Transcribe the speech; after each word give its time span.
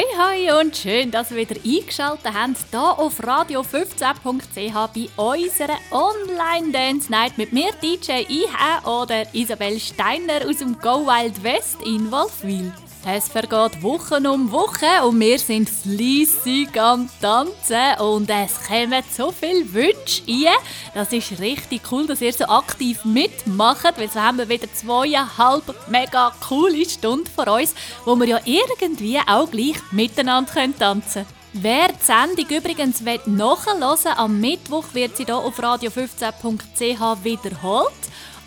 Hoi, 0.00 0.06
hoi 0.16 0.60
und 0.60 0.74
schön, 0.74 1.10
dass 1.10 1.30
ihr 1.30 1.36
wieder 1.36 1.56
eingeschaltet 1.62 2.32
habt 2.32 2.56
hier 2.70 2.80
auf 2.80 3.20
radio15.ch 3.20 4.72
bei 4.94 5.08
unserer 5.22 5.76
Online-Dance 5.90 7.10
Night 7.12 7.36
mit 7.36 7.52
mir, 7.52 7.70
DJ 7.82 8.22
IH 8.22 8.86
oder 8.86 9.26
Isabel 9.34 9.78
Steiner 9.78 10.48
aus 10.48 10.56
dem 10.56 10.78
Go 10.78 11.06
Wild 11.06 11.42
West 11.42 11.82
in 11.84 12.10
Wolfwil. 12.10 12.72
Es 13.06 13.28
vergeht 13.28 13.82
Wochen 13.82 14.26
um 14.26 14.52
Wochen 14.52 15.04
und 15.06 15.18
wir 15.20 15.38
sind 15.38 15.70
fleissig 15.70 16.78
am 16.78 17.08
Tanzen 17.20 17.98
und 17.98 18.28
es 18.28 18.68
kommen 18.68 19.02
so 19.10 19.32
viele 19.32 19.72
Wünsche 19.72 20.22
ein. 20.28 20.54
Das 20.92 21.10
ist 21.10 21.40
richtig 21.40 21.80
cool, 21.90 22.06
dass 22.06 22.20
ihr 22.20 22.32
so 22.34 22.44
aktiv 22.44 23.02
mitmacht, 23.06 23.96
weil 23.96 24.10
so 24.10 24.20
haben 24.20 24.36
wir 24.36 24.48
wieder 24.50 24.70
zweieinhalb 24.72 25.62
mega 25.88 26.30
coole 26.46 26.88
Stunden 26.88 27.26
vor 27.26 27.48
uns, 27.48 27.74
wo 28.04 28.14
wir 28.16 28.26
ja 28.26 28.40
irgendwie 28.44 29.18
auch 29.26 29.50
gleich 29.50 29.76
miteinander 29.92 30.52
tanzen 30.78 31.24
können. 31.24 31.26
Wer 31.54 31.88
die 31.88 32.04
Sendung 32.04 32.56
übrigens 32.56 33.00
nachhören 33.00 33.80
will, 33.80 34.12
am 34.14 34.40
Mittwoch 34.40 34.84
wird 34.92 35.16
sie 35.16 35.24
hier 35.24 35.36
auf 35.36 35.58
radio15.ch 35.58 37.24
wiederholt. 37.24 37.92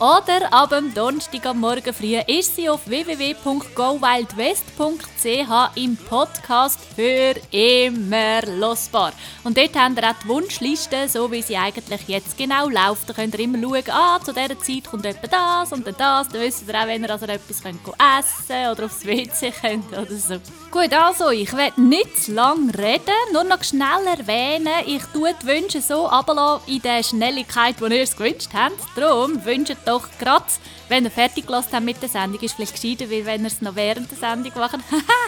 Oder 0.04 0.52
ab 0.52 0.72
dem 0.72 0.94
Donnerstag 0.94 1.46
am 1.46 1.62
Morgen 1.62 1.94
früh 1.94 2.18
ist 2.28 2.58
sie 2.58 2.68
auf 2.68 2.86
www.gowildwest.ch 2.90 5.78
im 5.78 5.96
Podcast 5.96 6.78
für 6.94 7.36
immer 7.52 8.46
losbar. 8.46 9.14
Und 9.46 9.58
dort 9.58 9.74
habt 9.78 9.98
ihr 9.98 10.10
auch 10.10 10.16
die 10.22 10.28
Wunschliste, 10.28 11.08
so 11.08 11.32
wie 11.32 11.42
sie 11.42 11.56
eigentlich 11.56 12.06
jetzt 12.10 12.38
genau 12.38 12.68
läuft. 12.68 13.08
Da 13.08 13.14
könnt 13.14 13.34
ihr 13.36 13.46
immer 13.46 13.62
schauen, 13.62 13.84
ah, 13.92 14.20
zu 14.20 14.34
dieser 14.34 14.60
Zeit 14.60 14.92
kommt 14.92 15.06
etwa 15.06 15.28
das 15.28 15.72
und 15.72 15.88
dann 15.88 15.96
das. 15.98 16.28
Dann 16.28 16.42
wisst 16.42 16.68
ihr 16.68 16.76
auch, 16.76 16.88
wenn 16.88 17.04
ihr 17.04 17.10
also 17.10 17.26
etwas 17.26 17.64
könnt 17.64 17.80
essen 17.88 18.72
oder 18.74 18.88
aufs 18.88 19.06
WC 19.06 19.54
könnt 19.62 19.90
oder 19.94 20.18
so. 20.18 20.38
Gut, 20.74 20.92
also, 20.92 21.30
ich 21.30 21.54
werde 21.56 21.80
nicht 21.80 22.18
zu 22.18 22.34
lange 22.34 22.76
reden, 22.76 23.14
nur 23.32 23.44
noch 23.44 23.64
schnell 23.64 24.08
erwähnen, 24.08 24.74
ich 24.88 25.04
tue 25.14 25.32
die 25.40 25.46
Wünsche 25.46 25.84
so 25.84 26.10
in 26.66 26.82
der 26.82 27.04
Schnelligkeit, 27.04 27.76
die 27.80 27.94
ihr 27.94 28.02
es 28.02 28.18
gewünscht 28.18 28.50
habt. 28.56 28.80
Darum 28.96 29.46
wünscht 29.46 29.78
doch 29.86 30.10
gerade, 30.18 30.46
wenn 30.90 31.04
ihr 31.06 31.12
fertig 31.12 31.46
gelassen 31.46 31.74
habt 31.74 31.86
mit 31.86 32.02
der 32.02 32.10
Sendung, 32.10 32.42
ist 32.42 32.56
vielleicht 32.56 32.74
gescheiter, 32.74 33.08
wie 33.12 33.24
wenn 33.24 33.42
ihr 33.42 33.48
es 33.48 33.62
noch 33.62 33.76
während 33.76 34.10
der 34.10 34.18
Sendung 34.18 34.52
macht. 34.56 34.80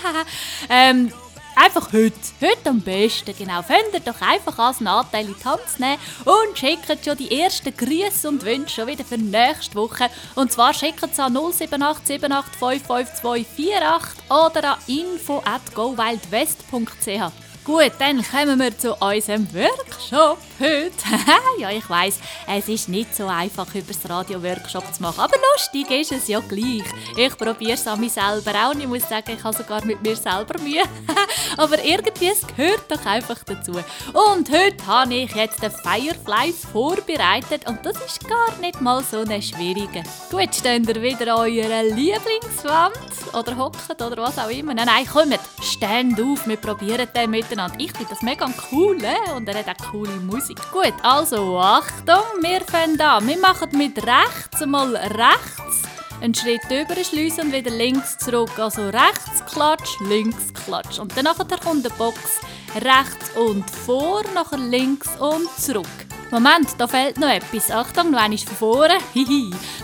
ähm, 0.72 1.14
einfach 1.56 1.94
heute. 1.94 2.20
Heute 2.42 2.70
am 2.70 2.82
besten, 2.82 3.34
genau. 3.38 3.62
Könnt 3.64 3.94
ihr 3.94 4.00
doch 4.00 4.22
einfach 4.22 4.58
als 4.60 4.82
Nachteil 4.82 5.26
in 5.26 5.36
die 5.40 5.46
Hand 5.46 5.62
nehmen 5.80 5.98
und 6.26 6.58
schickt 6.58 7.06
schon 7.06 7.18
die 7.18 7.40
ersten 7.40 7.76
Grüße 7.76 8.28
und 8.28 8.44
Wünsche 8.44 8.76
schon 8.76 8.88
wieder 8.88 9.06
für 9.06 9.18
nächste 9.18 9.76
Woche. 9.76 10.10
Und 10.36 10.52
zwar 10.52 10.74
schickt 10.74 11.04
es 11.04 11.20
an 11.20 11.38
07878552248 11.38 14.02
oder 14.30 14.74
an 14.74 14.80
info 14.88 15.42
at 15.46 15.62
gowildwest.ch. 15.74 17.45
Gut, 17.66 17.94
dann 17.98 18.22
kommen 18.22 18.60
wir 18.60 18.78
zu 18.78 18.94
unserem 18.94 19.48
Workshop 19.52 20.38
heute. 20.60 20.92
ja, 21.58 21.72
ich 21.72 21.90
weiß, 21.90 22.20
es 22.48 22.70
ist 22.70 22.90
nicht 22.90 23.16
so 23.16 23.26
einfach, 23.26 23.74
über 23.74 23.92
das 23.92 24.08
Radio 24.08 24.44
Workshop 24.44 24.94
zu 24.94 25.02
machen, 25.02 25.22
aber 25.22 25.34
lustig 25.54 25.90
ist 25.90 26.12
es 26.12 26.28
ja 26.28 26.42
gleich. 26.42 26.84
Ich 27.18 27.36
probiere 27.36 27.74
es 27.74 27.88
an 27.88 28.00
mich 28.00 28.12
selber 28.12 28.52
auch 28.54 28.76
und 28.76 28.82
ich 28.82 28.88
muss 28.88 29.10
sagen, 29.10 29.32
ich 29.36 29.44
habe 29.44 29.58
sogar 29.58 29.84
mit 29.84 30.00
mir 30.04 30.16
selber 30.16 30.62
Mühe. 30.62 30.84
aber 31.58 31.84
irgendwie, 31.84 32.28
es 32.28 32.46
gehört 32.46 32.84
doch 32.88 33.04
einfach 33.04 33.44
dazu. 33.44 33.72
Und 34.14 34.52
heute 34.52 34.86
habe 34.86 35.16
ich 35.16 35.34
jetzt 35.34 35.64
den 35.64 35.72
Fireflies 35.72 36.66
vorbereitet 36.72 37.68
und 37.68 37.84
das 37.84 37.98
ist 38.06 38.30
gar 38.30 38.56
nicht 38.60 38.80
mal 38.80 39.04
so 39.04 39.22
eine 39.22 39.42
schwierige. 39.42 40.04
Gut, 40.30 40.54
steht 40.54 40.88
ihr 40.88 41.02
wieder 41.02 41.34
an 41.34 41.50
eurer 41.50 41.82
Lieblingswand 41.82 43.34
oder 43.34 43.58
hockt 43.58 44.00
oder 44.00 44.18
was 44.18 44.38
auch 44.38 44.52
immer. 44.52 44.76
Nein, 44.76 44.86
nein, 44.86 45.08
kommt, 45.08 45.40
stand 45.64 46.22
auf, 46.22 46.46
wir 46.48 46.58
probieren 46.58 47.08
den 47.16 47.32
miteinander 47.32 47.55
miteinander. 47.56 47.80
Ich 47.80 47.92
finde 47.92 48.10
das 48.10 48.22
mega 48.22 48.48
cool 48.72 48.98
äh? 49.04 49.32
und 49.32 49.48
er 49.48 49.56
hat 49.66 49.82
auch 49.82 49.92
coole 49.92 50.16
Musik. 50.18 50.60
Gut, 50.72 50.94
also 51.02 51.60
Achtung, 51.60 52.24
wir 52.42 52.62
fangen 52.62 53.00
an. 53.00 53.28
Wir 53.28 53.38
machen 53.38 53.70
mit 53.78 53.98
rechts 53.98 54.66
mal 54.66 54.96
rechts 54.96 55.84
einen 56.22 56.34
Schritt 56.34 56.64
über 56.70 56.96
schliessen 57.04 57.48
und 57.48 57.54
wieder 57.54 57.72
links 57.72 58.18
zurück. 58.18 58.58
Also 58.58 58.90
rechts 58.90 59.44
klatsch, 59.52 60.00
links 60.08 60.54
klatsch. 60.54 61.00
Und 61.00 61.16
dann 61.18 61.28
kommt 61.64 61.86
der 61.86 61.90
Box 61.92 62.42
rechts 62.76 63.32
und 63.36 63.70
vor, 63.70 64.24
nachher 64.34 64.58
links 64.58 65.10
und 65.20 65.50
zurück. 65.58 66.15
Moment, 66.32 66.70
da 66.80 66.88
fehlt 66.88 67.18
noch 67.18 67.30
etwas. 67.30 67.70
Achtung, 67.70 68.12
noch 68.12 68.20
einmal 68.20 68.38
von 68.40 68.58
vorne. 68.58 68.98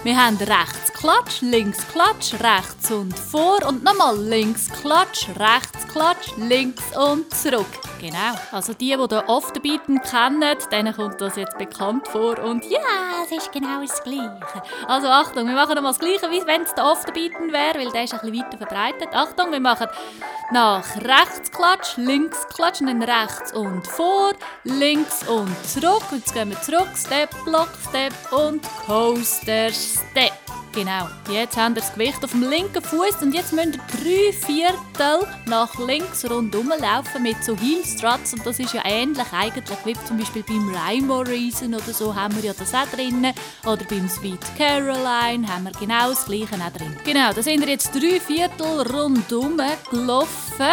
Wir 0.03 0.17
haben 0.17 0.37
rechts 0.37 0.91
Klatsch, 0.93 1.41
links 1.41 1.87
Klatsch, 1.87 2.33
rechts 2.33 2.89
und 2.91 3.17
vor 3.17 3.65
und 3.67 3.83
nochmal 3.83 4.17
links 4.17 4.67
Klatsch, 4.69 5.27
rechts 5.37 5.87
Klatsch, 5.87 6.31
links 6.37 6.83
und 6.97 7.33
zurück. 7.33 7.67
Genau. 7.99 8.33
Also 8.51 8.73
die, 8.73 8.97
die 8.97 9.07
den 9.07 9.29
Afterbeaten 9.29 10.01
kennen, 10.01 10.57
denen 10.71 10.95
kommt 10.95 11.21
das 11.21 11.35
jetzt 11.35 11.57
bekannt 11.59 12.07
vor. 12.07 12.39
Und 12.39 12.65
ja, 12.65 12.79
es 13.23 13.31
ist 13.31 13.51
genau 13.51 13.81
das 13.81 14.01
Gleiche. 14.01 14.63
Also 14.87 15.07
Achtung, 15.07 15.45
wir 15.47 15.53
machen 15.53 15.75
nochmal 15.75 15.91
das 15.91 15.99
Gleiche, 15.99 16.31
wie 16.31 16.45
wenn 16.47 16.63
es 16.63 16.73
der 16.73 16.85
Afterbeaten 16.85 17.51
wäre, 17.53 17.77
weil 17.77 17.91
der 17.91 18.05
ist 18.05 18.13
ein 18.15 18.21
bisschen 18.21 18.43
weiter 18.43 18.57
verbreitet. 18.57 19.09
Achtung, 19.13 19.51
wir 19.51 19.59
machen 19.59 19.87
nach 20.51 20.83
rechts 20.95 21.51
Klatsch, 21.51 21.97
links 21.97 22.47
Klatsch, 22.47 22.79
dann 22.79 23.03
rechts 23.03 23.53
und 23.53 23.87
vor, 23.87 24.33
links 24.63 25.27
und 25.27 25.55
zurück. 25.67 26.03
Und 26.11 26.25
jetzt 26.31 26.33
gehen 26.41 26.49
wir 26.49 26.61
zurück, 26.61 26.89
Step, 26.95 27.29
Block, 27.45 27.69
Step 27.87 28.13
und 28.31 28.63
Coaster, 28.87 29.69
Step. 29.71 30.33
Genau. 30.73 31.07
Jetzt 31.29 31.55
haben 31.57 31.75
wir 31.75 31.81
das 31.81 31.93
Gewicht 31.93 32.23
auf 32.23 32.31
dem 32.31 32.49
linken 32.49 32.81
Fuß 32.81 33.21
und 33.21 33.35
jetzt 33.35 33.53
müsst 33.53 33.75
ihr 33.75 33.81
drei 33.91 34.33
Viertel 34.33 35.27
nach 35.45 35.77
links 35.77 36.27
rundherum 36.27 36.69
laufen 36.69 37.21
mit 37.21 37.43
so 37.43 37.55
Heel 37.57 37.83
und 38.31 38.45
das 38.45 38.57
ist 38.57 38.73
ja 38.73 38.81
ähnlich 38.85 39.25
eigentlich 39.33 39.77
wie 39.83 39.93
zum 40.07 40.17
Beispiel 40.17 40.43
beim 40.43 40.73
Rhyme 40.73 41.27
Reason 41.27 41.75
oder 41.75 41.93
so 41.93 42.15
haben 42.15 42.35
wir 42.37 42.43
ja 42.43 42.53
das 42.57 42.73
auch 42.73 42.87
drin 42.87 43.33
oder 43.65 43.83
beim 43.83 44.07
Sweet 44.07 44.39
Caroline 44.57 45.47
haben 45.47 45.65
wir 45.65 45.71
genau 45.77 46.09
das 46.09 46.25
gleiche 46.25 46.55
auch 46.55 46.77
drin. 46.77 46.95
Genau, 47.03 47.33
da 47.33 47.43
sind 47.43 47.59
wir 47.59 47.67
jetzt 47.67 47.93
drei 47.93 48.19
Viertel 48.19 48.81
rundherum 48.93 49.57
gelaufen 49.91 50.71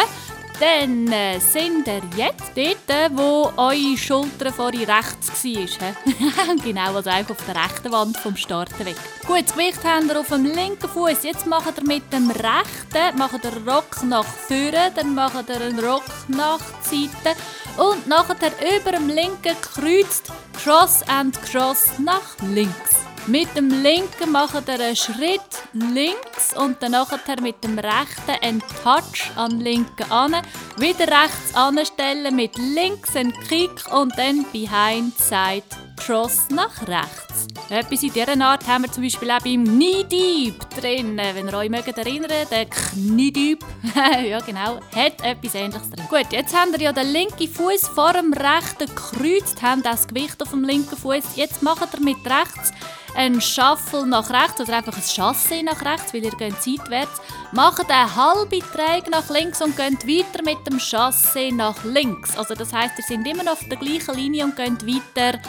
dann 0.59 1.11
äh, 1.11 1.39
sind 1.39 1.87
ihr 1.87 2.01
jetzt 2.17 2.51
dort, 2.55 2.89
äh, 2.89 3.09
wo 3.11 3.51
eure 3.55 3.97
Schulter 3.97 4.51
vorhin 4.51 4.89
rechts 4.89 5.43
war. 5.43 6.55
genau, 6.63 6.95
also 6.95 7.09
einfach 7.09 7.35
auf 7.35 7.45
der 7.45 7.55
rechten 7.55 7.91
Wand 7.91 8.17
vom 8.17 8.35
Starten 8.35 8.85
weg. 8.85 8.95
Gut, 9.25 9.43
das 9.45 9.53
Gewicht 9.53 9.79
habt 9.83 10.05
ihr 10.05 10.19
auf 10.19 10.27
dem 10.27 10.45
linken 10.45 10.89
Fuß. 10.89 11.23
Jetzt 11.23 11.45
macht 11.45 11.77
ihr 11.77 11.87
mit 11.87 12.11
dem 12.11 12.29
rechten 12.31 13.17
macht 13.17 13.43
ihr 13.43 13.71
Rock 13.71 14.03
nach 14.03 14.25
vorne, 14.25 14.91
dann 14.95 15.15
macht 15.15 15.49
ihr 15.49 15.61
einen 15.61 15.79
Rock 15.79 16.03
nach 16.27 16.59
Seite 16.81 17.37
und 17.77 18.07
nachher 18.07 18.51
über 18.77 18.91
dem 18.91 19.09
linken 19.09 19.55
kreuzt 19.61 20.31
Cross 20.63 21.03
and 21.07 21.41
Cross 21.43 21.99
nach 21.99 22.37
links. 22.41 23.08
Mit 23.29 23.55
dem 23.55 23.69
linken 23.83 24.31
macht 24.31 24.67
ihr 24.67 24.79
einen 24.79 24.95
Schritt 24.95 25.41
links 25.73 26.57
und 26.57 26.81
dann 26.81 26.93
nachher 26.93 27.39
mit 27.39 27.63
dem 27.63 27.77
rechten 27.77 28.31
einen 28.41 28.59
Touch 28.83 29.29
an 29.35 29.59
linken 29.59 30.11
an. 30.11 30.35
Wieder 30.77 31.05
rechts 31.07 31.53
anstellen 31.53 32.35
mit 32.35 32.57
links 32.57 33.15
einen 33.15 33.31
Kick 33.47 33.85
und 33.93 34.17
dann 34.17 34.47
behind 34.51 35.15
side 35.19 35.61
cross 35.95 36.49
nach 36.49 36.87
rechts. 36.87 37.45
Etwas 37.69 38.01
in 38.01 38.13
dieser 38.13 38.41
Art 38.41 38.65
haben 38.65 38.85
wir 38.85 38.91
zum 38.91 39.03
Beispiel 39.03 39.29
auch 39.29 39.43
beim 39.43 39.63
Knee 39.63 40.03
Deep 40.05 40.67
drin. 40.71 41.15
Wenn 41.17 41.49
ihr 41.49 41.53
euch 41.53 41.69
mögt 41.69 41.95
erinnern, 41.99 42.31
der 42.49 42.65
Knie 42.65 43.31
Deep, 43.31 43.63
ja 44.27 44.39
genau, 44.39 44.79
hat 44.95 45.23
etwas 45.23 45.53
ähnliches 45.53 45.91
drin. 45.91 46.05
Gut, 46.09 46.31
jetzt 46.31 46.55
habt 46.55 46.71
ihr 46.71 46.81
ja 46.81 46.93
den 46.93 47.11
linken 47.11 47.47
Fuß 47.47 47.89
vor 47.89 48.13
dem 48.13 48.33
rechten 48.33 48.87
gekreuzt, 48.87 49.61
habt 49.61 49.85
das 49.85 50.07
Gewicht 50.07 50.41
auf 50.41 50.49
dem 50.49 50.63
linken 50.63 50.97
Fuß. 50.97 51.35
Jetzt 51.35 51.61
macht 51.61 51.93
ihr 51.93 51.99
mit 51.99 52.17
rechts 52.25 52.71
einen 53.15 53.41
Shuffle 53.41 54.05
nach 54.05 54.29
rechts 54.29 54.61
oder 54.61 54.77
einfach 54.77 54.95
ein 54.95 55.01
Chassé 55.01 55.63
nach 55.63 55.83
rechts, 55.83 56.13
weil 56.13 56.23
ihr 56.23 56.31
geht 56.31 56.61
seitwärts. 56.61 57.21
Macht 57.51 57.89
einen 57.89 58.15
halben 58.15 58.61
Träg 58.61 59.09
nach 59.09 59.29
links 59.29 59.61
und 59.61 59.75
geht 59.75 60.07
weiter 60.07 60.43
mit 60.43 60.65
dem 60.67 60.77
Chassé 60.77 61.53
nach 61.53 61.83
links. 61.83 62.37
Also 62.37 62.55
das 62.55 62.73
heißt, 62.73 62.93
ihr 62.97 63.03
seid 63.03 63.27
immer 63.27 63.43
noch 63.43 63.53
auf 63.53 63.67
der 63.69 63.77
gleichen 63.77 64.15
Linie 64.15 64.45
und 64.45 64.55
geht 64.55 64.85
weiter 64.85 65.39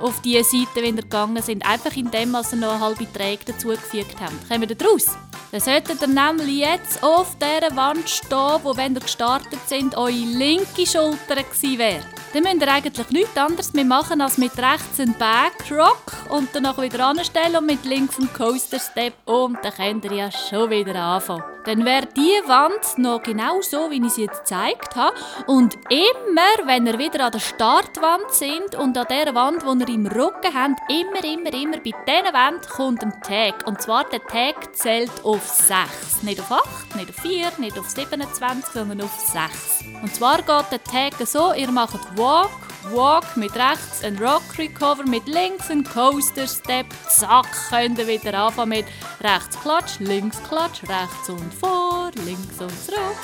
auf 0.00 0.20
die 0.22 0.42
Seite, 0.42 0.76
wenn 0.76 0.96
ihr 0.96 1.02
gegangen 1.02 1.42
sind. 1.42 1.66
Einfach 1.66 1.94
indem 1.96 2.34
ihr 2.34 2.42
noch 2.42 2.52
eine 2.52 2.80
halbe 2.80 3.12
Träge 3.12 3.44
dazugefügt 3.46 4.16
habt. 4.20 4.48
Kommen 4.48 4.68
wir 4.68 4.76
daraus? 4.76 5.16
Dann 5.50 5.60
solltet 5.60 6.02
ihr 6.02 6.08
nämlich 6.08 6.58
jetzt 6.58 7.02
auf 7.02 7.36
dieser 7.36 7.74
Wand 7.74 8.08
stehen, 8.08 8.60
wo, 8.62 8.76
wenn 8.76 8.94
ihr 8.94 9.00
gestartet 9.00 9.60
sind, 9.66 9.96
eure 9.96 10.10
linke 10.10 10.86
Schulter 10.86 11.36
gewesen 11.36 11.78
wäre. 11.78 12.02
dann 12.34 12.42
müsst 12.42 12.60
ihr 12.60 12.68
eigentlich 12.68 13.10
nichts 13.10 13.36
anderes 13.36 13.72
mehr 13.72 13.84
machen, 13.84 14.20
als 14.20 14.36
mit 14.36 14.52
rechts 14.58 15.00
einen 15.00 15.14
Backrock 15.14 16.12
und 16.28 16.54
dann 16.54 16.76
wieder 16.76 17.06
anstellen 17.06 17.56
und 17.56 17.66
mit 17.66 17.84
links 17.86 18.18
einen 18.18 18.32
Coaster 18.32 18.78
Step 18.78 19.14
und 19.24 19.58
dann 19.62 19.72
könnt 19.72 20.04
ihr 20.04 20.12
ja 20.12 20.30
schon 20.30 20.68
wieder 20.68 20.94
anfangen. 20.96 21.57
Dann 21.64 21.84
wäre 21.84 22.06
die 22.06 22.48
Wand 22.48 22.98
noch 22.98 23.22
genau 23.22 23.60
so, 23.60 23.90
wie 23.90 24.04
ich 24.04 24.12
sie 24.12 24.22
jetzt 24.22 24.40
gezeigt 24.40 24.96
habe. 24.96 25.16
Und 25.46 25.74
immer, 25.90 26.66
wenn 26.66 26.86
ihr 26.86 26.98
wieder 26.98 27.24
an 27.26 27.32
der 27.32 27.40
Startwand 27.40 28.30
sind 28.30 28.74
und 28.74 28.96
an 28.96 29.06
der 29.08 29.34
Wand, 29.34 29.62
die 29.62 29.92
ihr 29.92 29.94
im 29.94 30.06
Rücken 30.06 30.54
habt, 30.54 30.80
immer, 30.90 31.24
immer, 31.24 31.52
immer 31.52 31.78
bei 31.78 31.92
dieser 32.06 32.32
Wand 32.32 32.68
kommt 32.68 33.02
ein 33.02 33.20
Tag. 33.22 33.66
Und 33.66 33.82
zwar 33.82 34.04
der 34.04 34.24
Tag 34.24 34.74
zählt 34.74 35.24
auf 35.24 35.46
6. 35.46 36.22
Nicht 36.22 36.40
auf 36.40 36.50
8, 36.50 36.96
nicht 36.96 37.10
auf 37.10 37.16
4, 37.16 37.52
nicht 37.58 37.78
auf 37.78 37.88
27, 37.88 38.72
sondern 38.72 39.02
auf 39.02 39.12
6. 39.12 39.84
Und 40.02 40.14
zwar 40.14 40.38
geht 40.38 40.72
der 40.72 40.84
Tag 40.84 41.26
so, 41.26 41.52
ihr 41.52 41.70
macht 41.70 42.00
Walk, 42.16 42.50
Walk 42.92 43.36
mit 43.36 43.54
rechts, 43.54 44.02
ein 44.02 44.16
Rock 44.18 44.42
Recover 44.58 45.04
mit 45.04 45.26
links, 45.26 45.70
ein 45.70 45.84
Coaster 45.84 46.46
Step, 46.46 46.86
zack, 47.08 47.46
könnt 47.68 47.98
ihr 47.98 48.06
wieder 48.06 48.34
anfangen 48.34 48.70
mit 48.70 48.86
rechts 49.20 49.60
Klatsch, 49.60 49.98
links 49.98 50.42
Klatsch, 50.48 50.82
rechts 50.82 51.28
und 51.28 51.52
vor, 51.54 52.10
links 52.24 52.60
und 52.60 52.84
zurück, 52.84 53.16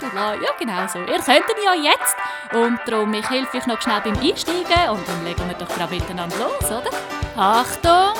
bla 0.00 0.08
bla 0.10 0.34
Ja, 0.34 0.50
genau 0.58 0.86
so. 0.86 0.98
Ihr 1.00 1.20
könnt 1.20 1.44
ihn 1.48 1.64
ja 1.64 1.74
jetzt. 1.74 2.16
Und 2.52 2.78
darum, 2.86 3.12
ich 3.14 3.28
helfe 3.28 3.58
euch 3.58 3.66
noch 3.66 3.80
schnell 3.80 4.00
beim 4.02 4.18
Einsteigen 4.18 4.90
und 4.90 5.08
dann 5.08 5.24
legen 5.24 5.48
wir 5.48 5.54
doch 5.54 5.68
gerade 5.68 5.94
miteinander 5.94 6.36
los, 6.36 6.70
oder? 6.70 6.90
Achtung! 7.36 8.12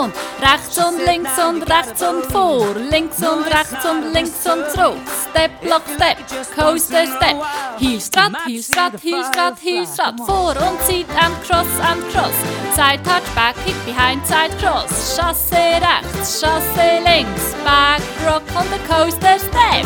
Und 0.00 0.14
rechts 0.40 0.78
und 0.78 1.04
links 1.04 1.38
und 1.38 1.62
rechts 1.70 2.02
und 2.02 2.24
vor, 2.32 2.74
links 2.74 3.18
und 3.18 3.44
rechts 3.46 3.84
und 3.84 4.12
links 4.12 4.46
und 4.46 4.70
zurück, 4.70 4.98
Step, 5.30 5.60
Block, 5.60 5.82
Step, 5.94 6.16
Coaster 6.56 7.06
Step, 7.06 7.36
Heel 7.78 8.00
Strat, 8.00 8.32
Heel 8.46 8.62
Strat, 8.62 9.00
Heel 9.02 9.24
Strat, 9.24 9.58
Heel 9.60 9.86
Strat, 9.86 10.14
vor 10.24 10.41
und 10.50 10.80
zieht 10.82 11.08
and 11.16 11.34
cross 11.44 11.68
and 11.80 12.02
cross, 12.12 12.34
Side 12.74 13.02
touch, 13.04 13.24
back 13.34 13.54
kick, 13.64 13.76
behind 13.84 14.26
side 14.26 14.50
cross, 14.58 15.16
Chassé 15.16 15.80
rechts, 15.80 16.42
Chassé 16.42 17.02
links, 17.04 17.54
back 17.64 18.00
rock 18.26 18.42
on 18.56 18.66
the 18.70 18.78
coaster 18.88 19.38
step. 19.38 19.84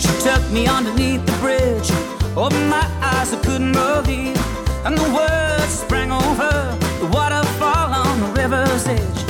She 0.00 0.08
took 0.22 0.42
me 0.50 0.66
underneath 0.66 1.24
the 1.24 1.36
bridge, 1.40 1.90
opened 2.36 2.68
my 2.68 2.84
eyes, 3.00 3.32
I 3.32 3.40
couldn't 3.42 3.72
believe, 3.72 4.36
and 4.84 4.96
the 4.98 5.08
words 5.14 5.72
sprang 5.84 6.10
over 6.10 6.76
the 7.00 7.06
waterfall 7.06 7.92
on 8.06 8.20
the 8.20 8.40
river's 8.40 8.86
edge. 8.86 9.20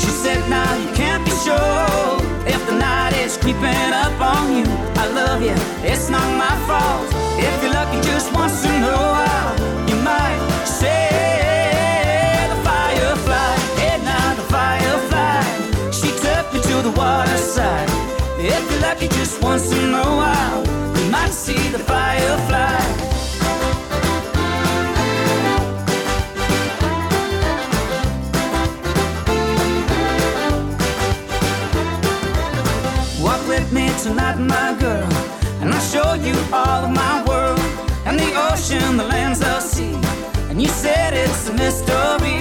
She 0.00 0.10
said, 0.22 0.48
Now 0.48 0.72
you 0.76 0.90
can't 0.94 1.24
be 1.24 1.32
sure 1.44 2.16
if 2.46 2.64
the 2.66 2.76
night 2.78 3.12
is 3.14 3.36
creeping 3.36 3.92
up 3.92 4.18
on 4.20 4.56
you. 4.56 4.64
I 4.96 5.06
love 5.12 5.42
you, 5.42 5.56
it's 5.84 6.08
not 6.08 6.28
my 6.38 6.54
fault. 6.66 7.08
If 7.38 7.62
you're 7.62 7.72
lucky 7.72 8.00
just 8.06 8.32
once 8.32 8.64
in 8.64 8.82
a 8.82 8.96
while, 8.96 9.85
once 19.56 19.72
in 19.72 19.94
a 19.94 20.04
while, 20.20 20.62
you 20.98 21.10
might 21.10 21.32
see 21.32 21.70
the 21.70 21.78
firefly. 21.78 22.76
Walk 33.22 33.48
with 33.48 33.72
me 33.72 33.88
tonight, 34.02 34.36
my 34.36 34.76
girl, 34.78 35.08
and 35.62 35.72
I'll 35.72 35.80
show 35.80 36.12
you 36.12 36.34
all 36.52 36.84
of 36.84 36.90
my 36.90 37.24
world 37.26 37.58
and 38.04 38.20
the 38.20 38.30
ocean, 38.52 38.98
the 38.98 39.04
lands, 39.04 39.40
the 39.40 39.58
sea. 39.60 39.94
And 40.50 40.60
you 40.60 40.68
said 40.68 41.14
it's 41.14 41.48
a 41.48 41.54
mystery. 41.54 42.40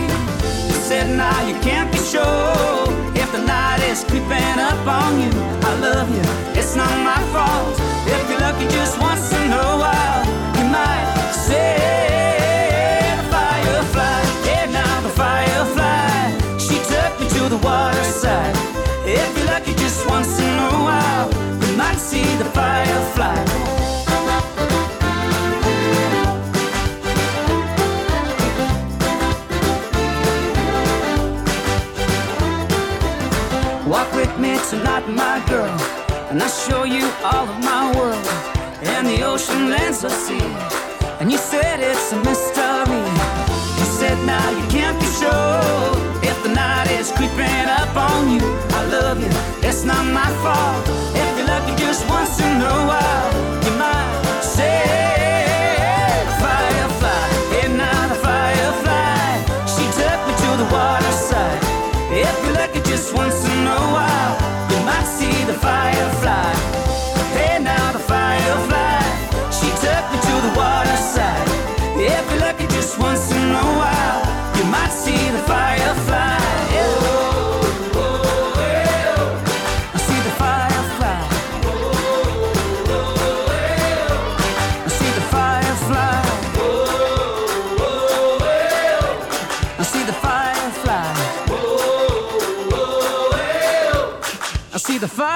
You 0.68 0.78
said 0.90 1.16
now 1.16 1.48
you 1.48 1.56
can't 1.62 1.90
be 1.94 1.98
sure 2.00 3.15
if 3.26 3.32
the 3.32 3.42
night 3.42 3.82
is 3.90 4.04
creeping 4.04 4.58
up 4.70 4.86
on 4.86 5.20
you. 5.20 5.32
I 5.70 5.74
love 5.88 6.10
you, 6.16 6.26
it's 6.60 6.76
not 6.76 6.94
my 7.10 7.22
fault. 7.34 7.76
If 8.06 8.22
you're 8.30 8.40
lucky 8.40 8.68
just 8.68 9.00
once 9.00 9.32
in 9.34 9.52
a 9.52 9.70
while, 9.84 10.22
you 10.58 10.66
might 10.78 11.08
say 11.32 11.78
the 13.20 13.26
firefly. 13.34 14.20
Yeah, 14.48 14.66
now 14.80 14.96
the 15.02 15.14
firefly. 15.24 16.58
She 16.66 16.78
took 16.92 17.12
me 17.20 17.28
to 17.38 17.50
the 17.54 17.60
water 17.70 18.04
side. 18.04 18.56
If 19.06 19.30
you're 19.38 19.48
lucky 19.48 19.74
just 19.74 20.08
once 20.08 20.40
in 20.40 20.56
a 20.70 20.72
while, 20.88 21.28
you 21.64 21.78
might 21.78 21.98
see 21.98 22.28
the 22.42 22.50
firefly. 22.58 23.55
Me 35.08 35.14
tonight, 35.14 35.40
my 35.40 35.50
girl, 35.50 36.30
and 36.30 36.42
I'll 36.42 36.50
show 36.50 36.84
you 36.84 37.06
all 37.24 37.48
of 37.48 37.64
my 37.64 37.94
world 37.96 38.28
and 38.84 39.08
the 39.08 39.24
ocean 39.24 39.70
lands 39.70 40.02
the 40.02 40.10
sea. 40.10 40.42
And 41.20 41.32
you 41.32 41.38
said 41.38 41.80
it's 41.80 42.12
a 42.12 42.18
mystery. 42.18 43.02
You 43.78 43.86
said 43.86 44.18
now 44.26 44.50
you 44.52 44.68
can't 44.70 45.00
be 45.00 45.08
sure 45.08 46.22
if 46.24 46.44
the 46.44 46.50
night 46.54 46.90
is 46.92 47.12
creeping 47.12 47.68
up 47.68 47.96
on 47.96 48.32
you. 48.32 48.42
I 48.72 48.86
love 48.92 49.20
you, 49.22 49.68
it's 49.68 49.84
not 49.84 50.06
my 50.06 50.30
fault. 50.44 50.88
If 51.16 51.38
you're 51.38 51.48
lucky 51.48 51.76
just 51.82 52.08
once 52.10 52.40
in 52.40 52.62
a 52.62 52.86
while, 52.88 53.35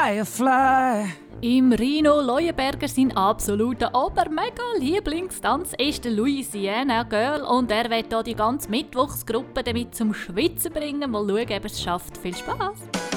firefly. 0.10 1.12
Im 1.42 1.72
Rino 1.72 2.20
Leuenberger 2.20 2.88
sein 2.88 3.16
absoluter 3.16 3.94
Obermega 3.94 4.64
Lieblingstanz 4.80 5.74
ist 5.78 6.04
der 6.04 6.12
Louisiana 6.12 7.04
Girl 7.04 7.44
und 7.44 7.72
er 7.72 7.90
wird 7.90 8.08
hier 8.10 8.24
die 8.24 8.36
ganze 8.36 8.70
Mittwochsgruppe 8.70 9.64
damit 9.64 9.96
zum 9.96 10.14
Schwitzen 10.14 10.74
bringen. 10.74 11.12
Mal 11.12 11.28
schauen, 11.28 11.42
ob 11.44 11.50
er 11.50 11.66
es 11.66 11.82
schafft. 11.82 12.18
Viel 12.18 12.36
Spaß! 12.36 13.09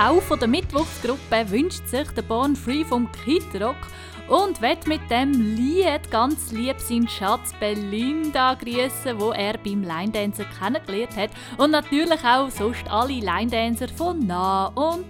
Auch 0.00 0.22
von 0.22 0.38
der 0.38 0.46
Mittwochsgruppe 0.46 1.50
wünscht 1.50 1.88
sich 1.88 2.08
der 2.10 2.22
Born 2.22 2.54
Free 2.54 2.84
vom 2.84 3.10
Kid 3.10 3.60
Rock 3.60 3.74
und 4.28 4.62
wird 4.62 4.86
mit 4.86 5.00
dem 5.10 5.32
Lied 5.56 6.08
ganz 6.12 6.52
lieb 6.52 6.78
seinen 6.78 7.08
Schatz 7.08 7.52
Belinda 7.58 8.54
grüßen, 8.54 9.18
wo 9.18 9.32
er 9.32 9.58
beim 9.58 9.82
Line 9.82 10.12
Dancer 10.12 10.44
kennengelernt 10.44 11.16
hat. 11.16 11.30
Und 11.56 11.72
natürlich 11.72 12.22
auch 12.24 12.48
sonst 12.48 12.88
alle 12.88 13.14
Line 13.14 13.50
Dancer 13.50 13.88
von 13.88 14.24
nah 14.24 14.66
und 14.66 15.06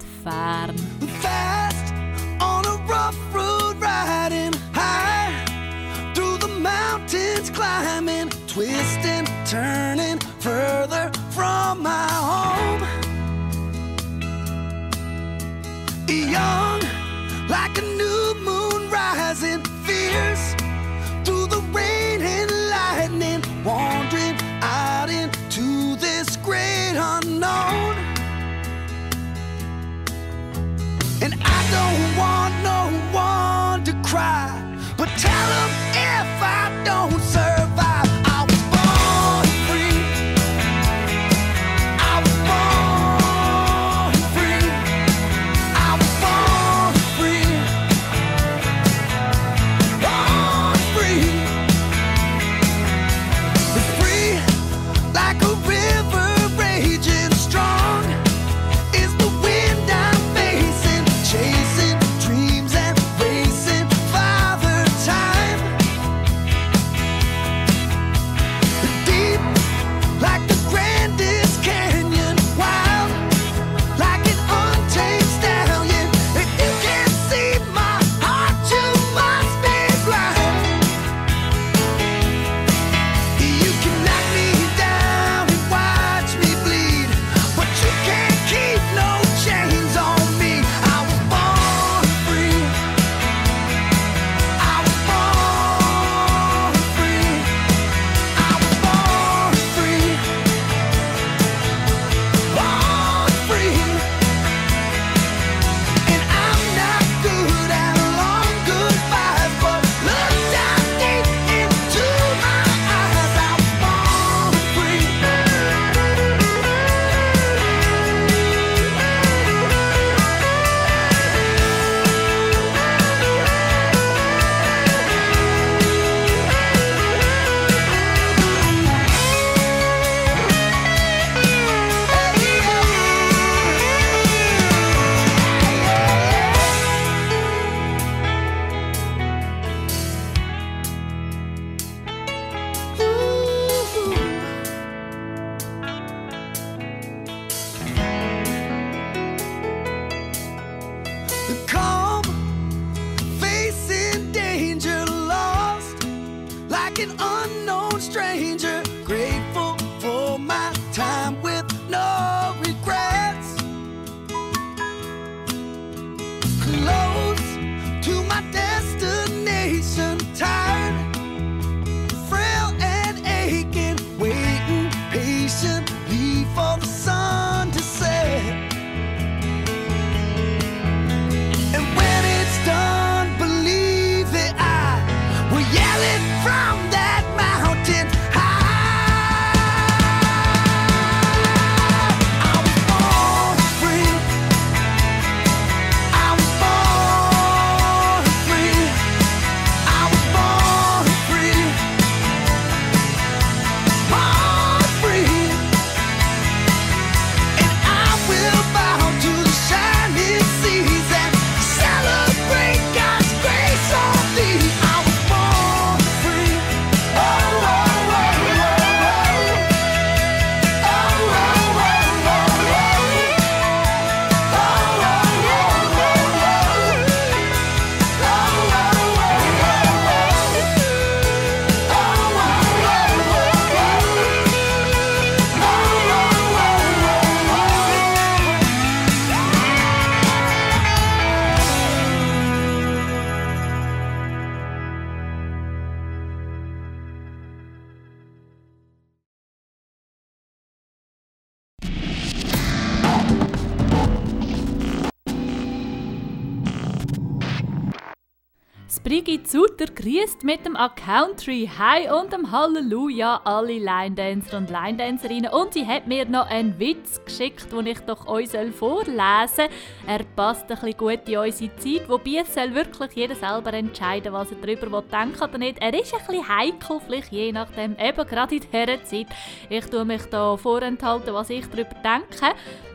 grüßt 260.39 260.45
mit 260.45 260.65
dem 260.65 260.77
Accountry 260.77 261.69
Hi 261.79 262.11
und 262.11 262.33
dem 262.33 262.51
Halleluja 262.51 263.41
alle 263.45 263.79
Line-Dancer 263.79 264.57
und 264.57 264.71
Line-Dancerinnen 264.71 265.51
und 265.51 265.75
sie 265.75 265.87
hat 265.87 266.07
mir 266.07 266.27
noch 266.27 266.49
einen 266.49 266.79
Witz 266.79 267.21
geschickt, 267.25 267.73
den 267.73 267.87
ich 267.87 268.01
doch 268.01 268.27
euch 268.27 268.51
vorlesen 268.73 269.17
soll. 269.17 269.69
Er 270.07 270.25
passt 270.37 270.63
ein 270.63 270.69
bisschen 270.69 270.97
gut 270.97 271.29
in 271.29 271.39
unsere 271.39 271.77
Zeit, 271.77 272.09
wobei 272.09 272.43
es 272.43 272.55
soll 272.55 272.75
wirklich 272.75 273.13
jeder 273.15 273.35
selber 273.35 273.73
entscheiden, 273.73 274.33
was 274.33 274.51
er 274.51 274.59
darüber 274.59 275.03
denken 275.03 275.43
oder 275.43 275.59
nicht. 275.59 275.79
Er 275.81 275.95
ist 275.95 276.15
ein 276.15 276.21
bisschen 276.27 276.49
heikel, 276.49 277.01
vielleicht 277.05 277.33
je 277.33 277.53
nachdem, 277.53 277.97
eben 277.99 278.27
gerade 278.27 278.55
in 278.55 278.61
dieser 278.61 279.05
Zeit. 279.05 279.27
Ich 279.69 279.87
tue 279.87 280.05
mich 280.05 280.23
da 280.27 280.57
vorenthalten, 280.57 281.35
was 281.35 281.51
ich 281.51 281.67
darüber 281.67 281.95
denke. 281.95 282.55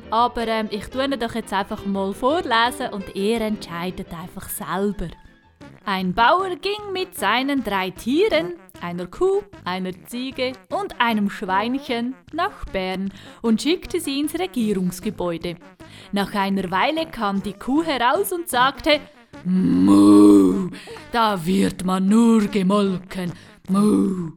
Aber 0.10 0.48
ähm, 0.48 0.68
ich 0.70 0.88
tue 0.88 1.06
ihn 1.06 1.20
doch 1.20 1.34
jetzt 1.34 1.54
einfach 1.54 1.86
mal 1.86 2.14
vorlesen 2.14 2.90
und 2.92 3.16
ihr 3.16 3.42
entscheidet 3.42 4.08
einfach 4.14 4.48
selber. 4.50 5.08
Ein 5.86 6.14
Bauer 6.14 6.56
ging 6.56 6.94
mit 6.94 7.16
seinen 7.16 7.62
drei 7.62 7.90
Tieren, 7.90 8.54
einer 8.82 9.06
Kuh, 9.06 9.42
einer 9.66 9.92
Ziege 10.08 10.54
und 10.70 11.00
einem 11.02 11.30
Schweinchen, 11.30 12.16
nach 12.32 12.64
Bern 12.72 13.12
und 13.42 13.62
schickte 13.62 14.00
sie 14.00 14.22
ins 14.22 14.40
Regierungsgebäude. 14.40 15.58
Nach 16.14 16.34
einer 16.36 16.72
Weile 16.72 17.06
kam 17.06 17.44
die 17.44 17.52
Kuh 17.52 17.84
heraus 17.84 18.32
und 18.32 18.48
sagte, 18.48 19.02
Muh, 19.44 20.70
da 21.12 21.46
wird 21.46 21.84
man 21.84 22.08
nur 22.08 22.48
gemolken. 22.48 23.34
Muh. 23.68 24.32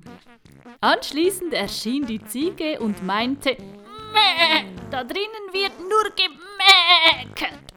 Anschließend 0.81 1.55
erschien 1.55 2.07
die 2.07 2.25
Ziege 2.25 2.81
und 2.81 3.07
meinte, 3.07 3.51
Mäh, 3.51 4.65
da 4.91 5.05
drinnen 5.05 5.53
wird 5.53 5.79
nur 5.79 6.11
gemäkert. 6.17 7.76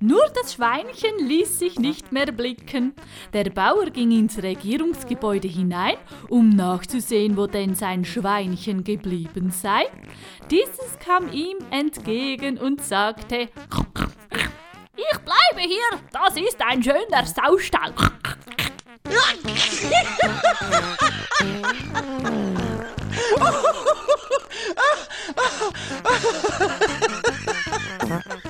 Nur 0.00 0.24
das 0.34 0.54
Schweinchen 0.54 1.26
ließ 1.26 1.58
sich 1.58 1.78
nicht 1.78 2.10
mehr 2.10 2.32
blicken. 2.32 2.94
Der 3.34 3.50
Bauer 3.50 3.90
ging 3.90 4.10
ins 4.12 4.42
Regierungsgebäude 4.42 5.46
hinein, 5.46 5.96
um 6.28 6.48
nachzusehen, 6.48 7.36
wo 7.36 7.46
denn 7.46 7.74
sein 7.74 8.06
Schweinchen 8.06 8.82
geblieben 8.82 9.50
sei. 9.50 9.84
Dieses 10.50 10.98
kam 10.98 11.30
ihm 11.30 11.58
entgegen 11.70 12.56
und 12.56 12.82
sagte, 12.82 13.48
ich 14.96 15.18
bleibe 15.18 15.68
hier, 15.68 16.00
das 16.12 16.36
ist 16.36 16.60
ein 16.60 16.82
schöner 16.82 17.26
Saustall. 17.26 17.92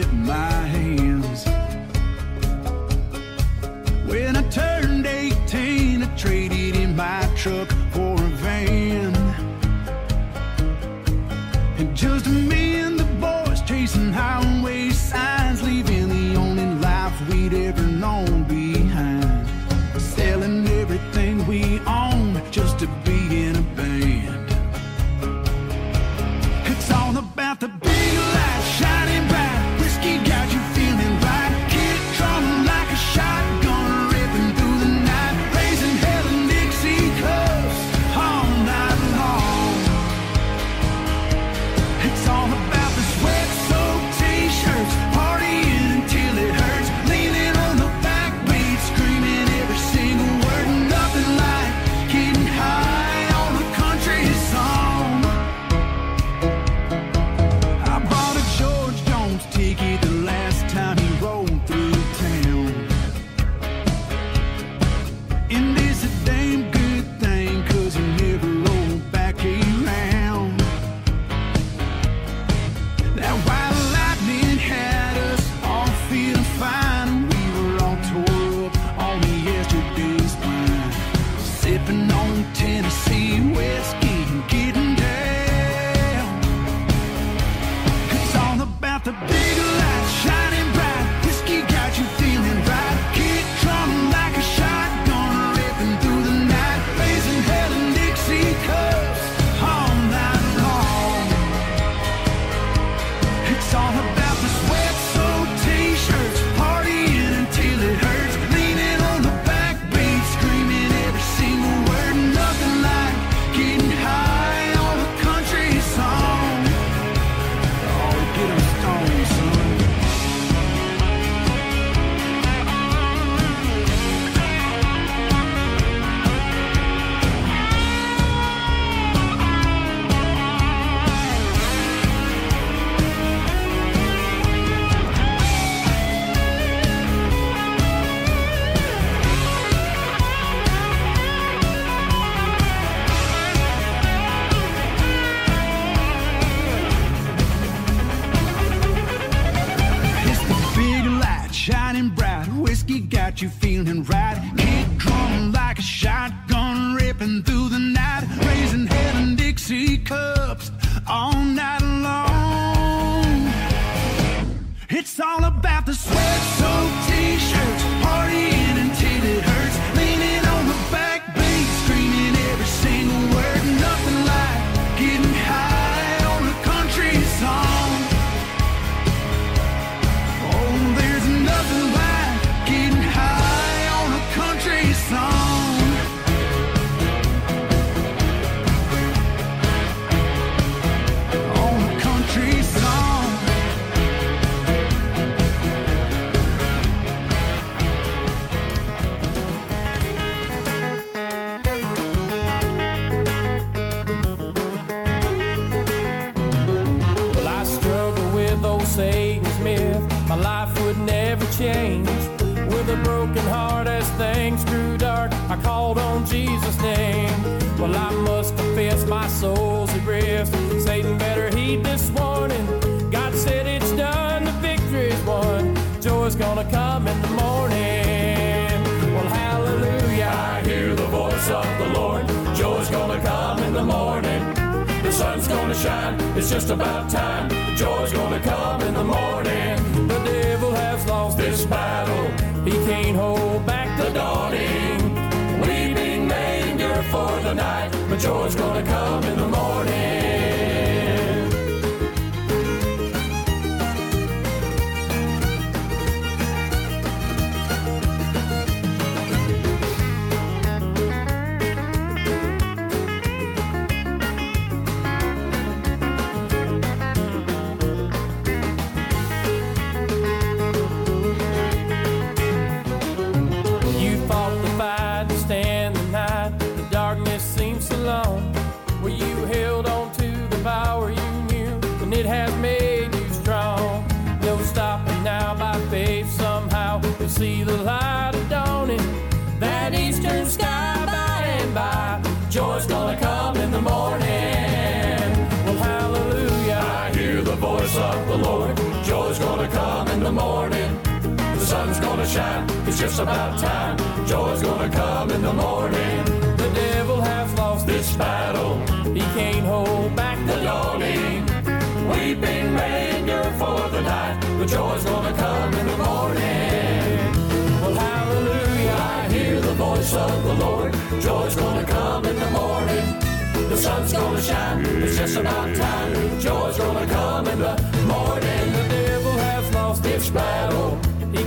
truck 7.41 7.80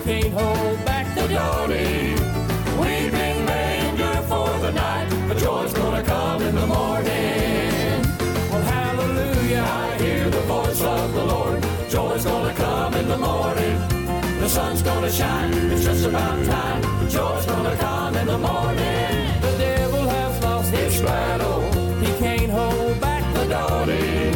can't 0.04 0.34
hold 0.34 0.84
back 0.84 1.14
the 1.14 1.26
dawning. 1.28 2.18
For 4.28 4.58
the 4.58 4.72
night, 4.72 5.08
joy's 5.38 5.72
gonna 5.72 6.02
come 6.02 6.42
in 6.42 6.54
the 6.54 6.66
morning. 6.66 8.04
Hallelujah, 8.72 9.62
I 9.62 9.98
hear 9.98 10.30
the 10.30 10.40
voice 10.42 10.82
of 10.82 11.12
the 11.14 11.24
Lord. 11.24 11.62
Joy's 11.88 12.24
gonna 12.24 12.54
come 12.54 12.94
in 12.94 13.08
the 13.08 13.18
morning. 13.18 13.76
The 14.40 14.48
sun's 14.48 14.82
gonna 14.82 15.10
shine, 15.10 15.52
it's 15.72 15.84
just 15.84 16.04
about 16.06 16.44
time. 16.44 16.82
Joy's 17.08 17.46
gonna 17.46 17.76
come 17.76 18.16
in 18.16 18.26
the 18.26 18.38
morning. 18.38 19.40
The 19.40 19.54
devil 19.58 20.08
has 20.08 20.42
lost 20.42 20.70
his 20.70 21.00
battle, 21.00 21.62
he 22.02 22.10
can't 22.18 22.50
hold 22.50 23.00
back 23.00 23.22
the 23.34 23.46
dawning. 23.46 24.34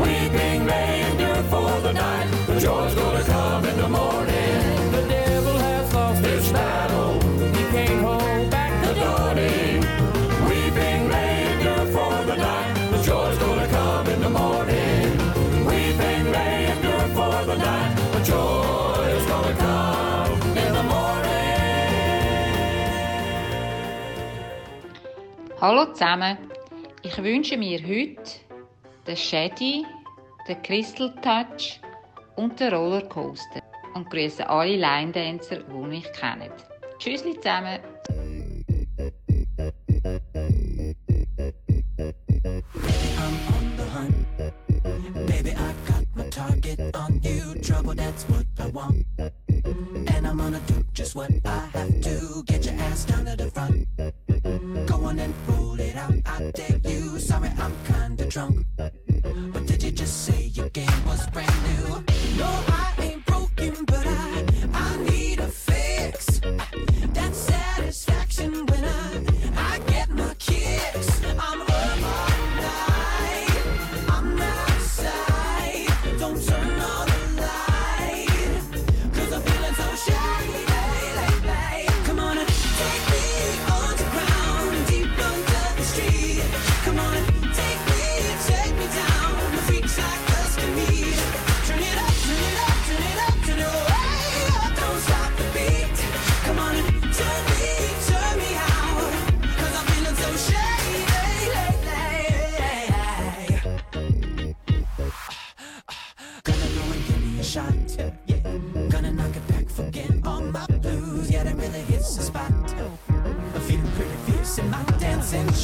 We've 0.00 0.32
for 1.52 1.80
the 1.80 1.92
night, 1.92 2.28
The 2.46 2.60
joy's 2.60 2.94
gonna 2.94 3.09
Hallo 25.60 25.92
zusammen, 25.92 26.38
ich 27.02 27.22
wünsche 27.22 27.58
mir 27.58 27.78
heute 27.86 28.40
den 29.06 29.14
Shady, 29.14 29.84
den 30.48 30.62
Crystal 30.62 31.14
Touch 31.16 31.78
und 32.36 32.58
den 32.58 32.72
Rollercoaster 32.72 33.62
und 33.92 34.08
grüße 34.08 34.48
alle 34.48 34.76
Line 34.76 35.12
Dancer, 35.12 35.58
die 35.58 35.86
mich 35.86 36.10
kennen. 36.12 36.50
Tschüss 36.98 37.22
zusammen! 37.22 37.78
what 51.14 51.30
I 51.44 51.68
have 51.72 52.00
to. 52.02 52.42
Get 52.46 52.66
your 52.66 52.74
ass 52.74 53.04
down 53.04 53.24
to 53.24 53.39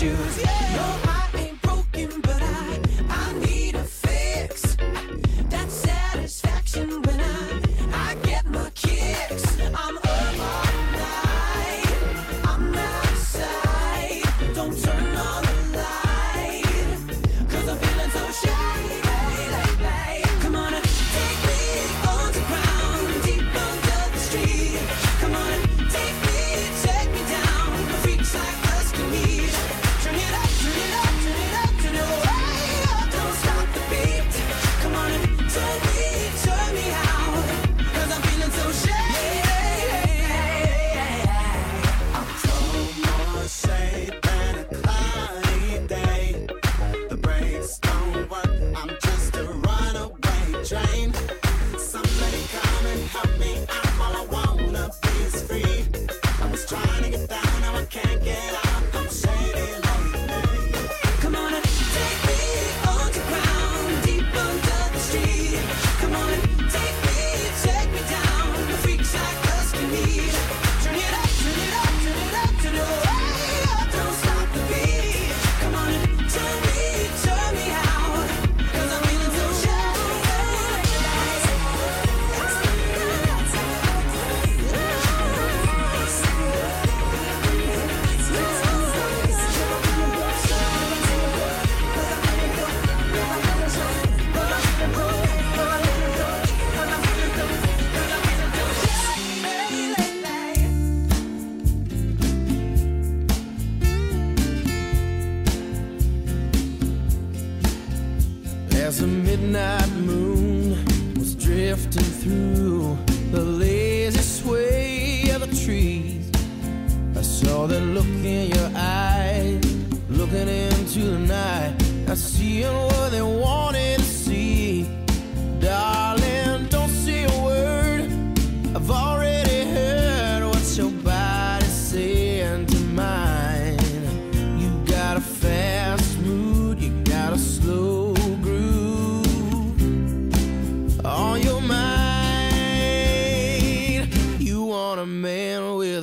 shoes. 0.06 0.38
Yeah. 0.38 0.65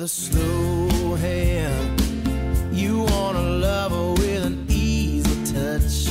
a 0.04 0.08
slow 0.08 1.14
hand. 1.14 1.98
You 2.70 3.04
want 3.04 3.38
a 3.38 3.40
lover 3.40 4.12
with 4.20 4.44
an 4.44 4.66
easy 4.68 5.36
touch. 5.54 6.08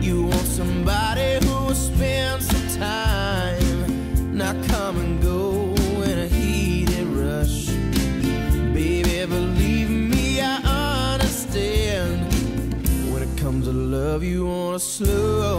You 0.00 0.26
want 0.26 0.46
somebody 0.46 1.44
who 1.44 1.66
will 1.66 1.74
spend 1.74 2.40
some 2.44 2.68
time, 2.78 4.36
not 4.36 4.54
come 4.68 4.98
and 4.98 5.20
go 5.20 5.74
in 6.04 6.18
a 6.20 6.28
heated 6.28 7.08
rush. 7.08 7.66
Baby, 8.72 9.26
believe 9.26 9.90
me, 9.90 10.40
I 10.40 11.14
understand. 11.14 12.32
When 13.12 13.24
it 13.24 13.36
comes 13.38 13.66
to 13.66 13.72
love, 13.72 14.22
you 14.22 14.46
want 14.46 14.76
a 14.76 14.78
slow. 14.78 15.53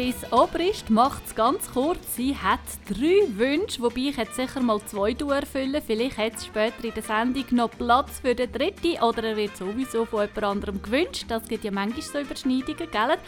Beatrice 0.00 0.32
Obrist 0.32 0.88
macht 0.88 1.26
es 1.26 1.34
ganz 1.34 1.70
kurz. 1.72 2.16
Sie 2.16 2.34
hat 2.34 2.60
drei 2.88 3.20
Wünsche, 3.36 3.82
wobei 3.82 4.08
ich 4.08 4.16
jetzt 4.16 4.34
sicher 4.34 4.60
mal 4.60 4.80
zwei 4.86 5.12
erfüllen. 5.12 5.82
Vielleicht 5.86 6.16
hat 6.16 6.36
es 6.36 6.46
später 6.46 6.82
in 6.84 6.94
der 6.94 7.02
Sendung 7.02 7.44
noch 7.50 7.70
Platz 7.70 8.18
für 8.20 8.34
den 8.34 8.50
dritten 8.50 9.02
oder 9.02 9.22
er 9.24 9.36
wird 9.36 9.54
sowieso 9.58 10.06
von 10.06 10.20
jemand 10.20 10.42
anderem 10.42 10.80
gewünscht. 10.80 11.26
Das 11.28 11.46
gibt 11.46 11.64
ja 11.64 11.70
manchmal 11.70 12.00
so 12.00 12.18
Überschneidungen, 12.18 12.90
gell? 12.90 13.18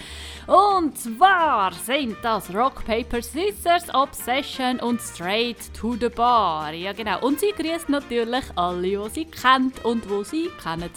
Und 0.46 0.96
zwar 0.96 1.74
sind 1.74 2.16
das 2.22 2.48
Rock, 2.54 2.86
Paper, 2.86 3.20
Scissors, 3.20 3.92
Obsession 3.92 4.80
und 4.80 4.98
Straight 5.02 5.74
to 5.78 5.94
the 6.00 6.08
Bar. 6.08 6.72
Ja 6.72 6.94
genau. 6.94 7.20
Und 7.20 7.38
sie 7.38 7.52
grüßt 7.54 7.90
natürlich 7.90 8.44
alle, 8.56 8.82
die 8.82 9.10
sie 9.10 9.24
kennt 9.26 9.84
und 9.84 10.08
wo 10.08 10.24
sie 10.24 10.48
kennen. 10.62 10.88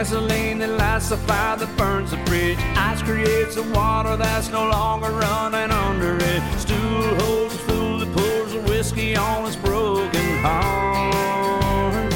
Gasoline 0.00 0.60
that 0.60 0.70
lights 0.78 1.10
the 1.10 1.16
fire 1.28 1.58
that 1.58 1.76
burns 1.76 2.10
the 2.10 2.16
bridge. 2.24 2.56
Ice 2.74 3.02
creates 3.02 3.56
the 3.56 3.62
water 3.64 4.16
that's 4.16 4.48
no 4.48 4.66
longer 4.66 5.10
running 5.10 5.70
under 5.70 6.16
it. 6.16 6.40
Stool 6.58 7.02
holds 7.20 7.54
the 7.54 7.62
fool 7.68 7.98
that 7.98 8.10
pours 8.16 8.52
the 8.54 8.62
whiskey 8.62 9.14
on 9.14 9.44
his 9.44 9.56
broken 9.56 10.38
heart. 10.38 12.10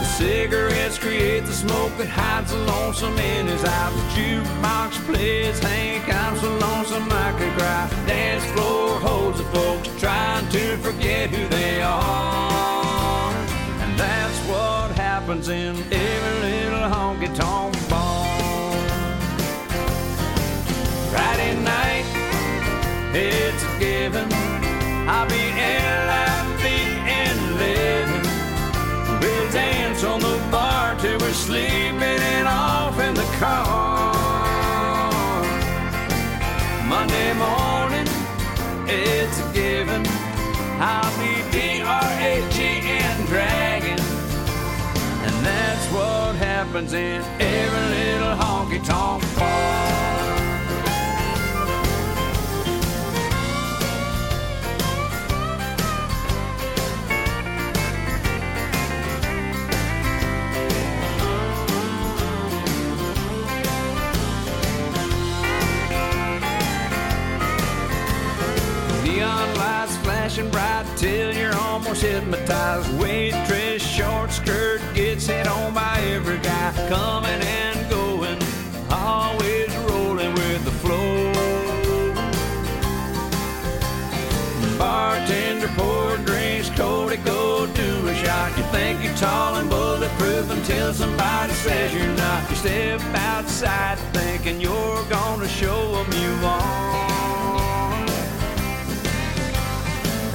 The 0.00 0.04
cigarettes 0.04 0.98
create 0.98 1.46
the 1.46 1.54
smoke 1.54 1.96
that 1.96 2.08
hides 2.08 2.50
the 2.52 2.58
lonesome 2.58 3.16
in 3.16 3.46
his 3.46 3.64
eyes. 3.64 3.94
The 3.94 4.20
jukebox 4.20 4.90
plays 5.06 5.58
Hank, 5.60 6.06
I'm 6.14 6.36
so 6.36 6.50
lonesome 6.58 7.08
I 7.10 7.32
could 7.38 7.52
cry. 7.58 7.88
Dance 8.06 8.44
floor 8.52 9.00
holds 9.00 9.38
the 9.38 9.44
folks 9.44 9.88
trying 9.98 10.46
to 10.50 10.76
forget 10.76 11.30
who 11.30 11.48
they 11.48 11.80
are. 11.80 12.53
Happens 15.34 15.48
in 15.48 15.74
every 15.92 16.70
little 16.70 16.88
honky 16.94 17.26
tonk 17.34 17.74
bar. 17.90 18.78
Friday 21.10 21.60
night, 21.60 22.06
it's 23.12 23.64
a 23.64 23.78
given. 23.80 24.32
I'll 25.08 25.28
be 25.28 25.34
L.I.V. 25.34 26.68
and 27.18 27.40
living. 27.58 28.26
We'll 29.20 29.50
dance 29.50 30.04
on 30.04 30.20
the 30.20 30.38
bar 30.52 30.94
till 31.00 31.18
we're 31.18 31.32
sleeping 31.32 32.20
and 32.34 32.46
off 32.46 32.96
in 33.00 33.14
the 33.14 33.28
car. 33.42 34.14
Monday 36.86 37.32
morning, 37.34 38.06
it's 38.86 39.40
a 39.40 39.52
given. 39.52 40.06
I'll 40.78 41.18
be 41.18 41.33
happens 46.74 46.92
in 46.92 47.22
every 47.40 47.96
little 47.96 48.34
honky 48.34 48.84
tonk 48.84 49.22
bar. 49.36 49.94
bright 70.50 70.84
till 70.96 71.32
you're 71.32 71.54
almost 71.54 72.02
hypnotized. 72.02 72.92
Waitress, 72.98 73.80
short 73.80 74.32
skirt, 74.32 74.80
gets 75.14 75.26
hit 75.28 75.46
on 75.46 75.72
by 75.72 76.00
every 76.00 76.38
guy. 76.38 76.72
Coming 76.88 77.40
and 77.40 77.88
going, 77.88 78.38
always 78.90 79.72
rolling 79.88 80.34
with 80.34 80.64
the 80.64 80.72
flow. 80.82 81.32
Bartender 84.76 85.68
pour 85.76 86.16
drinks, 86.26 86.68
Cody, 86.70 87.18
go 87.18 87.66
do 87.66 88.08
a 88.08 88.14
shot. 88.16 88.58
You 88.58 88.64
think 88.74 89.04
you're 89.04 89.14
tall 89.14 89.54
and 89.54 89.70
bulletproof 89.70 90.50
until 90.50 90.92
somebody 90.92 91.52
says 91.52 91.94
you're 91.94 92.16
not. 92.16 92.50
You 92.50 92.56
step 92.56 93.00
outside 93.14 93.98
thinking 94.12 94.60
you're 94.60 95.04
gonna 95.04 95.46
show 95.46 95.92
them 95.92 96.10
you 96.22 96.32
are. 96.44 97.14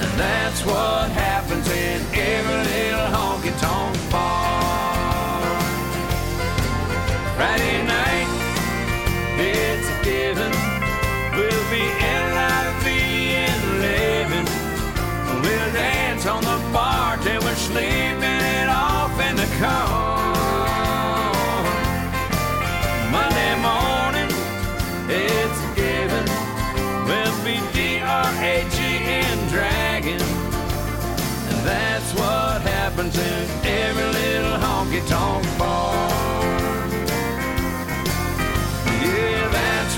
And 0.02 0.12
that's 0.18 0.64
what 0.64 1.10
happens 1.10 1.68
in 1.68 2.00
every 2.14 2.60
little 2.72 3.08
honky 3.14 3.52
tonk 3.60 4.10
bar. 4.10 4.49
Friday 7.40 7.82
night, 7.86 8.28
it's 9.38 9.79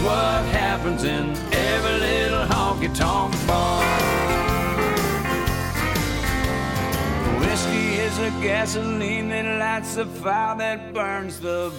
what 0.03 0.45
happens 0.47 1.05
in 1.05 1.31
every 1.53 1.99
little 2.01 2.45
honky 2.47 2.93
tonk 2.95 3.33
bar. 3.47 3.83
Whiskey 7.41 7.95
is 8.07 8.19
a 8.19 8.31
gasoline 8.43 9.29
that 9.29 9.59
lights 9.59 9.95
the 9.95 10.07
fire 10.07 10.57
that 10.59 10.93
burns 10.93 11.39
the 11.39 11.71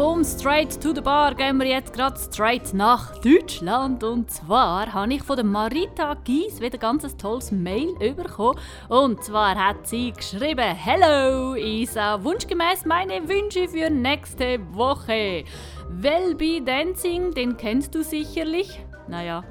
Vom 0.00 0.24
Straight 0.24 0.80
to 0.80 0.94
the 0.94 1.02
Bar 1.02 1.34
gehen 1.34 1.58
wir 1.58 1.66
jetzt 1.66 1.92
gerade 1.92 2.18
straight 2.18 2.72
nach 2.72 3.18
Deutschland. 3.18 4.02
Und 4.02 4.30
zwar 4.30 4.90
habe 4.94 5.12
ich 5.12 5.22
von 5.22 5.36
der 5.36 5.44
Marita 5.44 6.14
Gies 6.24 6.58
wieder 6.58 6.78
ganz 6.78 7.04
ein 7.04 7.18
tolles 7.18 7.52
Mail 7.52 7.92
bekommen. 8.14 8.58
Und 8.88 9.22
zwar 9.22 9.54
hat 9.56 9.86
sie 9.86 10.12
geschrieben: 10.12 10.74
Hello 10.74 11.54
Isa, 11.54 12.24
wunschgemäß 12.24 12.86
meine 12.86 13.28
Wünsche 13.28 13.68
für 13.68 13.90
nächste 13.90 14.58
Woche. 14.72 15.44
Welby 15.90 16.64
Dancing, 16.64 17.34
den 17.34 17.58
kennst 17.58 17.94
du 17.94 18.02
sicherlich. 18.02 18.80
Naja, 19.10 19.42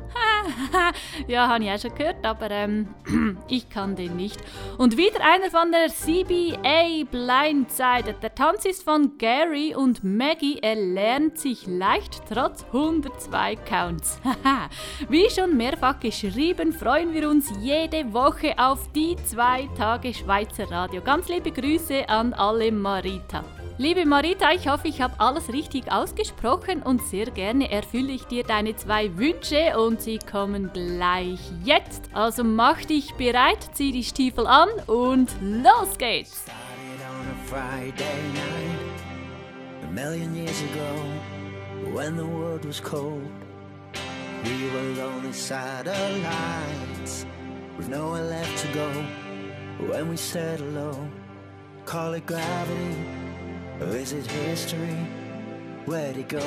ja, 1.28 1.49
habe 1.49 1.66
ich 1.66 1.70
auch 1.70 1.80
schon 1.80 1.93
gehört, 1.93 2.26
aber 2.26 2.49
ähm, 2.49 2.88
ich 3.49 3.70
kann 3.70 3.97
den 3.97 4.16
nicht. 4.16 4.39
Und 4.78 4.95
wieder 4.95 5.20
einer 5.22 5.51
von 5.51 5.72
der 5.74 5.89
CBA 5.89 7.03
Blindsided. 7.12 8.24
Der 8.24 8.34
Tanz 8.34 8.64
ist 8.64 8.84
von 8.84 9.18
Gary 9.18 9.76
und 9.76 10.01
Maggie. 10.01 10.60
Er 10.62 10.76
lernt 10.76 11.38
sich 11.38 11.68
leicht 11.68 12.22
trotz 12.32 12.64
102 12.68 13.57
Counts. 13.57 14.22
Wie 15.10 15.30
schon 15.30 15.57
mehrfach 15.57 15.99
geschrieben, 15.99 16.72
freuen 16.72 17.14
wir 17.14 17.30
uns 17.30 17.51
jede 17.60 18.14
Woche 18.14 18.53
auf 18.57 18.89
die 18.93 19.18
zwei 19.26 19.68
Tage 19.78 20.14
Schweizer 20.14 20.72
Radio. 20.72 21.01
Ganz 21.01 21.28
liebe 21.28 21.51
Grüße 21.51 22.07
an 22.07 22.34
alle 22.34 22.72
Marita. 22.72 23.43
Liebe 23.82 24.06
Marita, 24.06 24.52
ich 24.52 24.68
hoffe, 24.68 24.90
ich 24.90 25.00
habe 25.00 25.14
alles 25.20 25.54
richtig 25.54 25.90
ausgesprochen 25.90 26.84
und 26.84 27.02
sehr 27.02 27.28
gerne 27.28 27.72
erfülle 27.72 28.12
ich 28.12 28.26
dir 28.26 28.44
deine 28.44 28.76
zwei 28.76 29.18
Wünsche 29.18 29.80
und 29.80 30.02
sie 30.02 30.20
kommen 30.20 30.70
gleich 30.74 31.40
jetzt. 31.64 32.10
Also 32.12 32.44
mach 32.44 32.84
dich 32.84 33.14
bereit, 33.14 33.70
zieh 33.72 33.94
die 33.94 34.04
Stiefel 34.04 34.48
an 34.48 34.68
und 34.86 35.30
los 35.42 35.98
geht's! 35.98 36.44
Started 52.20 53.29
or 53.82 53.96
is 53.96 54.14
it 54.14 54.26
history? 54.28 54.98
Where'd 55.86 56.18
it 56.18 56.30
go? 56.30 56.46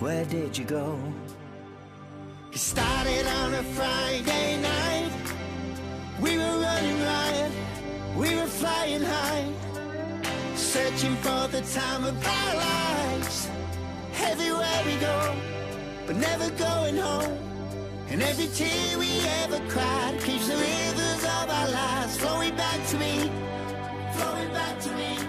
Where 0.00 0.24
did 0.24 0.56
you 0.56 0.64
go? 0.64 0.98
It 2.52 2.58
started 2.58 3.26
on 3.26 3.54
a 3.54 3.62
Friday 3.62 4.60
night. 4.60 5.10
We 6.20 6.36
were 6.36 6.58
running 6.60 7.00
riot. 7.02 7.52
We 8.16 8.34
were 8.34 8.46
flying 8.46 9.02
high, 9.02 9.46
searching 10.56 11.14
for 11.16 11.46
the 11.48 11.62
time 11.72 12.04
of 12.04 12.26
our 12.26 12.54
lives. 12.56 13.48
Everywhere 14.20 14.82
we 14.84 14.96
go, 14.96 15.36
but 16.06 16.16
never 16.16 16.50
going 16.50 16.96
home. 16.96 17.38
And 18.10 18.22
every 18.22 18.48
tear 18.48 18.98
we 18.98 19.20
ever 19.42 19.60
cried 19.68 20.18
keeps 20.20 20.48
the 20.48 20.56
rivers 20.56 21.24
of 21.24 21.48
our 21.48 21.68
lives 21.68 22.16
flowing 22.16 22.56
back 22.56 22.84
to 22.88 22.96
me, 22.98 23.30
flowing 24.14 24.48
back 24.52 24.80
to 24.80 24.90
me. 24.96 25.27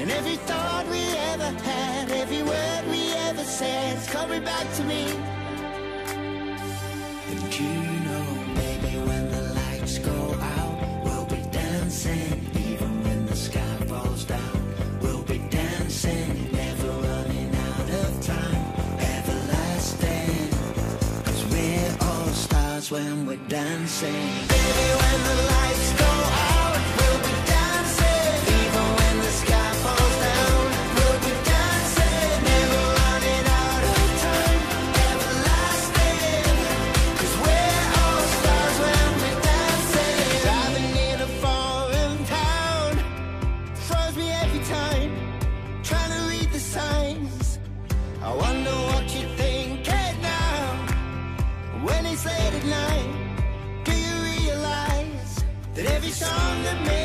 And 0.00 0.10
every 0.10 0.36
thought 0.36 0.86
we 0.88 1.02
ever 1.32 1.50
had, 1.60 2.10
every 2.10 2.42
word 2.42 2.84
we 2.88 3.12
ever 3.28 3.44
said, 3.44 3.98
is 3.98 4.06
coming 4.06 4.42
back 4.42 4.66
to 4.76 4.84
me. 4.84 5.04
And 7.28 7.40
you 7.60 7.74
know, 8.08 8.26
baby, 8.54 8.96
when 8.96 9.30
the 9.30 9.42
lights 9.60 9.98
go 9.98 10.20
out, 10.56 11.04
we'll 11.04 11.26
be 11.26 11.42
dancing. 11.52 12.32
Even 12.56 13.04
when 13.04 13.26
the 13.26 13.36
sky 13.36 13.76
falls 13.88 14.24
down, 14.24 14.74
we'll 15.02 15.22
be 15.24 15.36
dancing. 15.50 16.50
Never 16.50 16.88
running 16.88 17.54
out 17.68 17.90
of 18.02 18.22
time, 18.24 18.64
everlasting. 19.16 20.48
Cause 21.26 21.44
we're 21.52 21.96
all 22.00 22.28
stars 22.28 22.90
when 22.90 23.26
we're 23.26 23.48
dancing. 23.48 24.24
Baby, 24.48 24.86
when 25.02 25.18
the 25.28 25.36
lights 25.52 25.99
that 56.70 56.99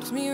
to 0.00 0.14
me 0.14 0.33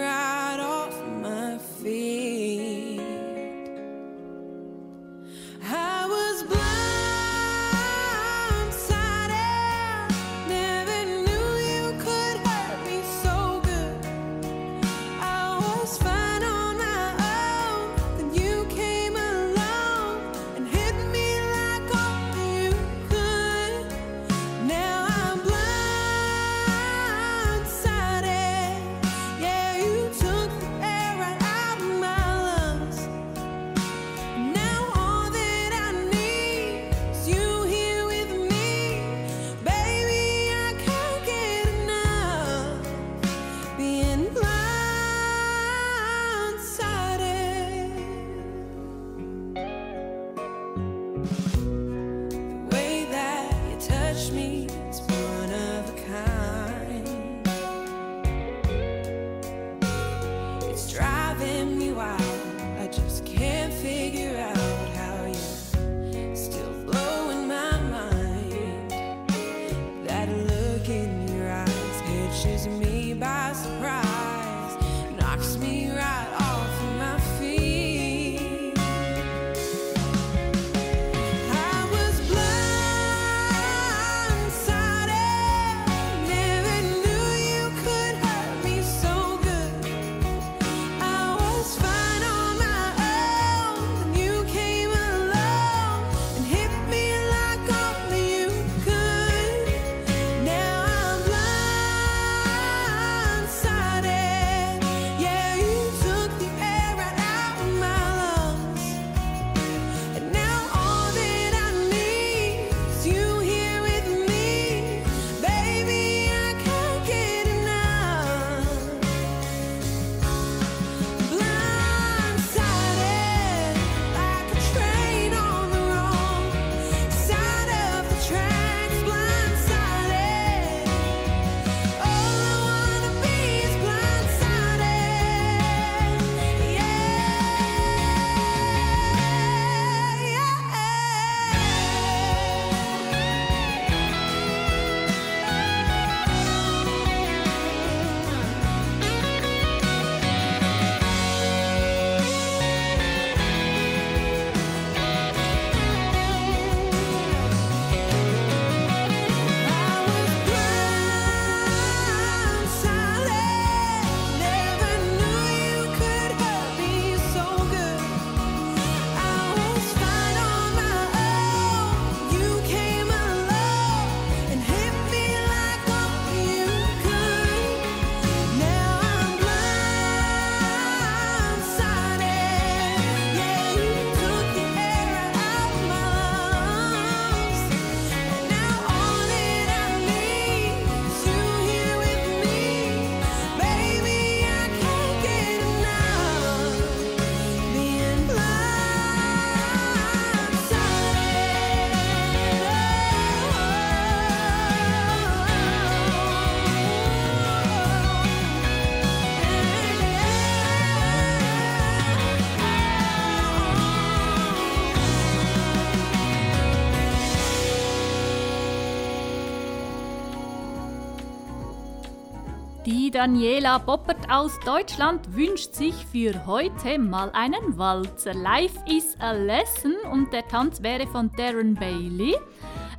Die 223.11 223.19
Daniela 223.19 223.79
Boppert 223.79 224.31
aus 224.31 224.57
Deutschland 224.65 225.35
wünscht 225.35 225.75
sich 225.75 225.97
für 226.13 226.47
heute 226.47 226.97
mal 226.97 227.29
einen 227.33 227.77
Walzer. 227.77 228.35
Life 228.35 228.79
is 228.87 229.17
a 229.19 229.33
Lesson 229.33 229.97
und 230.13 230.33
der 230.33 230.47
Tanz 230.47 230.81
wäre 230.81 231.09
von 231.09 231.29
Darren 231.37 231.75
Bailey 231.75 232.37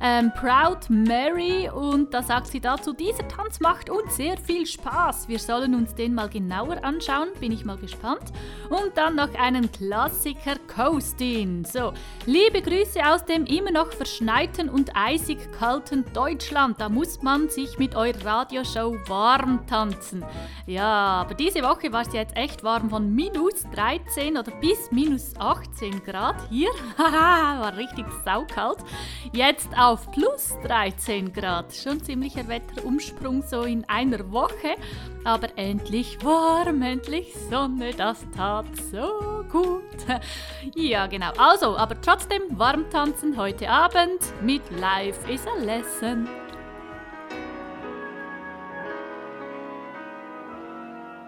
ähm, 0.02 0.32
Proud 0.34 0.90
Mary 0.90 1.70
und 1.70 2.12
da 2.12 2.22
sagt 2.22 2.48
sie 2.48 2.60
dazu, 2.60 2.92
dieser 2.92 3.26
Tanz 3.28 3.60
macht 3.60 3.88
uns 3.88 4.16
sehr 4.16 4.36
viel 4.36 4.66
Spaß. 4.66 5.28
Wir 5.28 5.38
sollen 5.38 5.76
uns 5.76 5.94
den 5.94 6.14
mal 6.14 6.28
genauer 6.28 6.82
anschauen, 6.82 7.28
bin 7.38 7.52
ich 7.52 7.64
mal 7.64 7.76
gespannt. 7.76 8.32
Und 8.68 8.96
dann 8.96 9.14
noch 9.14 9.32
einen 9.36 9.70
Klassiker 9.70 10.56
Coastin. 10.74 11.64
So, 11.64 11.92
liebe 12.26 12.62
Grüße 12.62 13.00
aus 13.06 13.24
dem 13.24 13.44
immer 13.46 13.70
noch 13.70 13.92
verschneiten 13.92 14.68
und 14.68 14.90
eisig 14.96 15.38
kalten 15.52 16.04
Deutschland. 16.12 16.80
Da 16.80 16.88
muss 16.88 17.22
man 17.22 17.48
sich 17.48 17.78
mit 17.78 17.94
eurer 17.94 18.24
Radioshow 18.24 18.96
warm 19.06 19.66
tanzen. 19.68 20.24
Ja, 20.66 21.22
aber 21.22 21.34
diese 21.34 21.62
Woche 21.62 21.92
war 21.92 22.02
es 22.02 22.12
jetzt 22.12 22.36
echt 22.36 22.64
warm 22.64 22.90
von 22.90 23.14
minus 23.14 23.64
13 23.74 24.36
oder 24.36 24.50
bis 24.60 24.90
minus 24.90 25.34
18 25.38 26.02
Grad 26.02 26.36
hier. 26.50 26.70
Haha, 26.98 27.60
war 27.60 27.76
richtig 27.76 28.06
saukalt. 28.24 28.78
Jetzt 29.32 29.68
auch 29.78 29.91
auf 29.92 30.10
plus 30.10 30.56
13 30.62 31.34
Grad. 31.34 31.74
Schon 31.74 32.02
ziemlicher 32.02 32.48
Wetterumsprung 32.48 33.42
so 33.42 33.64
in 33.64 33.84
einer 33.90 34.32
Woche. 34.32 34.76
Aber 35.22 35.48
endlich 35.56 36.16
warm, 36.24 36.80
endlich 36.80 37.34
Sonne, 37.50 37.92
das 37.92 38.24
tat 38.34 38.64
so 38.90 39.44
gut. 39.50 39.82
Ja, 40.74 41.06
genau. 41.06 41.30
Also, 41.36 41.76
aber 41.76 42.00
trotzdem 42.00 42.42
warm 42.58 42.88
tanzen 42.88 43.36
heute 43.36 43.68
Abend 43.68 44.20
mit 44.40 44.62
Life 44.70 45.30
is 45.30 45.42
a 45.46 45.62
Lesson. 45.62 46.26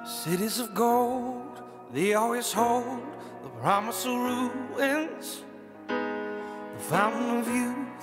Cities 0.06 0.58
of 0.58 0.74
gold, 0.74 1.62
they 1.92 2.14
always 2.14 2.54
hold 2.56 3.02
the 3.42 3.50
promise 3.60 4.08
of 4.08 4.14
ruins. 4.14 5.44
The 5.88 6.80
fountain 6.80 7.40
of 7.40 7.48
youth 7.48 7.93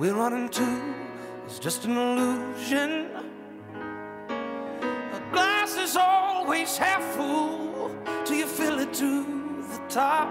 we 0.00 0.08
run 0.08 0.32
into 0.32 0.66
is 1.46 1.58
just 1.58 1.84
an 1.84 1.94
illusion. 1.94 3.10
A 5.18 5.22
glass 5.30 5.76
is 5.76 5.94
always 5.94 6.78
half 6.78 7.02
full 7.14 7.94
till 8.24 8.36
you 8.36 8.46
fill 8.46 8.78
it 8.78 8.94
to 8.94 9.24
the 9.72 9.80
top. 9.90 10.26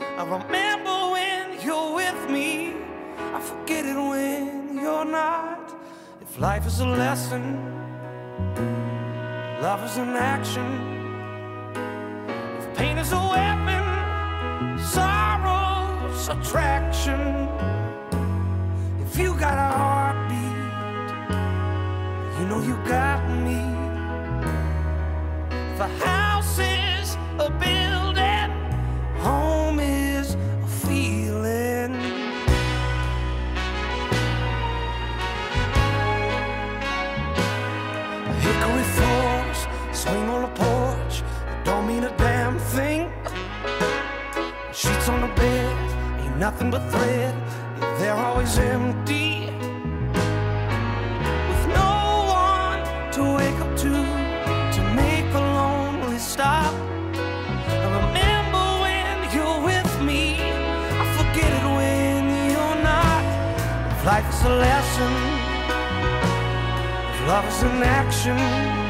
I 0.00 0.22
remember 0.22 0.96
when 1.10 1.60
you're 1.60 1.92
with 1.96 2.30
me, 2.30 2.76
I 3.34 3.40
forget 3.40 3.84
it 3.84 3.96
when 3.96 4.78
you're 4.80 5.04
not. 5.04 5.74
If 6.20 6.38
life 6.38 6.64
is 6.64 6.78
a 6.78 6.86
lesson, 6.86 7.44
Love 9.60 9.82
is 9.90 9.96
an 9.96 10.10
action. 10.10 10.68
If 12.60 12.76
pain 12.76 12.96
is 12.96 13.10
a 13.10 13.18
weapon, 13.18 14.78
sorrow's 14.78 16.28
attraction. 16.28 17.77
You 19.18 19.34
got 19.34 19.58
a 19.58 19.70
heartbeat, 19.76 20.56
you 22.38 22.46
know 22.46 22.60
you 22.62 22.76
got 22.86 23.20
me. 23.44 23.58
If 25.50 25.80
a 25.80 25.88
house 26.06 26.60
is 26.60 27.16
a 27.40 27.50
building, 27.50 28.50
home 29.18 29.80
is 29.80 30.36
a 30.36 30.68
feeling. 30.86 31.94
Hickory 38.38 38.86
floors, 38.94 39.66
swing 39.92 40.28
on 40.28 40.42
the 40.42 40.52
porch, 40.54 41.24
don't 41.64 41.88
mean 41.88 42.04
a 42.04 42.16
damn 42.18 42.56
thing. 42.60 43.10
Sheets 44.72 45.08
on 45.08 45.22
the 45.22 45.34
bed, 45.34 45.76
ain't 46.20 46.36
nothing 46.36 46.70
but 46.70 46.88
thread, 46.92 47.34
they're 47.98 48.14
always 48.14 48.56
empty. 48.58 49.46
With 51.48 51.64
no 51.80 51.92
one 52.46 52.80
to 53.12 53.22
wake 53.36 53.58
up 53.64 53.76
to, 53.84 53.90
to 54.76 54.80
make 54.94 55.28
a 55.34 55.44
lonely 55.58 56.18
stop. 56.18 56.72
I 57.68 57.86
remember 58.00 58.64
when 58.84 59.06
you're 59.34 59.60
with 59.64 59.92
me, 60.02 60.22
I 61.02 61.04
forget 61.18 61.50
it 61.60 61.66
when 61.78 62.22
you're 62.50 62.82
not. 62.82 63.22
If 63.92 64.04
life 64.04 64.28
is 64.32 64.42
a 64.44 64.54
lesson, 64.66 65.12
if 67.12 67.18
love 67.26 67.46
is 67.48 67.62
an 67.62 67.82
action, 67.82 68.87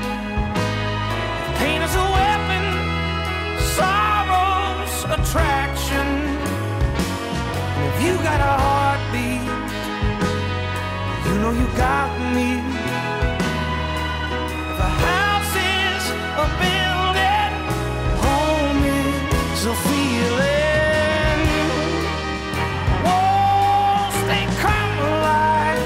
know 11.48 11.60
you 11.60 11.66
got 11.76 12.10
me. 12.34 12.50
If 14.72 14.78
a 14.78 14.90
house 15.06 15.54
is 15.80 16.04
a 16.44 16.46
building, 16.62 17.52
home 18.24 18.82
is 19.52 19.62
a 19.64 19.76
feeling. 19.88 21.40
Walls 23.06 24.16
they 24.30 24.44
come 24.64 24.94
alive 25.10 25.84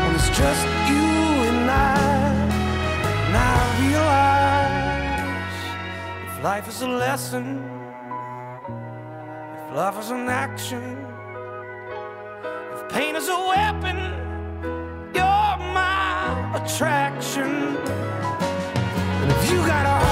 when 0.00 0.12
it's 0.18 0.30
just 0.40 0.64
you 0.90 1.08
and 1.50 1.70
I. 1.70 1.84
And 3.26 3.34
I 3.36 3.56
realize 3.84 5.60
if 6.26 6.34
life 6.44 6.66
is 6.68 6.80
a 6.82 6.88
lesson, 6.88 7.46
if 9.56 9.74
love 9.74 9.98
is 9.98 10.10
an 10.10 10.28
action, 10.28 11.09
pain 12.92 13.14
is 13.14 13.28
a 13.28 13.38
weapon, 13.38 13.98
you're 15.14 15.56
my 15.74 16.52
attraction. 16.56 17.76
And 19.22 19.30
if 19.30 19.50
you 19.50 19.58
got 19.58 19.86
a 19.86 20.09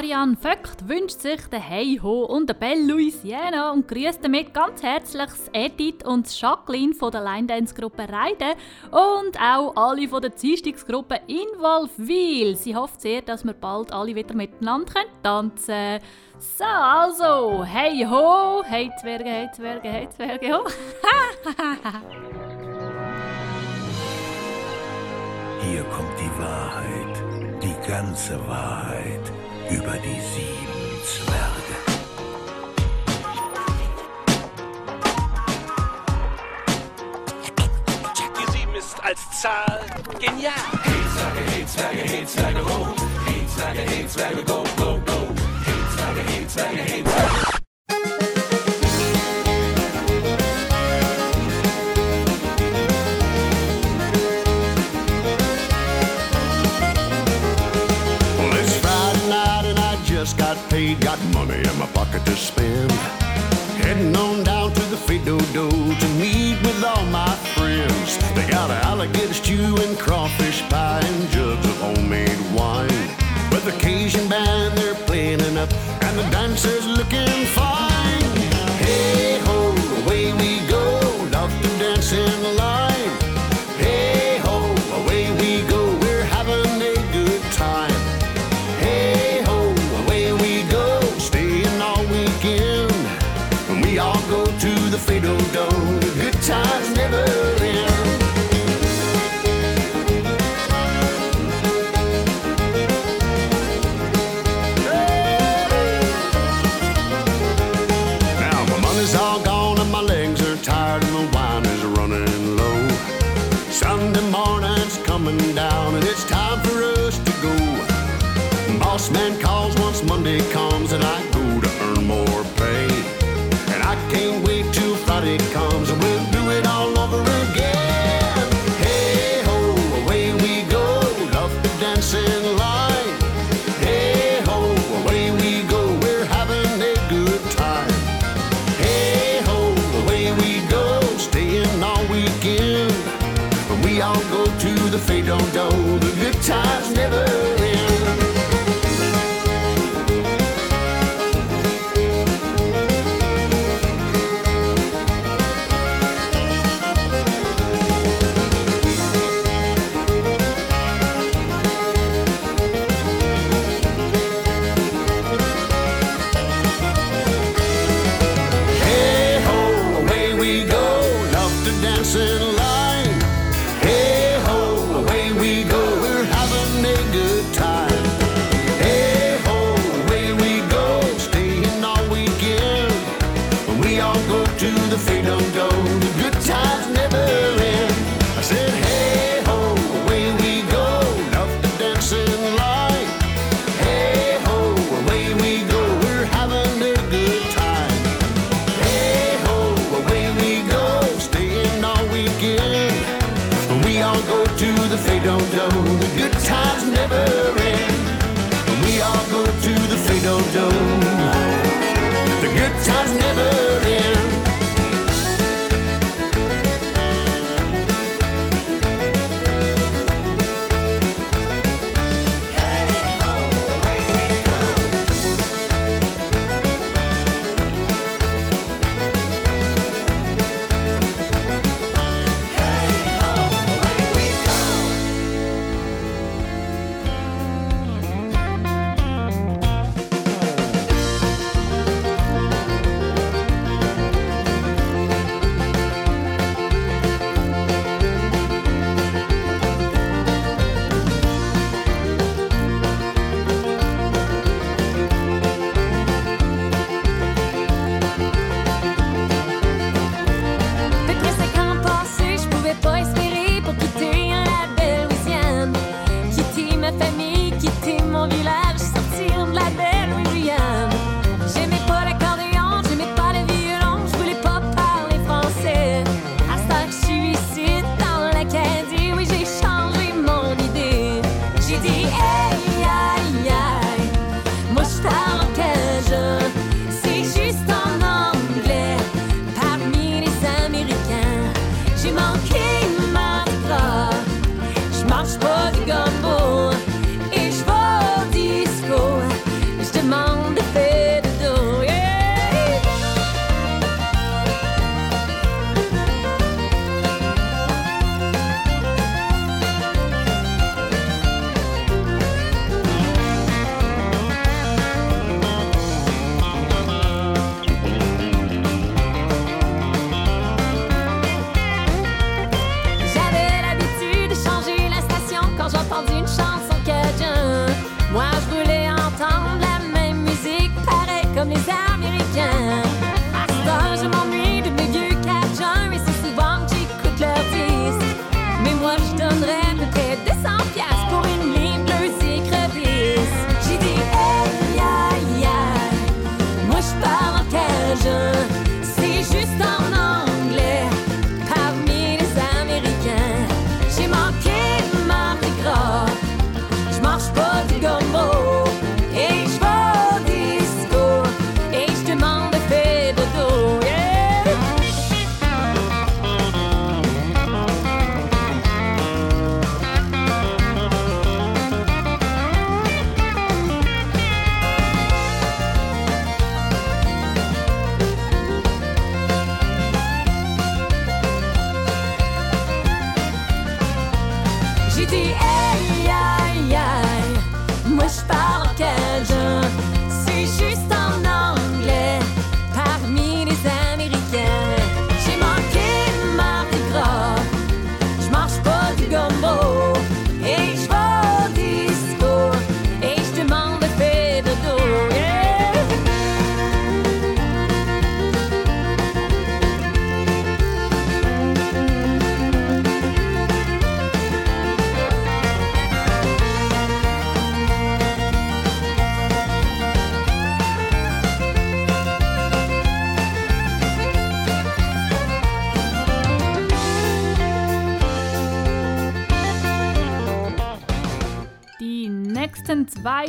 Marianne 0.00 0.34
Vöckt 0.34 0.88
wünscht 0.88 1.20
sich 1.20 1.46
den 1.48 1.68
Heiho 1.68 2.24
und 2.24 2.48
den 2.48 2.58
Belle 2.58 2.86
Louisiana 2.86 3.70
und 3.70 3.86
grüßt 3.86 4.24
damit 4.24 4.54
ganz 4.54 4.82
herzlich 4.82 5.28
Edith 5.52 6.06
und 6.06 6.40
Jacqueline 6.40 6.94
von 6.94 7.10
der 7.12 7.22
Line 7.22 7.46
Dance 7.46 7.74
Gruppe 7.74 8.08
Reiden 8.08 8.54
und 8.90 9.38
auch 9.38 9.76
alle 9.76 10.08
von 10.08 10.22
der 10.22 10.34
Ziehstücksgruppe 10.34 11.20
Dienstagsgruppe 11.26 11.84
Involville. 12.00 12.56
Sie 12.56 12.74
hofft 12.74 13.02
sehr, 13.02 13.20
dass 13.20 13.44
wir 13.44 13.52
bald 13.52 13.92
alle 13.92 14.14
wieder 14.14 14.34
miteinander 14.34 15.02
tanzen 15.22 15.66
können. 15.66 16.00
So, 16.38 16.64
also, 16.64 17.62
Heiho! 17.66 18.62
hey 18.64 18.90
Zwerge, 19.02 19.28
hey 19.28 19.50
Zwerge, 19.54 19.88
hey 19.90 20.08
Zwerge, 20.08 20.54
ho. 20.54 20.64
Hier 25.68 25.84
kommt 25.84 26.18
die 26.18 26.30
Wahrheit, 26.40 27.22
die 27.62 27.76
ganze 27.86 28.38
Wahrheit 28.48 29.30
über 29.70 29.96
die 29.98 30.20
sieben 30.20 31.02
Zwerge. 31.04 31.76
Die 38.38 38.58
sieben 38.58 38.74
ist 38.74 39.02
als 39.02 39.40
Zahl 39.40 39.86
genial. 40.18 40.52
Hezwerge, 40.82 41.50
Hezwerge, 41.52 41.98
Hezwerge 41.98 42.64
hoch. 42.64 42.94
Hezwerge, 43.26 43.80
Hezwerge 43.80 44.44
go, 44.44 44.64
go, 44.76 45.00
go. 45.06 45.28
Hezwerge, 45.64 46.20
Hezwerge, 46.32 46.82
Hezwerge. 46.82 47.29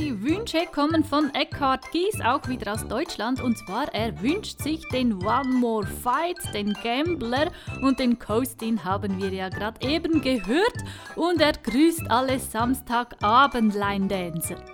Zwei 0.01 0.21
Wünsche 0.21 0.65
kommen 0.73 1.03
von 1.03 1.29
Eckhard 1.35 1.91
Gies, 1.91 2.19
auch 2.21 2.47
wieder 2.47 2.73
aus 2.73 2.87
Deutschland. 2.87 3.39
Und 3.41 3.55
zwar, 3.57 3.93
er 3.93 4.21
wünscht 4.21 4.59
sich 4.59 4.87
den 4.89 5.21
One 5.23 5.49
More 5.49 5.85
Fight, 5.85 6.37
den 6.53 6.73
Gambler 6.83 7.51
und 7.81 7.99
den 7.99 8.17
Coastin 8.17 8.83
haben 8.83 9.21
wir 9.21 9.29
ja 9.29 9.49
gerade 9.49 9.87
eben 9.87 10.21
gehört. 10.21 10.77
Und 11.15 11.39
er 11.41 11.53
grüßt 11.53 12.09
alle 12.09 12.39
Samstagabend-Line-Dancer. 12.39 14.70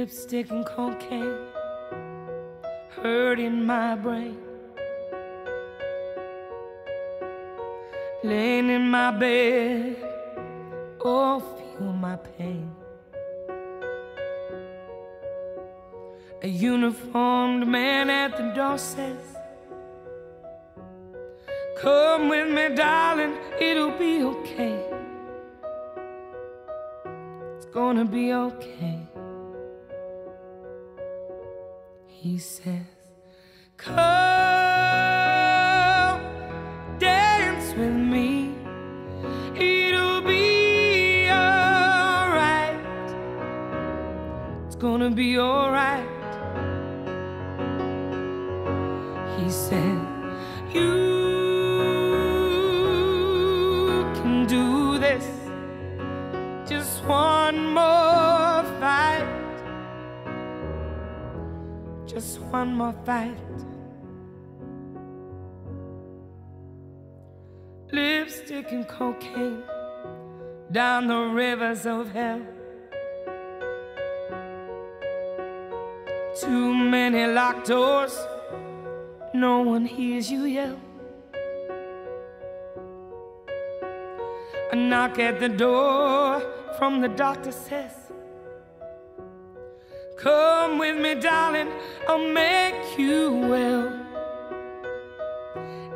Lipstick 0.00 0.50
and 0.50 0.64
cocaine 0.64 1.36
hurting 3.02 3.66
my 3.66 3.94
brain. 3.94 4.38
Laying 8.24 8.70
in 8.70 8.88
my 8.88 9.10
bed, 9.10 9.96
oh, 11.04 11.40
feel 11.40 11.92
my 11.92 12.16
pain. 12.16 12.74
A 16.42 16.48
uniformed 16.48 17.66
man 17.66 18.08
at 18.08 18.38
the 18.38 18.46
door 18.54 18.78
says, 18.78 19.26
Come 21.76 22.30
with 22.30 22.48
me, 22.48 22.74
darling, 22.74 23.34
it'll 23.60 23.98
be 23.98 24.22
okay. 24.22 24.82
It's 27.56 27.66
gonna 27.66 28.06
be 28.06 28.32
okay. 28.32 29.09
He 32.22 32.36
says, 32.36 32.84
Come 33.78 33.96
dance 36.98 37.72
with 37.72 37.94
me. 37.94 38.54
It'll 39.54 40.20
be 40.20 41.30
alright. 41.30 42.78
It's 44.66 44.76
gonna 44.76 45.10
be 45.10 45.38
alright. 45.38 46.06
He 49.38 49.48
said, 49.48 49.98
You 50.74 50.90
can 54.16 54.44
do 54.46 54.98
this. 54.98 55.24
Just 56.68 57.02
one 57.06 57.72
more 57.72 58.09
Just 62.20 62.38
one 62.52 62.74
more 62.74 62.94
fight. 63.06 63.34
Lipstick 67.90 68.70
and 68.72 68.86
cocaine 68.86 69.62
down 70.70 71.06
the 71.06 71.16
rivers 71.16 71.86
of 71.86 72.12
hell. 72.12 72.42
Too 76.38 76.74
many 76.74 77.24
locked 77.32 77.68
doors, 77.68 78.14
no 79.32 79.60
one 79.60 79.86
hears 79.86 80.30
you 80.30 80.44
yell. 80.44 80.78
A 84.72 84.76
knock 84.76 85.18
at 85.18 85.40
the 85.40 85.48
door 85.48 86.42
from 86.76 87.00
the 87.00 87.08
doctor 87.08 87.50
says, 87.50 87.99
Come 90.22 90.78
with 90.78 90.98
me, 90.98 91.14
darling, 91.14 91.68
I'll 92.06 92.18
make 92.18 92.98
you 92.98 93.32
well. 93.48 93.88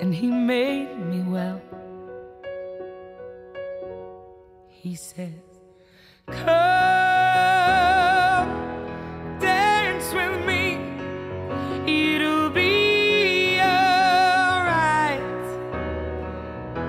And 0.01 0.15
he 0.15 0.29
made 0.29 0.99
me 0.99 1.21
well. 1.23 1.61
He 4.71 4.95
says, 4.95 5.29
Come 6.27 6.47
dance 9.41 10.15
with 10.15 10.47
me, 10.47 10.79
it'll 11.87 12.49
be 12.49 13.61
alright. 13.61 15.21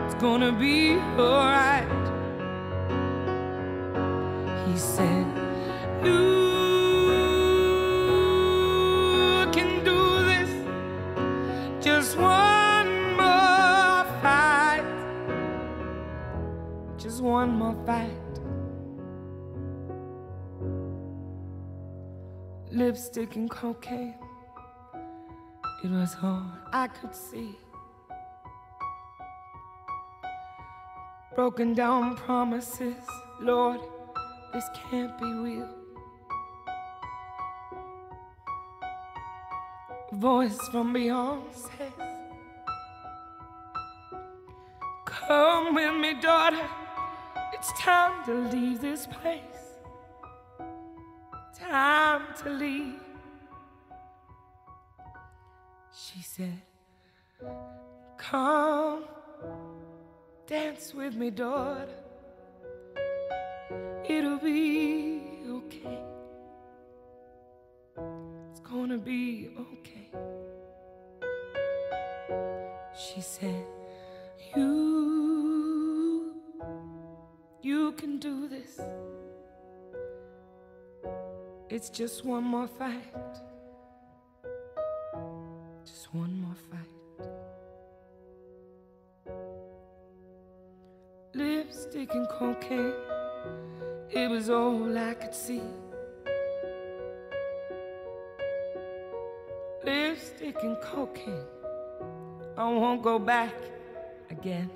It's 0.05 0.15
gonna 0.15 0.53
be 0.53 0.93
alright. 1.17 1.89
He 4.67 4.77
said, 4.77 5.25
You 6.01 6.44
Just 12.05 12.17
one 12.19 13.17
more 13.17 14.05
fight. 14.21 14.85
Just 16.99 17.19
one 17.19 17.49
more 17.57 17.75
fight. 17.83 18.11
Lipstick 22.71 23.35
and 23.37 23.49
cocaine. 23.49 24.13
It 25.83 25.89
was 25.89 26.15
all 26.21 26.45
I 26.71 26.89
could 26.89 27.15
see. 27.15 27.57
Broken 31.33 31.73
down 31.73 32.17
promises, 32.17 33.03
Lord, 33.41 33.79
this 34.53 34.69
can't 34.75 35.17
be 35.17 35.33
real. 35.33 35.69
Voice 40.13 40.59
from 40.69 40.93
beyond 40.93 41.43
Come 45.27 45.73
with 45.73 45.95
me, 45.95 46.13
daughter. 46.21 46.67
It's 47.51 47.71
time 47.79 48.23
to 48.25 48.33
leave 48.55 48.79
this 48.79 49.07
place. 49.07 49.39
Time 51.57 52.21
to 52.43 52.49
leave. 52.49 53.01
She 55.91 56.21
said, 56.21 56.61
Come, 58.17 59.05
dance 60.45 60.93
with 60.93 61.15
me, 61.15 61.31
daughter. 61.31 61.87
It'll 64.07 64.37
be 64.37 65.23
okay. 65.49 65.99
It's 68.51 68.59
gonna 68.59 68.99
be 68.99 69.49
okay. 69.59 69.74
can 77.95 78.17
do 78.19 78.47
this. 78.47 78.79
It's 81.69 81.89
just 81.89 82.23
one 82.25 82.43
more 82.43 82.67
fight. 82.67 83.33
Just 85.85 86.13
one 86.13 86.39
more 86.41 86.55
fight. 86.69 86.95
Lipstick 91.33 92.13
and 92.13 92.27
cocaine, 92.29 92.93
it 94.09 94.29
was 94.29 94.49
all 94.49 94.97
I 94.97 95.13
could 95.15 95.33
see. 95.33 95.61
Lipstick 99.83 100.63
and 100.63 100.79
cocaine, 100.81 101.45
I 102.57 102.71
won't 102.71 103.01
go 103.01 103.19
back 103.19 103.53
again. 104.29 104.69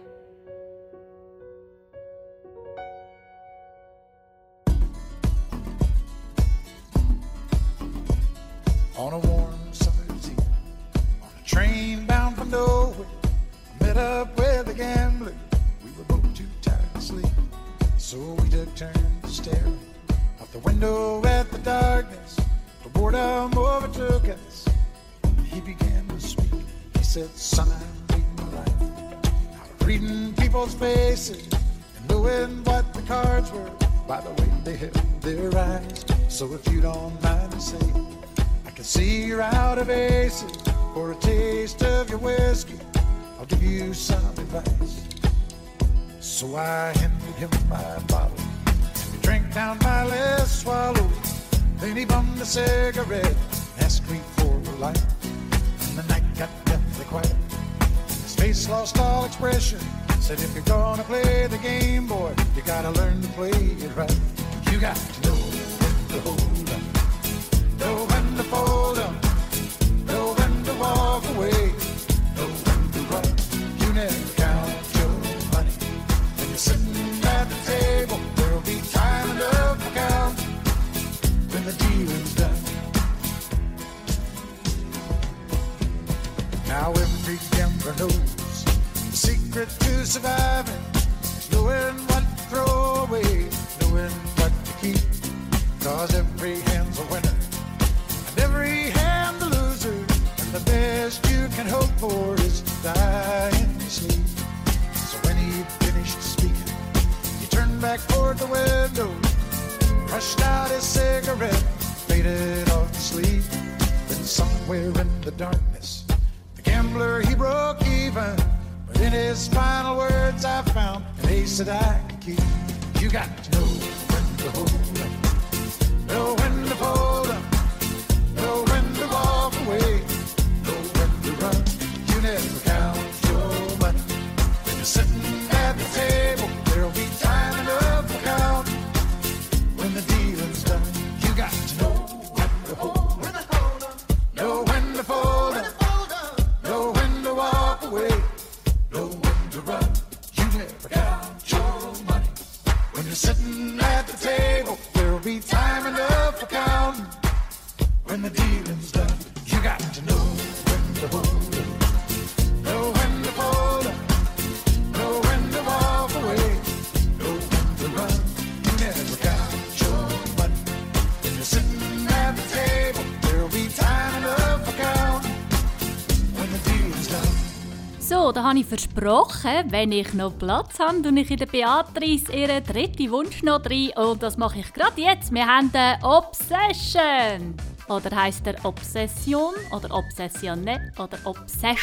da 178.39 178.45
habe 178.45 178.59
ich 178.59 178.65
versprochen, 178.67 179.65
wenn 179.69 179.91
ich 179.91 180.13
noch 180.13 180.31
Platz 180.37 180.79
habe, 180.79 181.01
tue 181.01 181.19
ich 181.19 181.29
in 181.29 181.35
der 181.35 181.45
Beatrice 181.45 182.31
ihren 182.31 182.63
dritten 182.63 183.11
Wunsch 183.11 183.43
noch 183.43 183.65
rein. 183.65 183.89
Und 183.97 184.23
das 184.23 184.37
mache 184.37 184.59
ich 184.59 184.71
gerade 184.71 185.01
jetzt. 185.01 185.33
Wir 185.33 185.45
haben 185.45 185.69
eine 185.73 185.99
Obsession. 186.01 187.57
Oder 187.89 188.15
heißt 188.15 188.45
der 188.45 188.63
Obsession 188.63 189.53
oder 189.75 189.93
Obsessionne 189.93 190.93
oder 190.97 191.17
Obsession? 191.25 191.75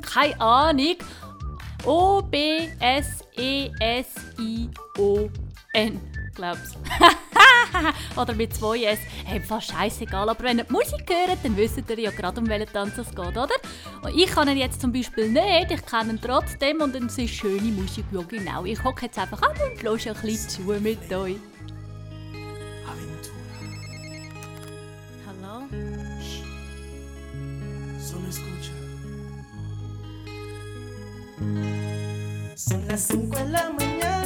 Keine 0.00 0.40
Ahnung. 0.40 0.94
O-B-S-E-S-I-O-N, 1.84 3.10
glaub's. 6.36 6.76
oder 8.16 8.34
mit 8.34 8.54
zwei 8.54 8.84
S. 8.84 9.00
Hey, 9.30 9.40
fast 9.40 9.70
scheißegal, 9.70 10.28
aber 10.28 10.42
wenn 10.42 10.58
ihr 10.58 10.64
die 10.64 10.72
Musik 10.72 11.08
hört, 11.08 11.38
dann 11.44 11.56
wisst 11.56 11.78
ihr 11.88 11.98
ja 12.00 12.10
gerade, 12.10 12.40
um 12.40 12.48
welchen 12.48 12.72
Tanz 12.72 12.98
es 12.98 13.10
geht, 13.10 13.20
oder? 13.20 13.46
Und 14.02 14.12
ich 14.12 14.26
kann 14.26 14.48
ihn 14.48 14.56
jetzt 14.56 14.80
zum 14.80 14.92
Beispiel 14.92 15.28
nicht, 15.30 15.70
ich 15.70 15.86
kenne 15.86 16.14
ihn 16.14 16.20
trotzdem 16.20 16.80
und 16.80 16.96
es 16.96 17.16
ist 17.16 17.34
schöne 17.34 17.70
Musik, 17.70 18.06
ja 18.10 18.22
genau. 18.22 18.64
Ich 18.64 18.82
hocke 18.82 19.06
jetzt 19.06 19.20
einfach 19.20 19.40
an 19.42 19.50
und 19.50 19.80
höre 19.84 19.92
ein 19.92 20.20
bisschen 20.20 20.48
zu 20.48 20.62
mit 20.62 21.12
euch. 21.12 21.36
Hallo? 25.28 25.62
Solo 28.00 28.26
escucha. 28.28 28.74
Son 32.56 32.88
las 32.88 33.06
5 33.06 33.30
de 33.30 33.48
la 33.48 33.70
mañana. 33.78 34.19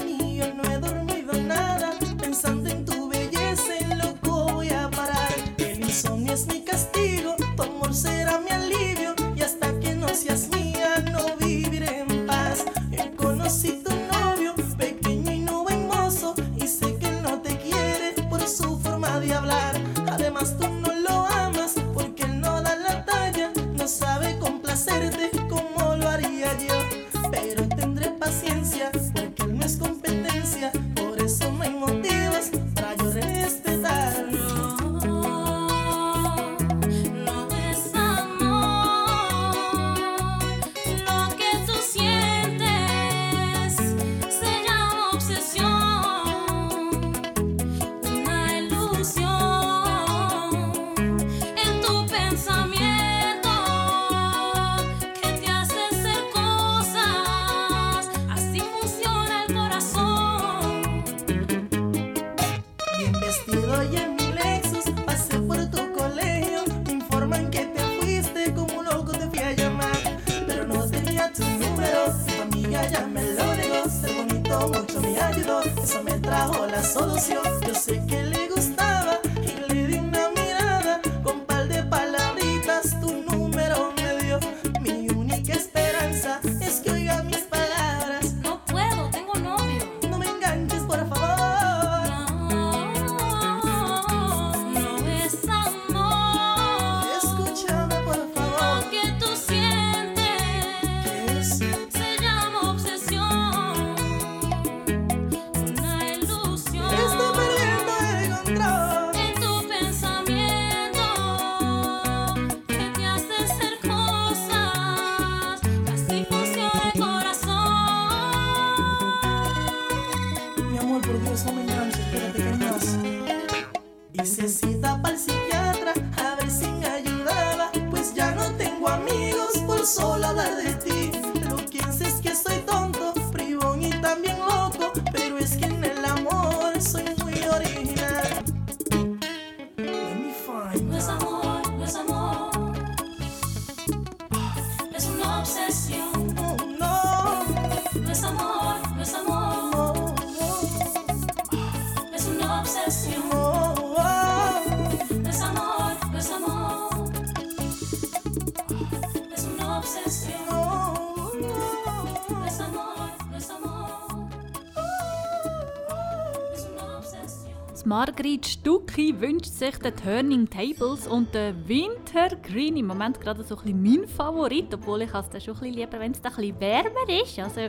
Margrit 167.95 168.45
Stucki 168.45 169.21
wünscht 169.21 169.53
sich 169.53 169.79
den 169.79 169.95
Turning 169.95 170.51
Tables 170.51 171.07
und 171.07 171.33
den 171.33 171.57
Wintergreen. 171.69 172.77
Im 172.77 172.89
Moment 172.89 173.21
gerade 173.21 173.45
so 173.45 173.57
ein 173.57 173.62
bisschen 173.62 174.01
mein 174.01 174.09
Favorit, 174.09 174.75
obwohl 174.75 175.03
ich 175.03 175.15
es 175.15 175.31
dann 175.31 175.41
schon 175.41 175.55
ein 175.55 175.61
bisschen 175.61 175.75
lieber, 175.77 176.01
wenn 176.01 176.11
es 176.11 176.19
ein 176.25 176.35
bisschen 176.35 176.61
wärmer 176.61 177.23
ist. 177.23 177.39
Also 177.39 177.61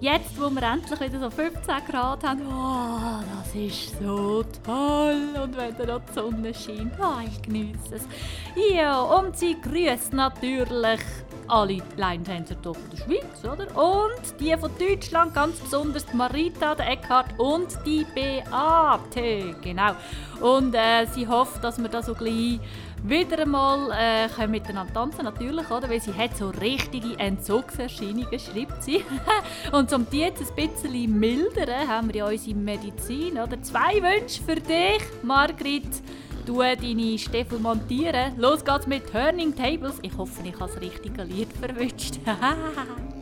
jetzt, 0.00 0.40
wo 0.40 0.48
wir 0.48 0.62
endlich 0.62 0.98
wieder 0.98 1.20
so 1.20 1.28
15 1.28 1.74
Grad 1.86 2.24
haben, 2.24 2.46
oh, 2.48 3.22
das 3.42 3.54
ist 3.54 3.90
so 4.00 4.42
toll. 4.64 5.34
Und 5.44 5.54
wenn 5.54 5.76
dann 5.76 5.88
noch 5.88 6.00
die 6.00 6.14
Sonne 6.14 6.54
scheint, 6.54 6.94
oh, 6.98 7.20
ich 7.26 7.42
genieße 7.42 7.96
es. 7.96 8.08
Ja, 8.72 9.02
und 9.02 9.36
sie 9.36 9.54
grüßt 9.60 10.14
natürlich 10.14 11.00
alle 11.46 11.76
von 11.76 12.24
der 12.24 12.96
Schweiz, 12.96 13.44
oder? 13.44 13.66
Und 13.76 14.27
die 14.40 14.56
von 14.56 14.70
Deutschland, 14.78 15.34
ganz 15.34 15.58
besonders 15.58 16.12
Marita, 16.12 16.74
der 16.74 16.90
Eckhard 16.90 17.38
und 17.38 17.78
die 17.84 18.06
Beate, 18.14 19.54
genau. 19.62 19.92
Und 20.40 20.74
äh, 20.74 21.06
sie 21.06 21.26
hofft, 21.26 21.62
dass 21.64 21.78
wir 21.78 21.88
da 21.88 22.02
so 22.02 22.14
gleich 22.14 22.60
wieder 23.02 23.38
einmal 23.40 23.90
äh, 23.92 24.28
können 24.28 24.50
miteinander 24.50 24.92
tanzen 24.92 25.24
natürlich, 25.24 25.70
oder? 25.70 25.88
Weil 25.88 26.00
sie 26.00 26.14
hat 26.14 26.36
so 26.36 26.50
richtige 26.50 27.18
Entzugserscheinungen, 27.18 28.38
schreibt 28.38 28.82
sie. 28.82 29.04
und 29.72 29.92
um 29.92 30.06
die 30.10 30.20
jetzt 30.20 30.42
ein 30.42 30.68
bisschen 30.68 31.18
mildern, 31.18 31.88
haben 31.88 32.08
wir 32.08 32.16
ja 32.16 32.26
unsere 32.26 32.56
Medizin, 32.56 33.38
oder? 33.38 33.60
Zwei 33.62 34.02
Wünsche 34.02 34.42
für 34.42 34.56
dich, 34.56 35.02
Margrit. 35.22 36.02
Du 36.46 36.60
deine 36.60 37.18
Stiefel 37.18 37.58
montieren. 37.58 38.32
Los 38.38 38.64
geht's 38.64 38.86
mit 38.86 39.10
Turning 39.12 39.54
Tables. 39.54 39.98
Ich 40.00 40.16
hoffe, 40.16 40.40
ich 40.42 40.58
habe 40.58 40.72
das 40.72 40.80
richtige 40.80 41.22
Lied 41.24 41.52
verwünscht. 41.52 42.20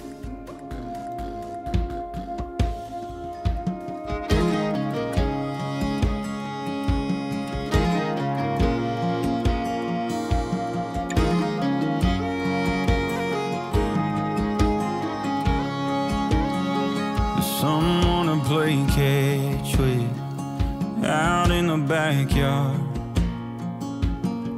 backyard 22.07 22.78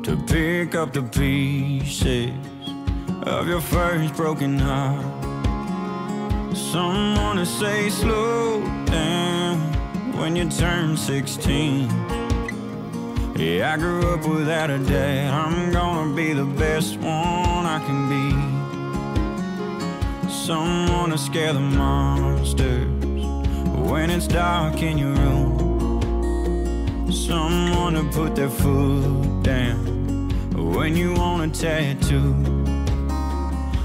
to 0.04 0.14
pick 0.26 0.74
up 0.74 0.92
the 0.92 1.02
pieces 1.02 2.30
of 3.22 3.48
your 3.48 3.62
first 3.62 4.14
broken 4.14 4.58
heart. 4.58 5.02
Someone 6.54 7.36
to 7.38 7.46
say 7.46 7.88
slow 7.88 8.60
down 8.84 9.56
when 10.18 10.36
you 10.36 10.46
turn 10.50 10.94
16. 10.94 11.88
Yeah, 13.34 13.72
I 13.72 13.78
grew 13.78 14.02
up 14.12 14.26
without 14.28 14.68
a 14.68 14.78
dad. 14.78 15.32
I'm 15.32 15.72
gonna 15.72 16.14
be 16.14 16.34
the 16.34 16.44
best 16.44 16.98
one 16.98 17.64
I 17.76 17.78
can 17.86 18.00
be. 18.14 18.26
Someone 20.30 21.10
to 21.12 21.18
scare 21.18 21.54
the 21.54 21.60
monsters 21.60 23.24
when 23.88 24.10
it's 24.10 24.26
dark 24.26 24.82
in 24.82 24.98
your 24.98 25.14
room. 25.14 25.67
Someone 27.10 27.94
to 27.94 28.04
put 28.12 28.36
their 28.36 28.50
foot 28.50 29.42
down 29.42 30.28
when 30.54 30.94
you 30.94 31.14
want 31.14 31.56
a 31.56 31.60
tattoo. 31.60 32.34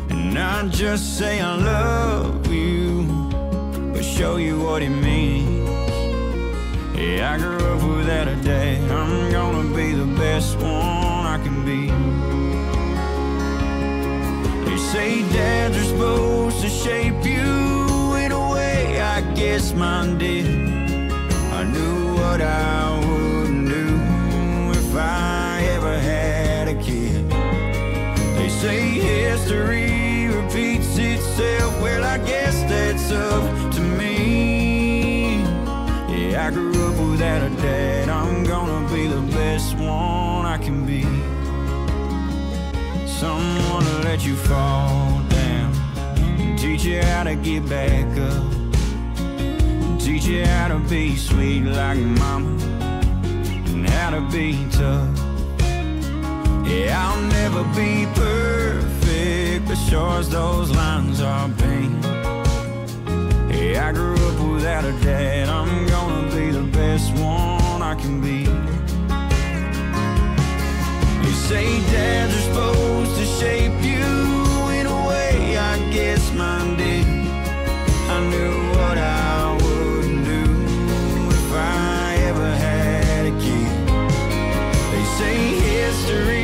And 0.10 0.34
not 0.34 0.72
just 0.72 1.18
say 1.18 1.40
I 1.40 1.56
love 1.56 2.52
you, 2.52 3.04
but 3.94 4.04
show 4.04 4.36
you 4.36 4.60
what 4.60 4.82
it 4.82 4.90
means. 4.90 5.70
Yeah, 6.98 7.34
I 7.34 7.38
grew 7.38 7.58
up 7.58 7.98
without 7.98 8.28
a 8.28 8.36
dad. 8.44 8.92
I'm 8.92 9.32
gonna 9.32 9.74
be 9.74 9.94
the 9.94 10.06
best 10.18 10.58
one 10.58 11.26
I 11.26 11.40
can 11.42 11.64
be. 11.66 11.88
They 14.70 14.78
say 14.78 15.22
dads 15.34 15.78
are 15.78 15.84
supposed 15.84 16.62
to 16.62 16.70
shape 16.70 17.26
you 17.26 18.16
in 18.16 18.34
a 18.34 18.52
way 18.52 19.00
I 19.02 19.22
guess 19.34 19.74
mine 19.74 20.18
did. 20.18 20.46
I 21.54 21.64
knew 21.64 22.16
what 22.16 22.42
I 22.42 22.93
say 28.64 28.92
history 28.92 30.28
repeats 30.28 30.98
itself. 30.98 31.82
Well, 31.82 32.02
I 32.06 32.18
guess 32.20 32.56
that's 32.72 33.12
up 33.12 33.74
to 33.74 33.82
me. 33.82 35.42
Yeah, 36.08 36.48
I 36.48 36.50
grew 36.50 36.72
up 36.88 37.12
without 37.12 37.42
a 37.42 37.50
dad. 37.62 38.08
I'm 38.08 38.46
gonna 38.46 38.88
be 38.88 39.08
the 39.08 39.24
best 39.36 39.76
one 39.76 40.46
I 40.46 40.58
can 40.58 40.86
be. 40.86 41.04
Someone 43.06 43.84
to 43.84 43.98
let 44.08 44.26
you 44.26 44.38
fall 44.38 45.22
down, 45.28 45.74
and 45.98 46.58
teach 46.58 46.86
you 46.86 47.02
how 47.02 47.24
to 47.26 47.36
get 47.36 47.68
back 47.68 48.08
up, 48.32 48.46
teach 50.00 50.26
you 50.26 50.46
how 50.46 50.70
to 50.70 50.80
be 50.88 51.18
sweet 51.18 51.64
like 51.64 52.00
mama, 52.22 52.52
and 53.72 53.90
how 53.90 54.10
to 54.12 54.22
be 54.32 54.48
tough. 54.72 55.20
Yeah, 56.66 56.96
I'll 57.04 57.22
never 57.40 57.64
be 57.76 58.08
perfect, 58.16 58.53
sure 59.76 60.20
as 60.20 60.30
those 60.30 60.70
lines 60.72 61.20
are 61.22 61.50
pain. 61.58 62.02
Yeah, 63.50 63.88
I 63.88 63.92
grew 63.92 64.16
up 64.16 64.54
without 64.54 64.86
a 64.86 64.92
dad. 65.04 65.50
I'm 65.50 65.88
gonna 65.88 66.36
be 66.36 66.52
the 66.52 66.64
best 66.64 67.12
one 67.14 67.82
I 67.82 67.96
can 67.96 68.22
be. 68.22 68.46
They 71.24 71.34
say 71.48 71.66
dads 71.92 72.34
are 72.36 72.46
supposed 72.50 73.16
to 73.20 73.26
shape 73.40 73.80
you 73.82 74.06
in 74.80 74.86
a 74.86 75.08
way 75.08 75.58
I 75.58 75.78
guess 75.92 76.32
mine 76.34 76.78
did. 76.78 77.08
I 78.16 78.18
knew 78.30 78.56
what 78.78 78.98
I 78.98 79.58
wouldn't 79.64 80.26
do 80.26 80.44
if 81.40 81.52
I 81.52 82.16
ever 82.30 82.50
had 82.68 83.26
a 83.26 83.36
kid. 83.44 83.72
They 84.92 85.06
say 85.20 85.36
history 85.72 86.43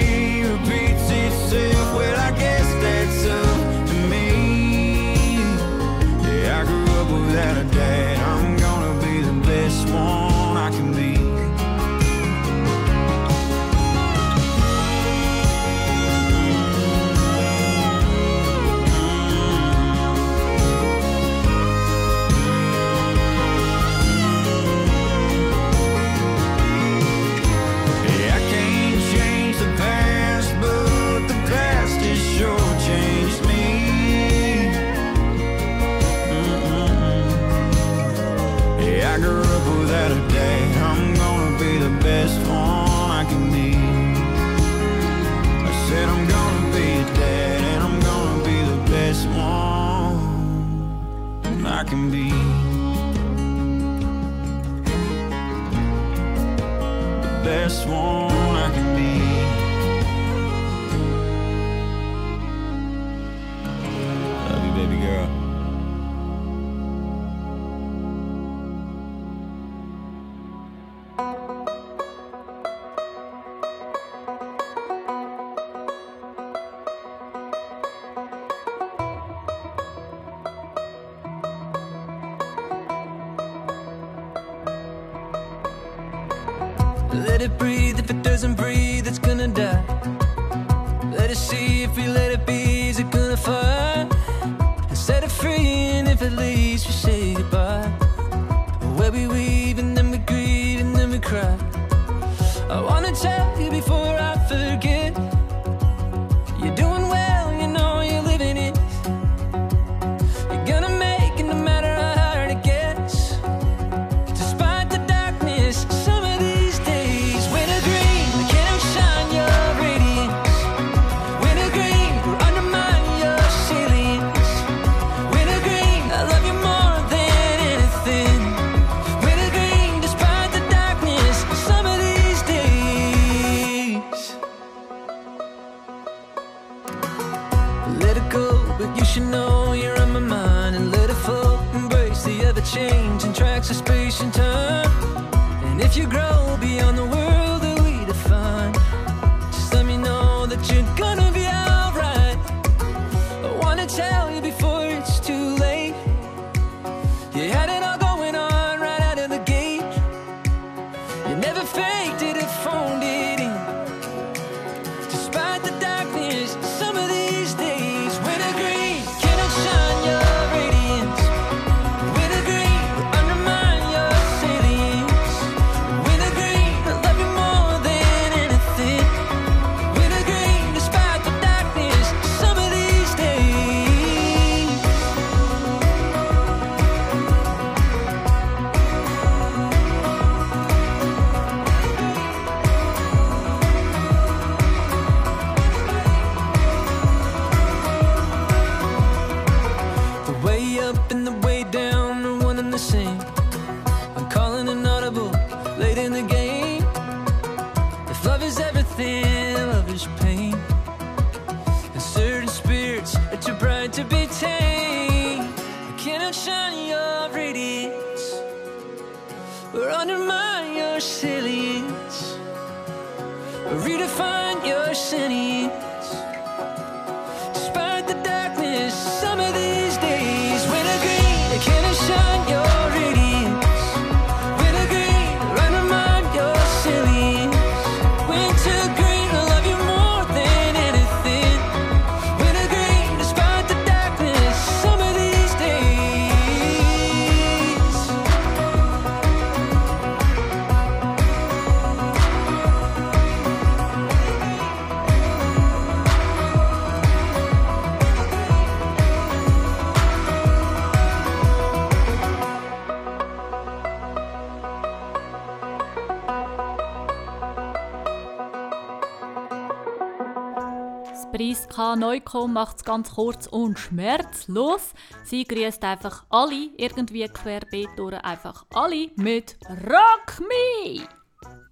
Neukomm 271.99 272.53
macht 272.53 272.77
es 272.77 272.83
ganz 272.85 273.11
kurz 273.11 273.45
und 273.47 273.77
schmerzlos. 273.77 274.93
Sie 275.25 275.43
grüßt 275.43 275.83
einfach 275.83 276.23
alle, 276.29 276.69
irgendwie 276.77 277.27
querbeet 277.27 277.99
oder 277.99 278.23
einfach 278.23 278.65
alle 278.73 279.09
mit 279.17 279.57
Rock 279.69 280.39
Me! 280.39 281.05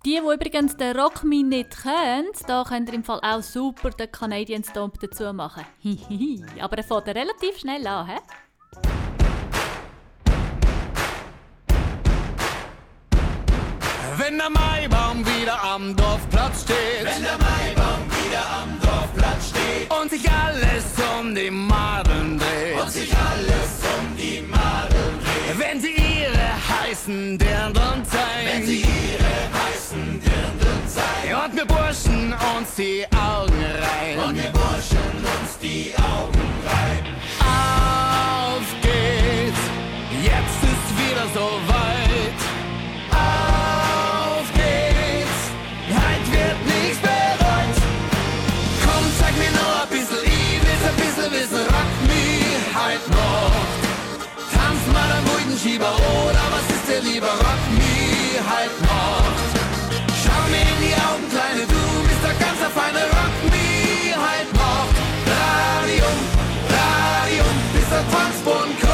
Die, 0.06 0.12
die 0.12 0.18
übrigens 0.18 0.76
den 0.76 1.00
Rock 1.00 1.24
Me 1.24 1.44
nicht 1.44 1.82
kennen, 1.82 2.28
da 2.46 2.66
könnt 2.68 2.90
ihr 2.90 2.96
im 2.96 3.06
Fall 3.06 3.22
auch 3.24 3.42
super 3.42 3.90
den 3.92 4.12
Canadian 4.12 4.66
Stomp 4.66 5.00
dazu 5.00 5.32
machen. 5.32 5.64
Aber 6.62 6.78
er 6.78 6.84
fährt 6.84 7.08
relativ 7.08 7.60
schnell 7.60 7.88
an, 7.88 8.08
hä? 8.08 8.18
Wenn 14.18 14.38
der 14.38 14.50
Maibaum 14.50 15.26
wieder 15.26 15.64
am 15.64 15.96
Dorfplatz 15.96 16.64
steht. 16.64 17.06
Wenn 17.06 17.24
der 17.24 17.38
Maibaum 17.38 17.77
und 20.02 20.10
sich 20.10 20.30
alles 20.30 20.86
um 21.20 21.34
die 21.34 21.50
Maden 21.50 22.40
dreht. 22.40 22.82
Und 22.82 22.92
sich 22.92 23.12
alles 23.16 23.82
um 23.98 24.18
die 24.18 24.42
Maden 24.42 25.20
dreht. 25.24 25.60
Wenn 25.60 25.82
sie 25.82 25.94
ihre 25.94 26.50
heißen 26.70 27.38
Dirndln 27.38 28.06
zeigen. 28.06 28.48
Wenn 28.52 28.66
sie 28.66 28.82
ihre 28.82 29.36
heißen 29.60 30.22
Dirndln 30.22 30.88
zeigen. 30.88 31.44
Und 31.44 31.56
wir 31.56 31.66
Burschen 31.66 32.34
uns 32.58 32.76
die 32.76 33.06
Augen 33.16 33.64
rein. 33.82 34.20
Und 34.28 34.36
wir 34.36 34.52
Burschen 34.52 35.10
uns 35.40 35.58
die 35.62 35.94
Augen 35.98 36.48
rein. 36.66 37.04
Auf 37.40 38.66
geht's, 38.82 39.64
jetzt 40.24 40.64
ist 40.64 40.88
wieder 40.98 41.26
so 41.34 41.50
weit. 41.68 42.07
lieber 57.04 57.28
Rock 57.28 57.64
Me 57.78 58.40
halt 58.50 58.72
Mord. 58.82 59.38
Schau 60.22 60.42
mir 60.50 60.62
in 60.62 60.80
die 60.82 60.96
Augen, 60.96 61.30
kleine 61.30 61.66
Du, 61.68 61.84
bist 62.08 62.22
der 62.24 62.34
ganz 62.44 62.60
feine 62.74 63.04
Rock 63.18 63.36
Me 63.52 64.16
halt 64.16 64.50
Mord. 64.54 64.90
Radio, 65.28 66.06
Radio, 66.70 67.44
bist 67.74 67.92
der 67.92 68.04
Tanzbund 68.12 68.88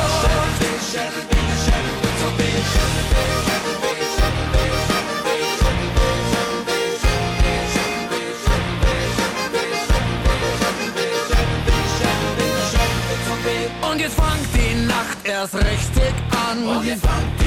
Und 13.93 13.99
jetzt 13.99 14.15
fangt 14.15 14.47
die 14.55 14.85
Nacht 14.87 15.17
erst 15.23 15.53
richtig 15.53 16.13
an. 16.49 16.67
Und 16.67 16.83
jetzt 16.83 17.05
fangt 17.05 17.42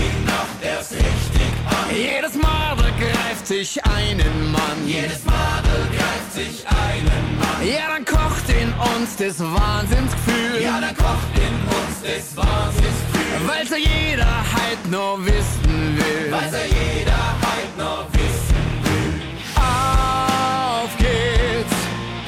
erst 0.67 0.93
richtig 0.93 1.51
an. 1.67 1.97
Jedes 1.97 2.35
Mal 2.35 2.67
greift 2.99 3.47
sich 3.47 3.85
einen 3.85 4.53
Mann. 4.53 4.87
Jedes 4.87 5.25
Mal 5.25 5.63
greift 5.97 6.33
sich 6.33 6.67
einen 6.67 7.39
Mann. 7.39 7.67
Ja, 7.67 7.89
dann 7.95 8.05
kocht 8.05 8.49
in 8.49 8.73
uns 8.95 9.17
das 9.17 9.41
Wahnsinnsgefühl. 9.41 10.63
Ja, 10.63 10.81
dann 10.81 10.97
kocht 10.97 11.33
in 11.35 11.55
uns 11.77 11.97
das 12.03 12.37
Wahnsinnsgefühl. 12.37 13.49
Weil's 13.49 13.71
ja 13.71 13.77
jeder 13.77 14.27
halt 14.27 14.91
nur 14.91 15.25
wissen 15.25 15.97
will. 15.97 16.33
Weil's 16.33 16.53
ja 16.53 16.65
jeder 16.65 17.23
halt 17.47 17.77
nur 17.77 18.07
wissen 18.13 18.65
will. 18.83 19.21
Auf 19.57 20.97
geht's, 20.99 21.77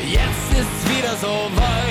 jetzt 0.05 0.61
ist's 0.61 0.97
wieder 0.97 1.17
so 1.21 1.51
weit. 1.57 1.88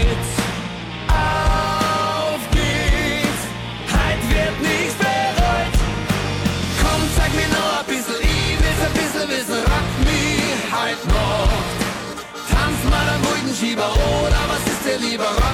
Schieber 13.77 13.93
oder 13.93 14.39
was 14.47 14.73
ist 14.73 14.85
dir 14.85 14.97
lieber? 14.97 15.46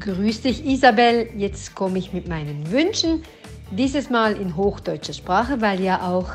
Grüß 0.00 0.42
dich 0.42 0.64
Isabel, 0.64 1.28
jetzt 1.36 1.74
komme 1.74 1.98
ich 1.98 2.12
mit 2.12 2.28
meinen 2.28 2.70
Wünschen. 2.70 3.22
Dieses 3.70 4.10
Mal 4.10 4.36
in 4.36 4.56
hochdeutscher 4.56 5.14
Sprache, 5.14 5.60
weil 5.60 5.80
ja 5.80 6.06
auch 6.06 6.30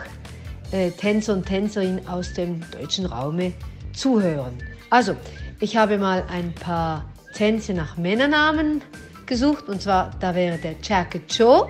äh, 0.72 0.92
Tänzer 0.92 1.34
und 1.34 1.46
Tänzerinnen 1.46 2.08
aus 2.08 2.34
dem 2.34 2.62
deutschen 2.72 3.06
Raume 3.06 3.54
zuhören. 3.94 4.58
Also, 4.90 5.16
ich 5.60 5.78
habe 5.78 5.98
mal 5.98 6.24
ein 6.30 6.54
paar 6.54 7.06
Tänze 7.34 7.74
nach 7.74 7.98
Männernamen 7.98 8.82
gesucht 9.26 9.70
und 9.70 9.82
zwar 9.82 10.12
da 10.20 10.34
wäre 10.34 10.58
der 10.58 10.76
Jacket 10.82 11.32
Joe, 11.32 11.68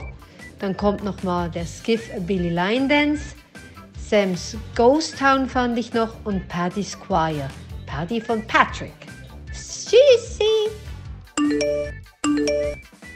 dann 0.59 0.75
kommt 0.77 1.03
noch 1.03 1.23
mal 1.23 1.49
der 1.49 1.65
Skiff 1.65 2.09
Billy 2.21 2.49
Line 2.49 2.87
Dance, 2.87 3.35
Sam's 4.09 4.57
Ghost 4.73 5.19
Town 5.19 5.47
fand 5.47 5.77
ich 5.77 5.93
noch 5.93 6.15
und 6.23 6.47
Paddy 6.47 6.83
Squire, 6.83 7.47
Paddy 7.85 8.19
von 8.19 8.41
Patrick. 8.47 8.91
Tschüssi! 9.51 10.71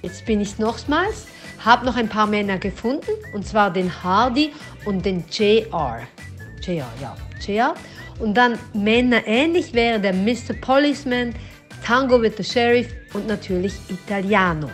Jetzt 0.03 0.23
bin 0.27 0.39
ich 0.39 0.59
nochmals, 0.59 1.25
habe 1.65 1.83
noch 1.83 1.95
ein 1.95 2.07
paar 2.07 2.27
Männer 2.27 2.59
gefunden, 2.59 3.09
und 3.33 3.47
zwar 3.47 3.73
den 3.73 4.03
Hardy 4.03 4.53
und 4.85 5.03
den 5.03 5.23
JR. 5.31 6.03
JR, 6.61 6.87
ja, 7.01 7.15
JR. 7.43 7.73
Und 8.19 8.35
dann 8.35 8.59
Männer 8.75 9.25
ähnlich 9.25 9.73
wäre 9.73 9.99
der 9.99 10.13
Mr. 10.13 10.53
Policeman, 10.61 11.33
Tango 11.83 12.21
with 12.21 12.33
the 12.37 12.43
Sheriff 12.43 12.93
und 13.15 13.25
natürlich 13.25 13.73
Italiano. 13.89 14.69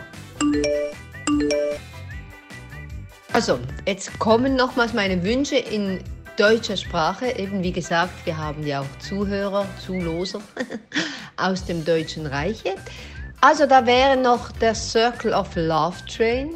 Also, 3.32 3.60
jetzt 3.86 4.18
kommen 4.18 4.56
nochmals 4.56 4.92
meine 4.92 5.22
Wünsche 5.22 5.56
in 5.56 6.02
deutscher 6.36 6.76
Sprache. 6.76 7.38
Eben 7.38 7.62
wie 7.62 7.70
gesagt, 7.70 8.26
wir 8.26 8.36
haben 8.36 8.66
ja 8.66 8.80
auch 8.80 8.98
Zuhörer, 8.98 9.66
Zuloser 9.84 10.40
aus 11.36 11.64
dem 11.64 11.84
Deutschen 11.84 12.26
Reiche. 12.26 12.74
Also 13.40 13.66
da 13.66 13.86
wäre 13.86 14.16
noch 14.16 14.50
der 14.52 14.74
Circle 14.74 15.32
of 15.32 15.54
Love 15.54 15.96
Train. 16.06 16.48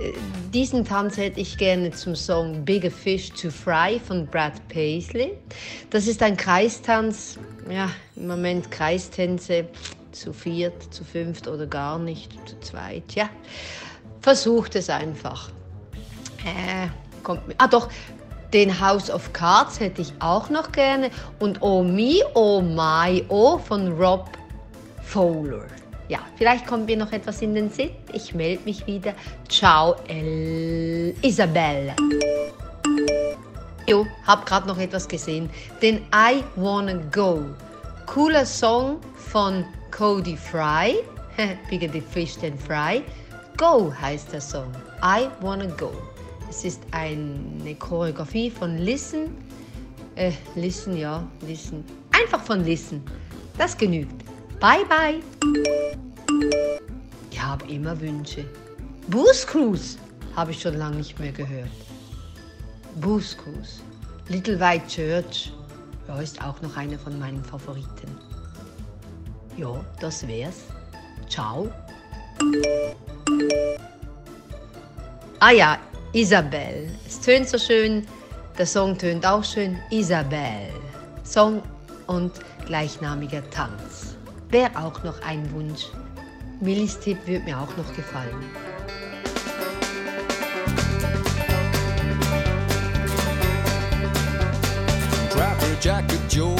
Äh, 0.00 0.12
Diesen 0.52 0.84
Tanz 0.84 1.16
hätte 1.16 1.40
ich 1.40 1.58
gerne 1.58 1.90
zum 1.90 2.14
Song 2.14 2.64
Bigger 2.64 2.92
Fish 2.92 3.30
to 3.30 3.50
Fry 3.50 4.00
von 4.06 4.26
Brad 4.26 4.66
Paisley. 4.68 5.32
Das 5.90 6.06
ist 6.06 6.22
ein 6.22 6.36
Kreistanz, 6.36 7.38
ja, 7.68 7.90
im 8.14 8.28
Moment 8.28 8.70
Kreistänze 8.70 9.66
zu 10.12 10.32
viert, 10.32 10.94
zu 10.94 11.02
fünft 11.02 11.48
oder 11.48 11.66
gar 11.66 11.98
nicht, 11.98 12.32
zu 12.48 12.60
zweit, 12.60 13.14
ja. 13.14 13.28
Versucht 14.20 14.76
es 14.76 14.88
einfach. 14.88 15.50
Äh, 16.44 16.88
kommt 17.22 17.48
mir. 17.48 17.54
Ah 17.58 17.66
doch, 17.66 17.88
den 18.52 18.80
House 18.80 19.10
of 19.10 19.32
Cards 19.32 19.80
hätte 19.80 20.02
ich 20.02 20.12
auch 20.20 20.48
noch 20.50 20.70
gerne 20.72 21.10
und 21.40 21.60
Oh 21.60 21.82
Me, 21.82 22.20
Oh 22.34 22.60
My, 22.60 23.24
Oh 23.28 23.58
von 23.58 23.92
Rob 23.92 24.30
Fowler. 25.02 25.64
Ja, 26.08 26.18
vielleicht 26.36 26.66
kommt 26.66 26.86
mir 26.86 26.96
noch 26.96 27.12
etwas 27.12 27.40
in 27.40 27.54
den 27.54 27.70
Sinn. 27.70 27.90
Ich 28.12 28.34
melde 28.34 28.62
mich 28.64 28.86
wieder. 28.86 29.14
Ciao, 29.48 29.96
El 30.06 31.14
Isabelle. 31.22 31.94
Jo, 33.86 34.06
hab 34.26 34.46
gerade 34.46 34.68
noch 34.68 34.78
etwas 34.78 35.08
gesehen. 35.08 35.50
Den 35.82 35.96
I 36.14 36.44
Wanna 36.56 37.00
Go. 37.10 37.42
Cooler 38.06 38.46
Song 38.46 38.98
von 39.16 39.64
Cody 39.90 40.36
Fry. 40.36 40.96
Bigger 41.70 41.88
the 41.92 42.00
Fish 42.00 42.36
than 42.36 42.58
Fry. 42.58 43.02
Go 43.56 43.92
heißt 44.00 44.32
der 44.32 44.40
Song. 44.40 44.70
I 45.02 45.28
Wanna 45.40 45.66
Go. 45.66 45.92
Es 46.48 46.64
ist 46.64 46.82
eine 46.92 47.74
Choreografie 47.78 48.50
von 48.50 48.78
Listen. 48.78 49.36
Äh, 50.14 50.32
Listen, 50.54 50.96
ja, 50.96 51.26
Listen. 51.46 51.84
Einfach 52.12 52.42
von 52.42 52.64
Listen. 52.64 53.02
Das 53.58 53.76
genügt. 53.76 54.24
Bye, 54.60 54.84
bye. 54.88 55.20
Ich 57.30 57.42
habe 57.42 57.66
immer 57.66 58.00
Wünsche. 58.00 58.44
Booze 59.08 59.98
habe 60.36 60.52
ich 60.52 60.60
schon 60.60 60.74
lange 60.74 60.96
nicht 60.96 61.18
mehr 61.18 61.32
gehört. 61.32 61.70
Booze. 63.00 63.36
Little 64.28 64.58
White 64.58 64.86
Church. 64.86 65.52
Ja, 66.08 66.20
ist 66.20 66.42
auch 66.42 66.60
noch 66.62 66.76
einer 66.76 66.98
von 66.98 67.18
meinen 67.18 67.42
Favoriten. 67.44 68.18
Ja, 69.56 69.84
das 70.00 70.26
wär's. 70.26 70.64
Ciao. 71.28 71.70
Ah 75.40 75.50
ja, 75.50 75.78
Isabel. 76.14 76.88
Es 77.08 77.18
tönt 77.18 77.48
so 77.48 77.58
schön. 77.58 78.06
Der 78.56 78.66
Song 78.66 78.96
tönt 78.96 79.26
auch 79.26 79.42
schön. 79.42 79.76
Isabel. 79.90 80.70
Song 81.24 81.60
und 82.06 82.30
gleichnamiger 82.66 83.42
Tanz. 83.50 84.14
Wäre 84.48 84.70
auch 84.76 85.02
noch 85.02 85.20
ein 85.22 85.50
Wunsch. 85.52 85.86
Millis 86.60 87.00
Tipp 87.00 87.18
würde 87.26 87.44
mir 87.44 87.58
auch 87.58 87.76
noch 87.76 87.92
gefallen. 87.96 88.30
Trapper 95.30 95.66
Joe, 96.30 96.54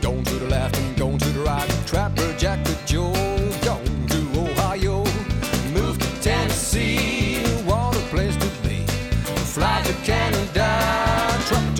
going 0.00 0.24
to 0.24 0.34
the 0.38 0.46
left 0.46 0.78
and 0.78 0.96
going 0.96 1.18
to 1.18 1.26
the 1.26 1.40
right. 1.40 1.77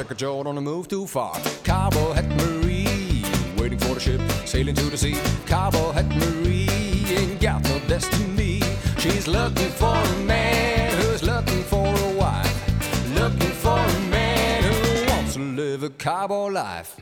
Jacket 0.08 0.20
Joe, 0.20 0.42
don't 0.42 0.64
move 0.64 0.88
too 0.88 1.06
far. 1.06 1.38
Cowboy 1.64 2.14
Hat 2.14 2.26
Marie, 2.38 3.22
waiting 3.58 3.78
for 3.78 3.92
the 3.92 4.00
ship, 4.00 4.22
sailing 4.46 4.74
to 4.74 4.84
the 4.84 4.96
sea. 4.96 5.18
Cowboy 5.44 5.92
Hat 5.92 6.08
Marie 6.08 7.04
ain't 7.14 7.38
got 7.38 7.62
no 7.64 7.78
destiny. 7.88 8.62
She's 8.96 9.28
looking 9.28 9.68
for 9.68 9.94
a 9.94 10.16
man 10.24 10.96
who's 10.96 11.22
looking 11.22 11.62
for 11.64 11.86
a 11.86 12.12
wife, 12.16 13.14
looking 13.16 13.52
for 13.60 13.78
a 13.78 14.00
man 14.08 14.62
who 14.62 15.12
wants 15.12 15.34
to 15.34 15.40
live 15.40 15.82
a 15.82 15.90
cowboy 15.90 16.52
life. 16.52 16.96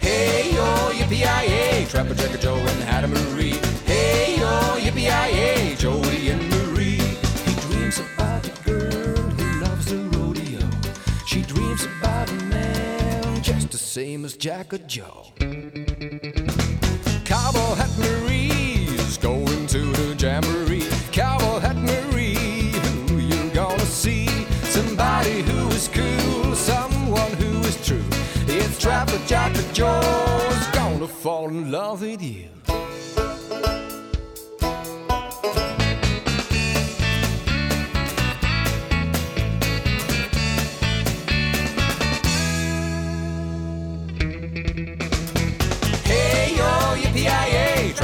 Hey 0.00 0.52
oh, 0.54 0.94
yo, 0.96 1.04
yippee 1.04 1.90
Trapper 1.90 2.14
Jacker 2.14 2.38
Joe 2.38 2.56
and 2.56 2.82
Hattie 2.84 3.08
Marie. 3.08 3.60
Hey 3.84 4.36
oh, 4.38 4.78
yo, 4.82 4.90
yippee 4.90 5.76
Joey 5.78 6.30
and 6.30 6.48
Marie. 6.48 6.96
He 7.44 7.52
dreams 7.68 7.98
about 7.98 8.39
a 12.28 12.32
man 12.44 13.42
just 13.42 13.70
the 13.70 13.78
same 13.78 14.24
as 14.24 14.36
Jack 14.36 14.72
or 14.72 14.78
Joe. 14.78 15.26
Cowboy 17.24 17.74
Hat 17.80 17.90
Marie's 17.98 19.16
going 19.18 19.66
to 19.68 19.78
the 19.78 20.16
jamboree. 20.18 20.88
Cowboy 21.12 21.60
Hat 21.60 21.76
Marie, 21.76 22.72
who 23.08 23.18
you 23.18 23.50
gonna 23.50 23.78
see? 23.86 24.26
Somebody 24.64 25.42
who 25.42 25.68
is 25.68 25.88
cool, 25.88 26.54
someone 26.54 27.32
who 27.34 27.60
is 27.60 27.86
true. 27.86 28.04
It's 28.46 28.78
Trapper 28.78 29.20
Jacker 29.26 29.72
Joe's 29.72 30.66
gonna 30.72 31.08
fall 31.08 31.48
in 31.48 31.70
love 31.70 32.02
with 32.02 32.22
you. 32.22 32.59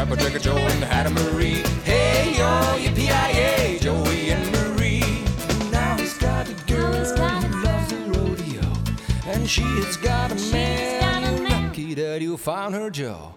Trapper 0.06 0.22
Jack 0.22 0.40
Joe 0.40 0.56
and 0.56 0.84
Hattie 0.84 1.12
Marie. 1.14 1.64
Hey 1.82 2.36
yo, 2.38 2.78
yippee 2.78 3.80
Joey 3.80 4.30
and 4.30 4.52
Marie. 4.52 5.00
Now 5.72 5.96
he's 5.96 6.16
got 6.18 6.48
a 6.48 6.54
girl 6.72 6.92
who 6.92 7.64
loves 7.64 7.88
the 7.90 7.96
rodeo, 8.12 8.62
and 9.26 9.50
she 9.50 9.62
has 9.62 9.96
got 9.96 10.30
a 10.30 10.36
man. 10.52 11.42
Lucky 11.42 11.94
that 11.94 12.22
you 12.22 12.36
found 12.36 12.76
her, 12.76 12.88
Joe. 12.88 13.34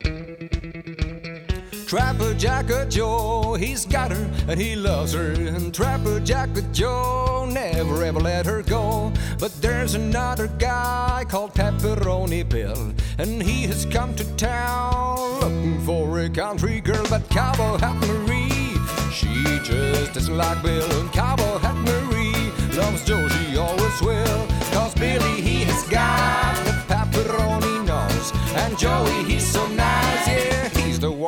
Trapper 1.90 2.36
Jack 2.36 2.68
Jacka 2.68 2.88
Joe, 2.88 3.56
he's 3.56 3.84
got 3.84 4.12
her 4.12 4.32
and 4.48 4.62
he 4.62 4.76
loves 4.76 5.12
her. 5.14 5.32
And 5.32 5.74
Trapper 5.74 6.20
Jack 6.20 6.50
Jacka 6.50 6.72
Joe 6.72 7.50
never 7.52 8.04
ever 8.04 8.20
let 8.20 8.46
her 8.46 8.62
go. 8.62 9.12
But 9.40 9.60
there's 9.60 9.96
another 9.96 10.50
guy 10.60 11.26
called 11.28 11.56
Pepperoni 11.56 12.48
Bill, 12.48 12.94
and 13.18 13.42
he 13.42 13.64
has 13.64 13.88
come 13.88 14.14
to 14.18 14.36
town 14.36 15.40
looking 15.40 15.84
for 15.84 16.20
a 16.20 16.30
country 16.30 16.80
girl. 16.80 17.04
But 17.10 17.28
Cowboy 17.30 17.80
Hat 17.80 17.96
Marie, 18.08 18.78
she 19.12 19.44
just 19.64 20.16
isn't 20.16 20.38
like 20.38 20.62
Bill. 20.62 20.92
And 21.02 21.12
Cowboy 21.12 21.58
Hat 21.58 21.76
Marie 21.76 22.52
loves 22.78 23.04
Joe, 23.04 23.28
she 23.30 23.58
always 23.58 24.00
will. 24.04 24.46
Cause 24.74 24.94
Billy, 24.94 25.42
he 25.42 25.64
has 25.64 25.90
got 25.90 26.56
the 26.66 26.74
pepperoni 26.94 27.84
nose. 27.88 28.32
And 28.54 28.78
Joey, 28.78 29.24
he's 29.24 29.48
so 29.48 29.66
nice, 29.70 30.28
yeah, 30.28 30.49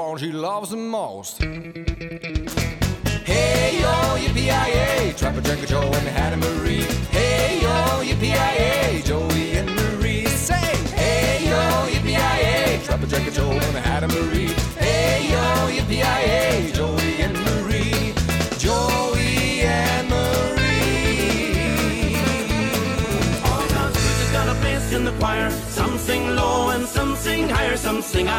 one 0.10 0.18
she 0.18 0.32
loves 0.32 0.70
the 0.70 0.78
most. 0.78 1.42
Hey 3.24 3.80
yo, 3.82 3.94
yippee 4.22 5.18
Trapper 5.18 5.42
Jack 5.42 5.60
Joe 5.68 5.82
and 5.82 6.08
Hattie 6.08 6.38
Marie. 6.38 6.88
Hey 7.12 7.60
yo, 7.62 8.02
yippee 8.08 9.04
Joey 9.04 9.52
and 9.60 9.70
Marie. 9.70 10.26
Say, 10.26 10.76
hey 10.96 11.46
yo, 11.46 11.62
yippee 11.92 12.84
Trapper 12.86 13.08
Jack 13.08 13.32
Joe 13.32 13.52
and 13.52 13.78
Hattie 13.78 14.08
Marie. 14.08 14.54
Hey 14.78 15.30
yo, 15.32 15.44
yippee 15.76 16.21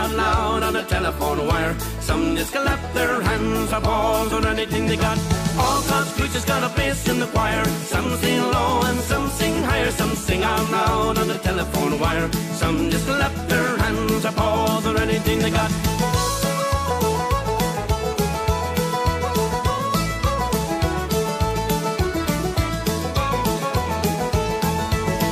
out 0.03 0.11
loud 0.16 0.62
on 0.62 0.77
a 0.77 0.85
telephone 0.85 1.47
wire. 1.47 1.74
Some 2.01 2.37
just 2.37 2.53
clap 2.53 2.83
their 2.95 3.20
hands 3.23 3.73
or 3.73 3.81
paws 3.81 4.33
or 4.33 4.47
anything 4.47 4.87
they 4.87 4.97
got. 4.97 5.19
All 5.62 5.81
God's 5.91 6.12
creatures 6.16 6.45
got 6.45 6.62
a 6.62 6.70
place 6.77 7.09
in 7.09 7.19
the 7.20 7.27
choir. 7.27 7.65
Some 7.93 8.09
sing 8.23 8.43
low 8.55 8.83
and 8.89 8.99
some 9.01 9.29
sing 9.39 9.62
higher. 9.62 9.91
Some 9.91 10.15
sing 10.27 10.43
out 10.43 10.70
loud 10.70 11.19
on 11.19 11.29
the 11.29 11.39
telephone 11.49 12.01
wire. 12.01 12.29
Some 12.61 12.91
just 12.91 13.07
clap 13.07 13.35
their 13.49 13.77
hands 13.83 14.24
or 14.24 14.33
paws 14.33 14.87
or 14.87 14.97
anything 14.99 15.39
they 15.39 15.51
got. 15.51 15.70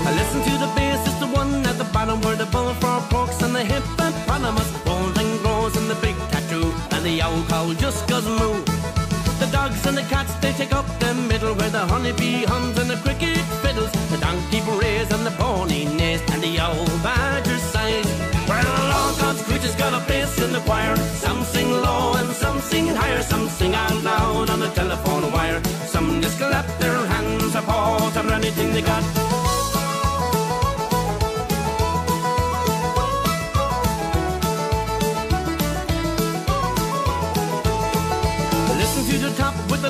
I 0.08 0.10
listen 0.20 0.40
to 0.48 0.54
the 0.64 0.70
bass, 0.76 1.00
it's 1.08 1.20
the 1.24 1.30
one 1.40 1.52
at 1.70 1.76
the 1.78 1.88
bottom 1.96 2.20
where 2.22 2.36
the 2.36 2.46
bullfrog 2.46 3.02
porks 3.12 3.42
and 3.42 3.54
the 3.54 3.64
hippopotamus 4.40 4.86
rolls 4.86 5.18
and 5.18 5.40
grows 5.40 5.76
and 5.76 5.90
the 5.90 5.94
big 5.96 6.16
tattoo 6.30 6.72
and 6.92 7.04
the 7.04 7.22
owl 7.22 7.42
cow 7.48 7.72
just 7.74 8.08
goes 8.08 8.26
moo. 8.26 8.62
The 9.38 9.48
dogs 9.52 9.84
and 9.86 9.96
the 9.96 10.02
cats 10.02 10.34
they 10.40 10.52
take 10.52 10.72
up 10.72 10.86
the 10.98 11.14
middle 11.14 11.54
where 11.54 11.70
the 11.70 11.86
honeybee 11.86 12.44
hums 12.44 12.78
and 12.78 12.90
the 12.90 12.96
cricket 12.96 13.38
fiddles, 13.62 13.90
the 14.10 14.18
donkey 14.18 14.60
brays 14.62 15.10
and 15.12 15.24
the 15.24 15.30
pony 15.32 15.84
neighs 15.84 16.22
and 16.32 16.42
the 16.42 16.58
owl 16.58 16.86
badger 17.02 17.58
sighs. 17.58 18.06
Well, 18.48 18.92
all 18.92 19.14
God's 19.16 19.42
creatures 19.42 19.74
got 19.76 19.92
a 19.94 20.00
place 20.06 20.38
in 20.42 20.52
the 20.52 20.60
choir. 20.60 20.96
Some 20.96 21.42
sing 21.44 21.70
low 21.70 22.14
and 22.14 22.30
some 22.30 22.60
sing 22.60 22.86
higher, 22.88 23.22
some 23.22 23.48
sing 23.48 23.74
out 23.74 24.02
loud 24.02 24.50
on 24.50 24.60
the 24.60 24.70
telephone 24.70 25.30
wire. 25.32 25.62
Some 25.86 26.20
just 26.20 26.38
clap 26.38 26.66
their 26.78 26.96
hands 27.06 27.54
or 27.54 27.62
paws 27.62 28.16
or 28.16 28.32
anything 28.32 28.72
they 28.72 28.82
got. 28.82 29.39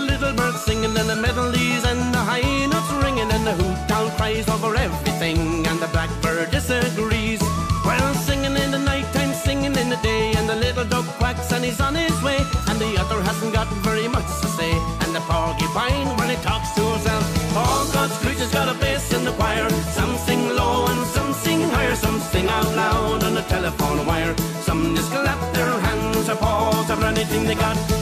The 0.01 0.13
little 0.13 0.33
birds 0.35 0.63
singing 0.63 0.97
and 0.97 1.09
the 1.09 1.17
melodies 1.17 1.85
and 1.85 2.15
the 2.15 2.19
high 2.19 2.67
notes 2.67 2.93
ringing 3.05 3.31
and 3.31 3.47
the 3.47 3.53
hoot 3.53 3.91
owl 3.91 4.09
cries 4.17 4.49
over 4.49 4.75
everything 4.77 5.67
and 5.67 5.79
the 5.81 5.89
blackbird 5.89 6.51
disagrees. 6.51 7.41
Well, 7.85 8.15
singing 8.15 8.57
in 8.57 8.71
the 8.71 8.79
nighttime, 8.79 9.33
singing 9.33 9.75
in 9.77 9.89
the 9.89 10.01
day, 10.03 10.33
and 10.37 10.49
the 10.49 10.57
little 10.57 10.85
dog 10.85 11.07
quacks 11.19 11.53
and 11.53 11.65
he's 11.65 11.81
on 11.81 11.95
his 11.95 12.17
way, 12.23 12.39
and 12.69 12.79
the 12.79 12.93
other 13.03 13.21
hasn't 13.23 13.53
got 13.53 13.69
very 13.89 14.09
much 14.09 14.29
to 14.43 14.49
say, 14.59 14.73
and 15.03 15.15
the 15.15 15.23
porcupine 15.29 16.09
when 16.19 16.29
he 16.29 16.37
talks 16.37 16.71
to 16.77 16.83
himself. 16.83 17.25
All 17.57 17.85
God's 17.93 18.17
creatures 18.19 18.53
got 18.53 18.69
a 18.69 18.77
bass 18.79 19.13
in 19.13 19.25
the 19.25 19.33
choir. 19.33 19.69
Some 19.99 20.17
sing 20.27 20.43
low 20.61 20.87
and 20.87 21.03
some 21.17 21.33
sing 21.33 21.63
higher, 21.75 21.97
some 21.97 22.21
sing 22.33 22.49
out 22.49 22.71
loud 22.77 23.25
on 23.25 23.35
the 23.35 23.43
telephone 23.43 24.07
wire. 24.07 24.35
Some 24.63 24.95
just 24.95 25.11
clap 25.11 25.41
their 25.55 25.73
hands 25.87 26.29
or 26.29 26.37
paws 26.37 26.91
or 26.91 27.05
anything 27.05 27.45
they 27.45 27.55
got. 27.55 28.00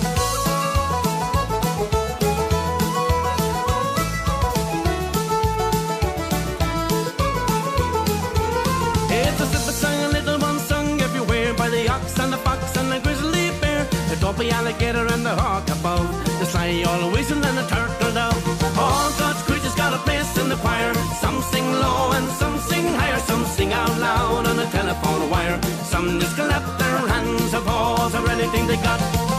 The 14.39 14.51
alligator 14.51 15.05
and 15.13 15.27
the 15.27 15.35
hawk 15.35 15.69
above, 15.69 16.07
the 16.39 16.47
sly 16.47 16.85
owl 16.87 17.11
whistle 17.11 17.45
and 17.45 17.59
the 17.59 17.67
turtle 17.67 18.13
dove. 18.13 18.79
All 18.79 19.11
God's 19.19 19.43
creatures 19.43 19.75
got 19.75 19.93
a 19.93 19.99
place 19.99 20.39
in 20.39 20.49
the 20.49 20.57
choir. 20.57 20.95
Some 21.21 21.43
sing 21.43 21.67
low 21.73 22.13
and 22.13 22.29
some 22.41 22.57
sing 22.59 22.87
higher, 22.95 23.19
some 23.19 23.45
sing 23.45 23.73
out 23.73 23.99
loud 23.99 24.47
on 24.47 24.57
the 24.57 24.67
telephone 24.67 25.29
wire. 25.29 25.61
Some 25.83 26.21
just 26.21 26.37
clap 26.37 26.65
their 26.79 26.99
hands 27.09 27.53
paws 27.65 28.15
or 28.15 28.31
anything 28.31 28.67
they 28.69 28.77
got. 28.77 29.38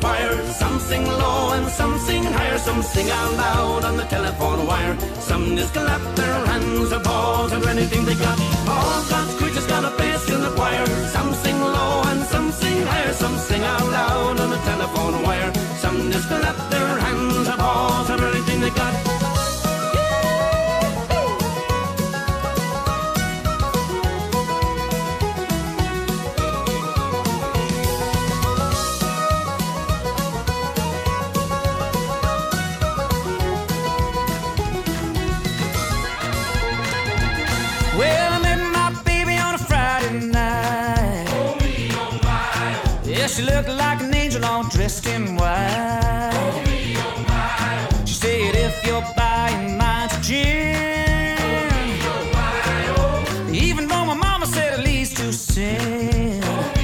Choir. 0.00 0.34
Some 0.52 0.78
sing 0.78 1.04
low 1.06 1.52
and 1.52 1.66
some 1.68 1.98
sing 1.98 2.24
higher. 2.24 2.58
Some 2.58 2.82
sing 2.82 3.08
out 3.10 3.32
loud 3.34 3.84
on 3.84 3.96
the 3.96 4.04
telephone 4.04 4.66
wire. 4.66 4.96
Some 5.20 5.56
just 5.56 5.72
clap 5.72 6.02
their 6.14 6.46
hands 6.46 6.92
or 6.92 7.00
paws 7.00 7.52
or 7.52 7.68
anything 7.68 8.04
they 8.04 8.14
got. 8.14 8.38
All 8.68 9.02
God's 9.10 9.34
creatures 9.34 9.66
got 9.66 9.84
a 9.84 9.90
place 9.90 10.28
in 10.28 10.40
the 10.40 10.52
choir. 10.54 10.86
Some 11.16 11.32
sing 11.34 11.58
low 11.60 12.02
and 12.10 12.22
some 12.24 12.50
sing 12.52 12.82
higher. 12.86 13.12
Some 13.12 13.36
sing 13.38 13.62
out 13.62 13.86
loud 13.98 14.40
on 14.40 14.50
the 14.50 14.60
telephone 14.70 15.22
wire. 15.22 15.52
Some 15.82 16.10
just 16.10 16.28
clap 16.28 16.58
their 16.70 16.98
hands 17.06 17.48
or 17.48 17.56
paws 17.56 18.10
or 18.10 18.24
anything 18.30 18.60
they 18.60 18.70
got. 18.70 19.05
Looked 43.56 43.68
like 43.70 44.02
an 44.02 44.14
angel 44.14 44.44
all 44.44 44.64
dressed 44.64 45.06
in 45.06 45.34
white. 45.34 46.30
Oh, 46.34 46.62
me, 46.66 46.94
oh, 46.98 47.24
my. 47.26 48.04
She 48.04 48.14
said, 48.14 48.54
if 48.54 48.86
you're 48.86 49.06
buying 49.16 49.78
mine 49.78 50.10
to 50.10 50.20
gin. 50.20 51.38
Oh, 51.40 52.12
oh, 52.12 52.30
my, 52.34 53.48
oh. 53.48 53.50
Even 53.52 53.88
though 53.88 54.04
my 54.04 54.14
mama 54.14 54.46
said 54.46 54.74
at 54.74 54.80
least 54.80 55.16
two 55.16 55.32
cents. 55.32 56.46
Oh, 56.46 56.74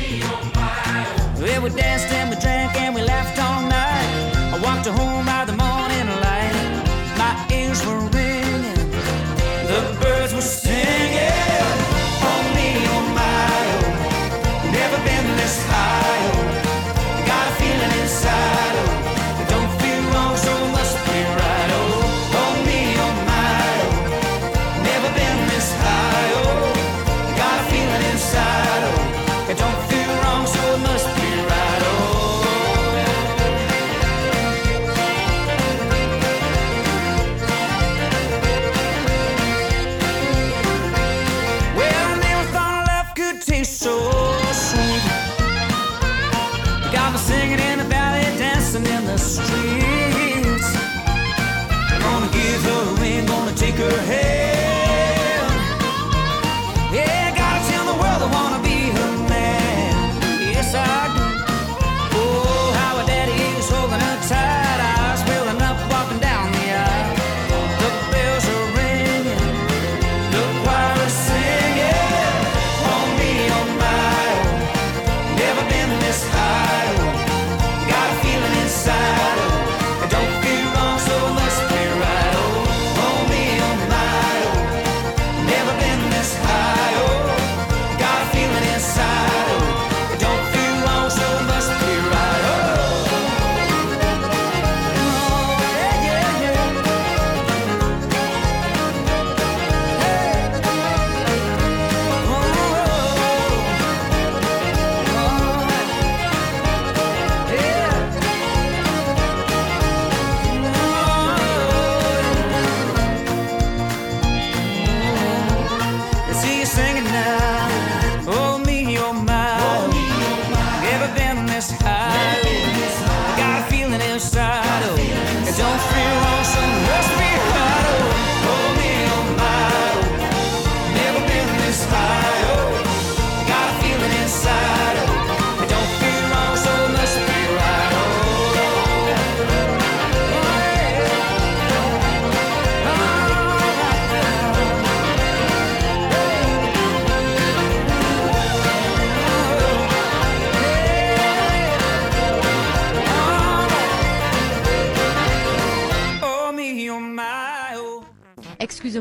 oh. 0.56 1.42
Well, 1.42 1.62
we 1.62 1.70
danced 1.70 2.10
and 2.12 2.30
we 2.30 2.36
drank 2.36 2.74
and 2.80 2.94
we 2.94 3.02
laughed 3.02 3.38
all 3.38 3.62
night. 3.68 4.54
I 4.54 4.58
walked 4.64 4.86
her 4.86 4.92
home 4.92 5.28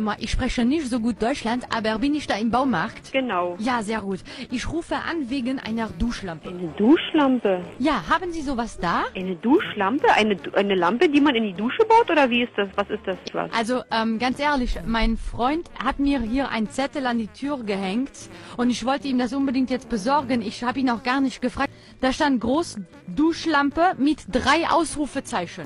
Excuse-moi, 0.01 0.15
ich 0.19 0.31
spreche 0.31 0.65
nicht 0.65 0.87
so 0.87 0.99
gut 0.99 1.21
Deutschland, 1.21 1.65
aber 1.69 1.99
bin 1.99 2.15
ich 2.15 2.25
da 2.25 2.35
im 2.35 2.49
Baumarkt? 2.49 3.11
Genau. 3.11 3.55
Ja, 3.59 3.83
sehr 3.83 4.01
gut. 4.01 4.19
Ich 4.49 4.67
rufe 4.71 4.95
an 4.95 5.29
wegen 5.29 5.59
einer 5.59 5.89
Duschlampe. 5.99 6.49
Eine 6.49 6.69
Duschlampe? 6.77 7.61
Ja, 7.77 8.03
haben 8.09 8.31
Sie 8.31 8.41
sowas 8.41 8.79
da? 8.79 9.03
Eine 9.15 9.35
Duschlampe? 9.35 10.11
Eine, 10.13 10.37
eine 10.55 10.75
Lampe, 10.75 11.07
die 11.07 11.21
man 11.21 11.35
in 11.35 11.43
die 11.43 11.53
Dusche 11.53 11.85
baut? 11.85 12.09
Oder 12.09 12.29
wie 12.29 12.43
ist 12.43 12.53
das? 12.55 12.69
Was 12.75 12.89
ist 12.89 13.05
das? 13.05 13.17
Was? 13.33 13.51
Also, 13.53 13.83
ähm, 13.91 14.17
ganz 14.17 14.39
ehrlich, 14.39 14.79
mein 14.85 15.17
Freund 15.17 15.69
hat 15.83 15.99
mir 15.99 16.19
hier 16.21 16.49
einen 16.49 16.69
Zettel 16.69 17.05
an 17.05 17.19
die 17.19 17.27
Tür 17.27 17.63
gehängt 17.63 18.11
und 18.57 18.69
ich 18.69 18.85
wollte 18.85 19.07
ihm 19.07 19.19
das 19.19 19.33
unbedingt 19.33 19.69
jetzt 19.69 19.89
besorgen. 19.89 20.41
Ich 20.41 20.63
habe 20.63 20.79
ihn 20.79 20.89
auch 20.89 21.03
gar 21.03 21.21
nicht 21.21 21.41
gefragt. 21.41 21.69
Da 22.01 22.11
stand 22.11 22.41
groß 22.41 22.79
Duschlampe 23.07 23.93
mit 23.97 24.23
drei 24.31 24.67
Ausrufezeichen. 24.67 25.65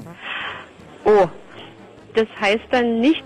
Oh, 1.05 1.27
das 2.15 2.27
heißt 2.41 2.65
dann 2.71 2.99
nicht 2.99 3.23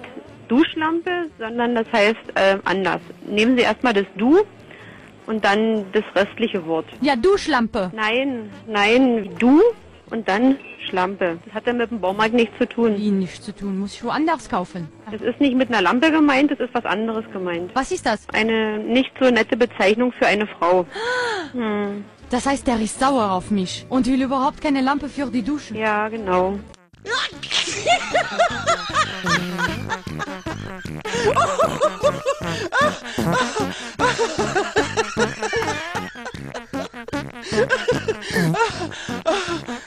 Duschlampe, 0.49 1.29
sondern 1.39 1.75
das 1.75 1.87
heißt 1.93 2.17
äh, 2.35 2.57
anders. 2.65 3.01
Nehmen 3.25 3.55
Sie 3.55 3.63
erstmal 3.63 3.93
das 3.93 4.05
Du 4.17 4.39
und 5.25 5.45
dann 5.45 5.85
das 5.93 6.03
restliche 6.15 6.65
Wort. 6.65 6.85
Ja, 7.01 7.15
Duschlampe. 7.15 7.91
Nein, 7.95 8.49
nein, 8.67 9.29
Du 9.39 9.61
und 10.11 10.27
dann 10.27 10.57
Schlampe. 10.89 11.37
Das 11.45 11.53
hat 11.53 11.67
ja 11.67 11.73
mit 11.73 11.91
dem 11.91 12.01
Baumarkt 12.01 12.33
nichts 12.33 12.57
zu 12.57 12.67
tun. 12.67 12.97
Wie 12.97 13.11
nichts 13.11 13.41
zu 13.41 13.55
tun? 13.55 13.77
Muss 13.79 13.93
ich 13.93 14.03
woanders 14.03 14.49
kaufen. 14.49 14.89
Das 15.11 15.21
ist 15.21 15.39
nicht 15.39 15.55
mit 15.55 15.69
einer 15.69 15.81
Lampe 15.81 16.11
gemeint, 16.11 16.51
das 16.51 16.59
ist 16.59 16.73
was 16.73 16.85
anderes 16.85 17.25
gemeint. 17.31 17.71
Was 17.75 17.91
ist 17.91 18.05
das? 18.05 18.27
Eine 18.33 18.79
nicht 18.79 19.11
so 19.19 19.29
nette 19.29 19.55
Bezeichnung 19.55 20.11
für 20.11 20.27
eine 20.27 20.47
Frau. 20.47 20.85
Hm. 21.51 22.05
Das 22.29 22.45
heißt, 22.45 22.67
der 22.67 22.79
ist 22.79 22.99
sauer 22.99 23.31
auf 23.31 23.49
mich 23.49 23.87
und 23.89 24.05
will 24.05 24.21
überhaupt 24.21 24.61
keine 24.61 24.81
Lampe 24.81 25.09
für 25.09 25.25
die 25.31 25.41
Dusche. 25.41 25.75
Ja, 25.75 26.09
genau. 26.09 26.59
Well, 27.05 27.19
he 37.49 37.65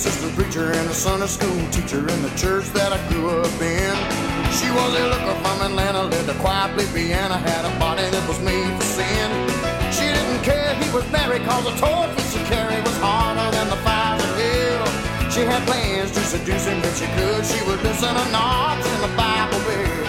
assistant 0.00 0.34
preacher 0.34 0.72
and 0.72 0.88
a 0.88 0.94
Sunday 0.94 1.26
school 1.26 1.60
teacher 1.68 2.00
in 2.00 2.22
the 2.22 2.32
church 2.32 2.64
that 2.72 2.90
I 2.90 2.96
grew 3.12 3.28
up 3.28 3.60
in. 3.60 3.92
She 4.56 4.64
was 4.72 4.96
a 4.96 5.04
looker 5.12 5.36
from 5.44 5.60
Atlanta, 5.60 6.04
lived 6.08 6.30
a 6.30 6.38
quiet 6.40 6.72
piano, 6.96 7.36
had 7.36 7.68
a 7.68 7.72
body 7.78 8.08
that 8.08 8.24
was 8.24 8.40
made 8.40 8.72
for 8.80 8.88
sin. 8.96 9.28
She 9.92 10.08
didn't 10.08 10.40
care 10.40 10.72
he 10.80 10.88
was 10.96 11.04
married, 11.12 11.44
cause 11.44 11.68
the 11.68 11.76
that 11.76 12.28
she 12.32 12.40
carried 12.48 12.80
was 12.80 12.96
harder 12.96 13.44
than 13.52 13.68
the 13.68 13.76
fires 13.84 14.24
of 14.24 14.32
hell. 14.40 14.88
She 15.28 15.44
had 15.44 15.60
plans 15.68 16.12
to 16.16 16.20
seduce 16.24 16.64
him 16.64 16.80
if 16.80 16.96
she 16.96 17.04
could. 17.20 17.44
She 17.44 17.60
would 17.68 17.84
loosen 17.84 18.16
a 18.16 18.26
notch 18.32 18.80
in 18.80 19.00
the 19.04 19.12
Bible 19.20 19.60
belt. 19.68 20.00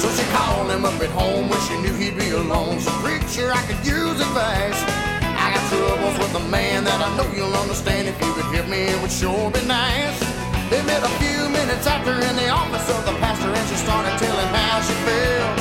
So 0.00 0.08
she 0.16 0.24
called 0.32 0.72
him 0.72 0.88
up 0.88 0.96
at 1.04 1.12
home 1.12 1.52
when 1.52 1.60
she 1.68 1.76
knew 1.84 1.92
he'd 2.00 2.16
be 2.16 2.30
alone. 2.32 2.80
So 2.80 2.92
preacher, 3.04 3.52
I 3.52 3.60
could 3.68 3.84
use 3.84 4.24
advice. 4.24 5.09
Troubles 5.70 6.18
with 6.18 6.34
a 6.34 6.44
man 6.50 6.82
that 6.82 6.98
I 6.98 7.14
know 7.16 7.30
you'll 7.30 7.54
understand. 7.54 8.08
If 8.08 8.18
you 8.18 8.34
could 8.34 8.50
hear 8.50 8.66
me, 8.66 8.90
it 8.90 8.98
would 9.00 9.12
sure 9.12 9.50
be 9.54 9.62
nice. 9.70 10.18
They 10.66 10.82
met 10.82 10.98
a 11.06 11.12
few 11.22 11.46
minutes 11.46 11.86
after 11.86 12.10
in 12.10 12.34
the 12.34 12.50
office 12.50 12.90
of 12.90 13.06
the 13.06 13.14
pastor, 13.22 13.46
and 13.46 13.66
she 13.70 13.76
started 13.78 14.10
telling 14.18 14.50
how 14.50 14.82
she 14.82 14.94
felt. 15.06 15.58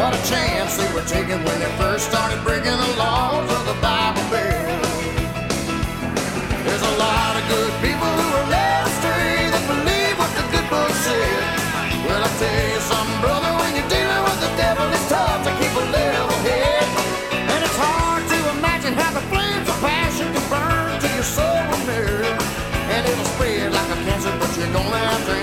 What 0.00 0.16
a 0.16 0.22
chance 0.32 0.80
they 0.80 0.88
were 0.96 1.04
taking 1.04 1.44
when 1.44 1.60
they 1.60 1.68
first 1.76 2.08
started 2.08 2.40
breaking 2.42 2.72
the 2.72 2.92
laws 2.96 3.52
of 3.52 3.62
the 3.68 3.76
Bible 3.84 4.24
Belt. 4.32 4.80
There's 6.64 6.86
a 6.92 6.94
lot 6.96 7.36
of 7.36 7.44
good 7.52 7.72
people 7.84 7.89
you're 24.72 24.82
have 24.82 25.26
to 25.26 25.39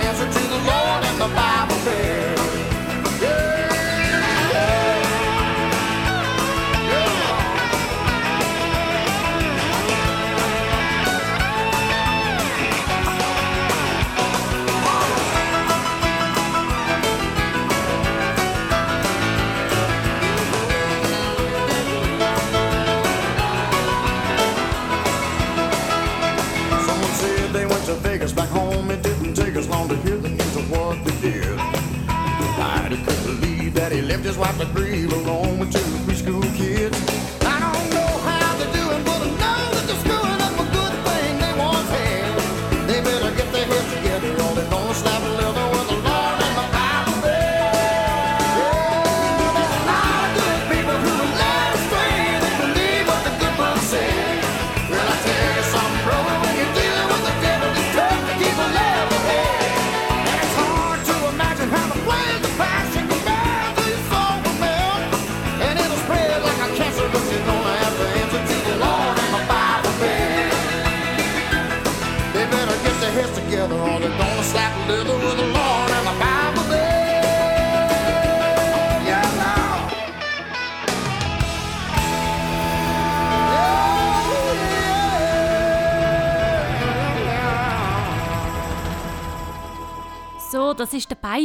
I 32.97 33.03
couldn't 33.05 33.39
believe 33.39 33.73
that 33.75 33.91
he 33.91 34.01
left 34.01 34.23
his 34.23 34.37
wife 34.37 34.57
to 34.57 34.65
grieve 34.65 35.11
alone 35.13 35.59
with 35.59 35.71
two 35.71 35.96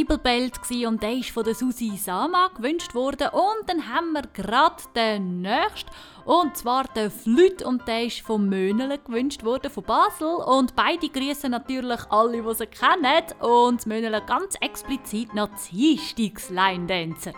ist 0.03 0.09
der 0.09 0.15
Bible 0.15 0.17
Belt 0.17 0.61
gsi 0.61 0.85
und 0.85 1.01
der 1.01 1.13
ist 1.13 1.29
von 1.29 1.43
der 1.43 1.55
Susi 1.55 1.95
Sama 1.97 2.49
gewünscht 2.55 2.93
worden. 2.93 3.29
Und 3.29 3.67
dann 3.67 3.87
haben 3.87 4.11
wir 4.11 4.23
gerade 4.33 4.83
den 4.95 5.41
nächsten 5.41 5.89
und 6.25 6.57
zwar 6.57 6.85
den 6.85 7.11
Flüt 7.11 7.61
und 7.63 7.87
der 7.87 8.05
ist 8.05 8.21
von 8.21 8.47
Möhnele 8.49 8.97
gewünscht 8.97 9.43
worden 9.43 9.71
von 9.71 9.83
Basel. 9.83 10.27
Und 10.27 10.75
beide 10.75 11.09
grüßen 11.09 11.51
natürlich 11.51 12.01
alle, 12.09 12.41
die 12.41 12.55
sie 12.55 12.67
kennen. 12.67 13.23
Und 13.39 13.85
Möhnele 13.85 14.21
ganz 14.25 14.55
explizit 14.61 15.33
noch 15.33 15.49
die 15.71 15.97
Einstiegsline-Dancer. 15.99 17.33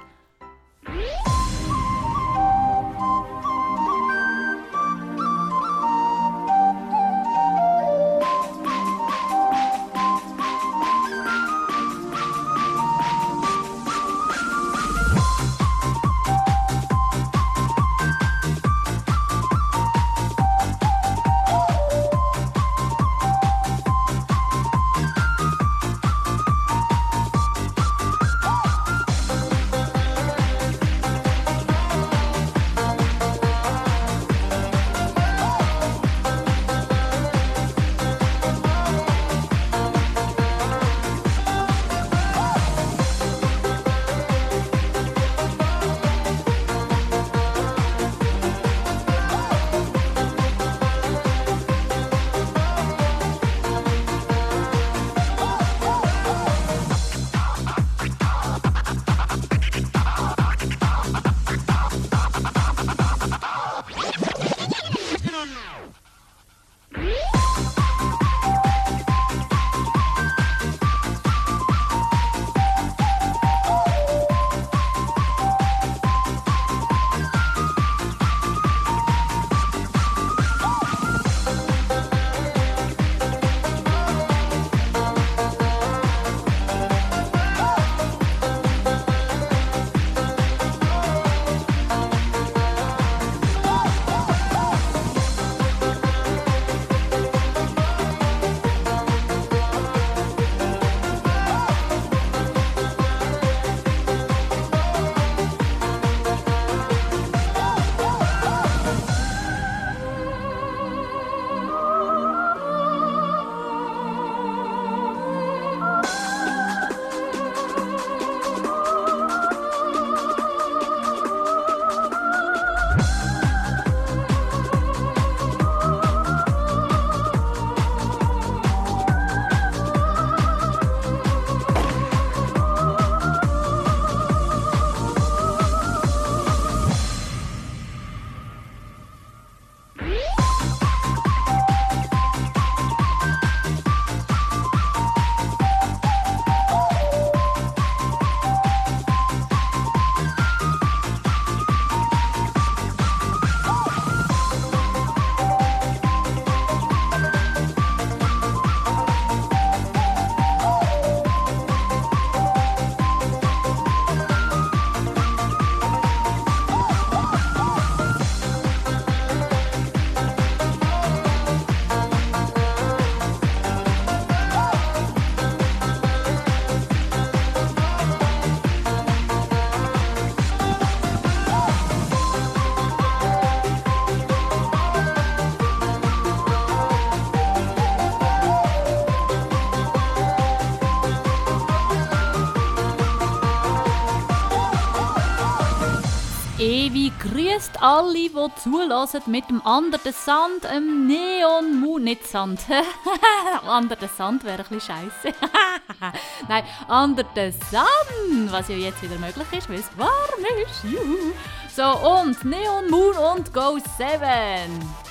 Grüßt 197.35 197.81
alle, 197.81 198.13
die 198.13 198.31
zulassen 198.63 199.21
mit 199.25 199.49
dem 199.49 199.59
Under 199.61 199.99
the 200.01 200.11
Sand, 200.11 200.63
dem 200.63 201.05
Neon 201.05 201.81
Moon, 201.81 202.03
nicht 202.03 202.25
Sand. 202.25 202.61
Under 203.67 203.97
the 203.99 204.07
Sand 204.07 204.45
wäre 204.45 204.63
ein 204.63 204.69
bisschen 204.69 204.95
scheiße. 205.21 205.35
Nein, 206.47 206.63
Under 206.87 207.25
the 207.35 207.51
Sun, 207.69 208.51
was 208.51 208.69
ja 208.69 208.75
jetzt 208.75 209.01
wieder 209.01 209.17
möglich 209.17 209.47
ist, 209.51 209.69
weil 209.69 209.79
es 209.79 209.97
warm 209.97 210.45
ist. 210.63 210.83
Juhu. 210.83 211.33
So, 211.75 211.83
und 212.09 212.43
Neon 212.45 212.89
Moon 212.89 213.17
und 213.17 213.53
Go 213.53 213.79
7. 213.97 215.04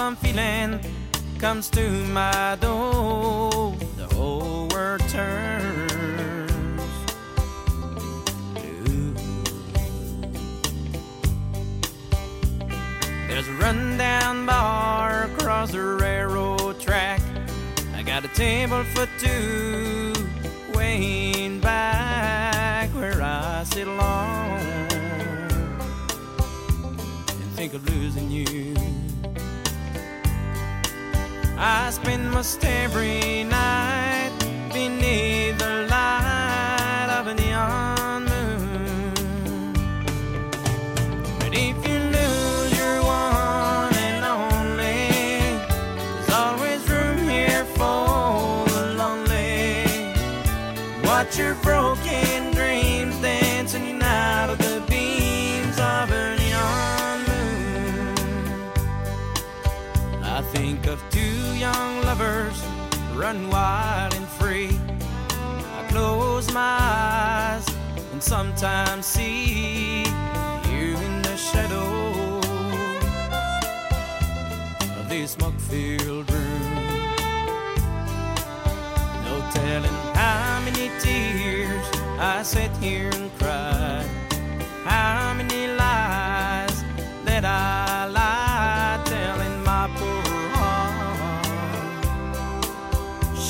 I'm 0.00 0.16
feeling 0.16 0.80
comes 1.38 1.68
to 1.70 1.90
my 2.06 2.39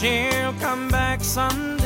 she'll 0.00 0.54
come 0.54 0.88
back 0.88 1.22
someday. 1.22 1.79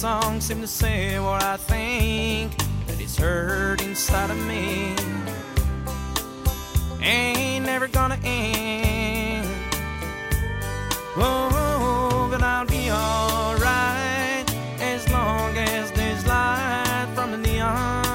Songs 0.00 0.44
seem 0.44 0.62
to 0.62 0.66
say 0.66 1.18
what 1.20 1.42
I 1.42 1.58
think 1.58 2.56
that 2.86 2.98
it's 2.98 3.18
hurt 3.18 3.82
inside 3.82 4.30
of 4.30 4.46
me. 4.46 4.94
Ain't 7.02 7.66
never 7.66 7.86
gonna 7.86 8.18
end. 8.24 9.46
Oh, 11.18 12.28
but 12.30 12.42
I'll 12.42 12.64
be 12.64 12.90
alright 12.90 14.50
as 14.80 15.06
long 15.12 15.54
as 15.58 15.92
there's 15.92 16.26
light 16.26 17.12
from 17.14 17.32
the 17.32 17.36
neon. 17.36 18.09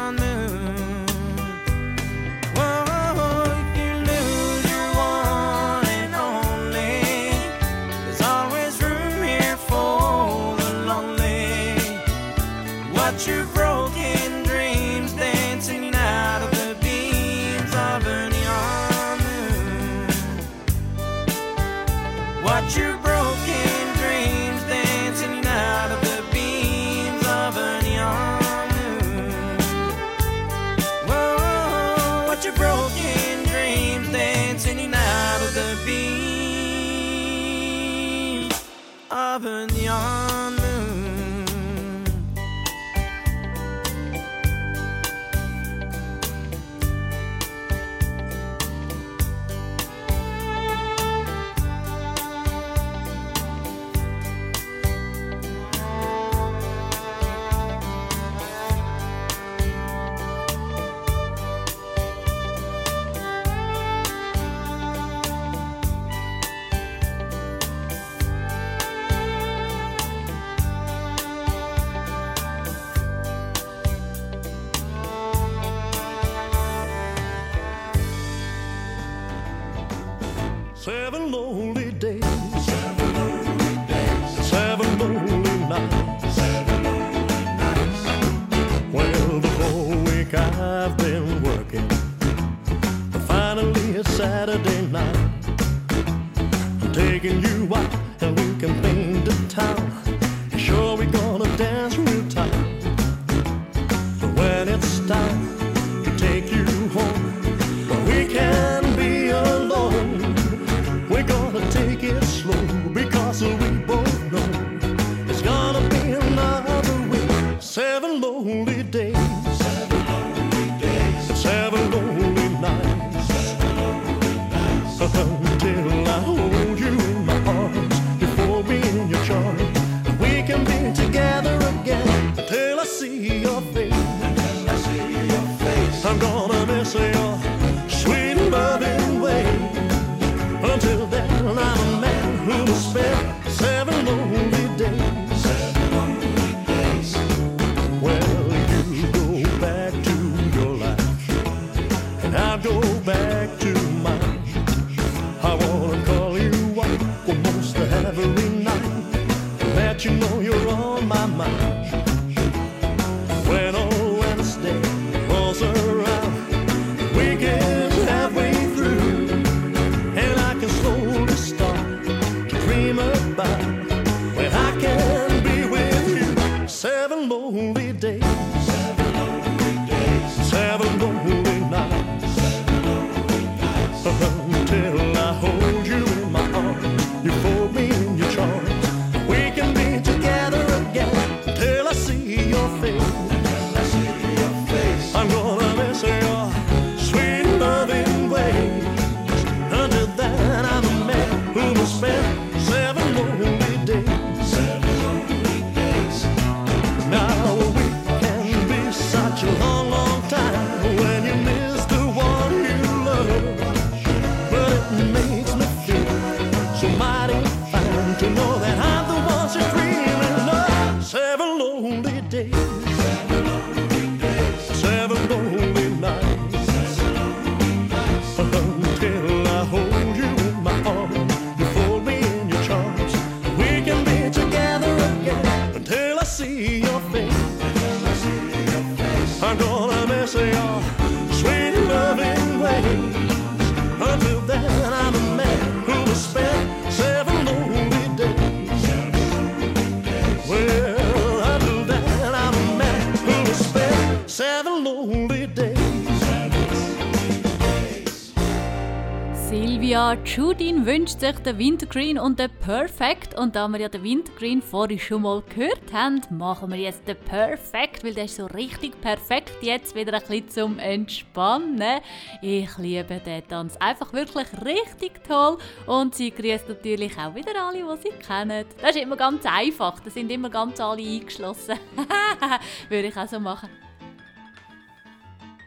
Judin 260.26 260.88
wünscht 260.88 261.20
sich 261.20 261.38
den 261.40 261.60
Wintergreen 261.60 262.18
und 262.18 262.40
den 262.40 262.50
Perfect. 262.60 263.38
Und 263.38 263.56
da 263.56 263.68
wir 263.68 263.80
ja 263.80 263.90
den 263.90 264.04
Wintergreen 264.04 264.62
vorhin 264.62 265.00
schon 265.00 265.22
mal 265.22 265.44
gehört 265.44 265.94
haben, 265.94 266.20
machen 266.32 266.72
wir 266.72 266.80
jetzt 266.80 267.08
den 267.08 267.16
Perfect, 267.16 268.04
weil 268.04 268.16
der 268.16 268.26
ist 268.26 268.38
so 268.38 268.48
richtig 268.48 269.00
perfekt 269.02 269.54
jetzt 269.62 269.96
wieder 269.96 270.14
ein 270.14 270.22
bisschen 270.22 270.50
zum 270.50 270.80
Entspannen. 270.80 272.02
Ich 272.42 272.76
liebe 272.80 273.20
den 273.20 273.48
Tanz 273.48 273.78
einfach 273.78 274.12
wirklich 274.14 274.48
richtig 274.66 275.24
toll. 275.24 275.60
Und 275.86 276.16
sie 276.16 276.32
grüßt 276.32 276.70
natürlich 276.70 277.16
auch 277.18 277.36
wieder 277.36 277.54
alle, 277.64 277.84
die 277.84 278.10
sie 278.10 278.16
kennen. 278.18 278.66
Das 278.82 278.96
ist 278.96 279.04
immer 279.04 279.18
ganz 279.18 279.46
einfach, 279.46 280.00
da 280.00 280.10
sind 280.10 280.32
immer 280.32 280.50
ganz 280.50 280.80
alle 280.80 281.04
eingeschlossen. 281.04 281.76
Würde 282.90 283.08
ich 283.08 283.16
auch 283.16 283.28
so 283.28 283.40
machen. 283.40 283.70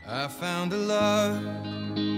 I 0.05 0.27
found 0.29 0.73
a 0.73 0.77
love 0.77 2.18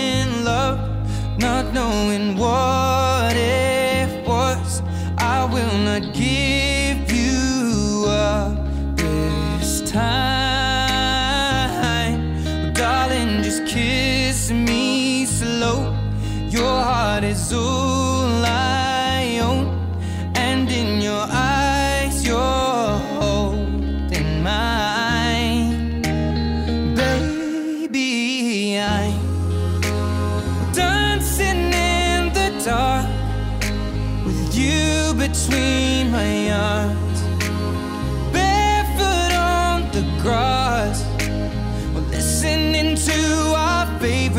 knowing 1.73 2.35
what 2.35 3.35
it 3.35 4.27
was. 4.27 4.81
I 5.17 5.45
will 5.45 5.77
not 5.79 6.13
give 6.13 7.11
you 7.11 8.05
up 8.07 8.57
this 8.97 9.81
time. 9.89 10.11
Darling, 12.73 13.41
just 13.43 13.65
kiss 13.65 14.51
me 14.51 15.25
slow. 15.25 15.95
Your 16.49 16.83
heart 16.83 17.23
is 17.23 17.53
all 17.53 18.00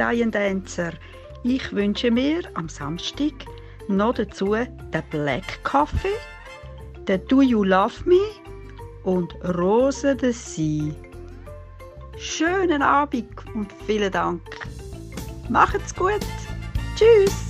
Lion 0.00 0.30
Dancer. 0.30 0.92
Ich 1.42 1.72
wünsche 1.72 2.10
mir 2.10 2.40
am 2.54 2.70
Samstag 2.70 3.34
noch 3.86 4.14
dazu 4.14 4.54
den 4.54 5.02
Black 5.10 5.62
Coffee, 5.62 6.16
den 7.06 7.20
Do 7.28 7.42
You 7.42 7.64
Love 7.64 7.92
Me 8.06 8.20
und 9.04 9.34
Rose 9.44 10.16
de 10.16 10.32
Sea. 10.32 10.94
Schönen 12.16 12.80
Abend 12.80 13.28
und 13.54 13.70
vielen 13.86 14.10
Dank. 14.10 14.40
Macht's 15.50 15.94
gut. 15.94 16.26
Tschüss. 16.96 17.49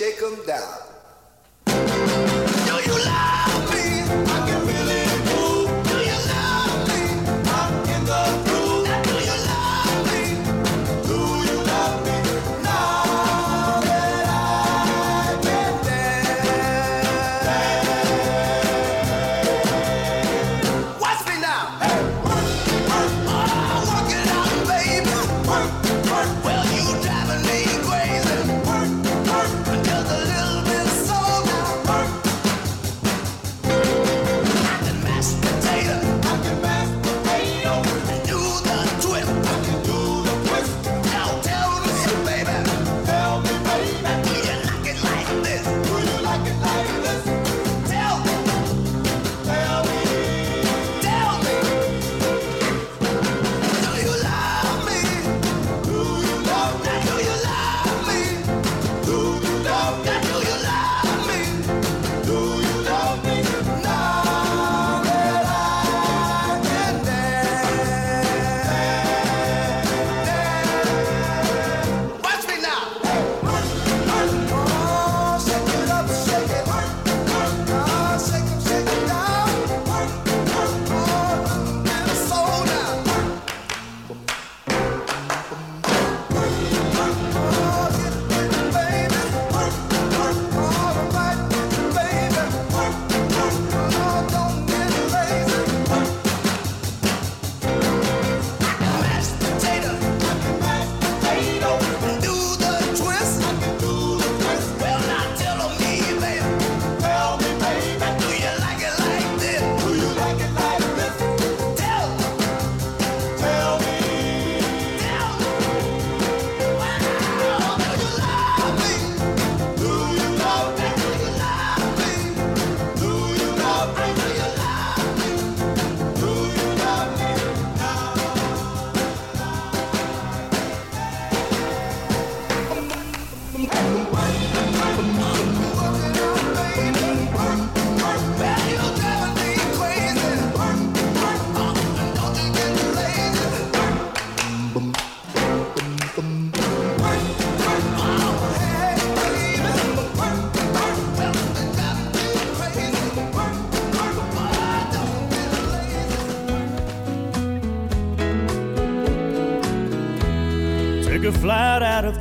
shake 0.00 0.18
them 0.18 0.34
down. 0.46 0.69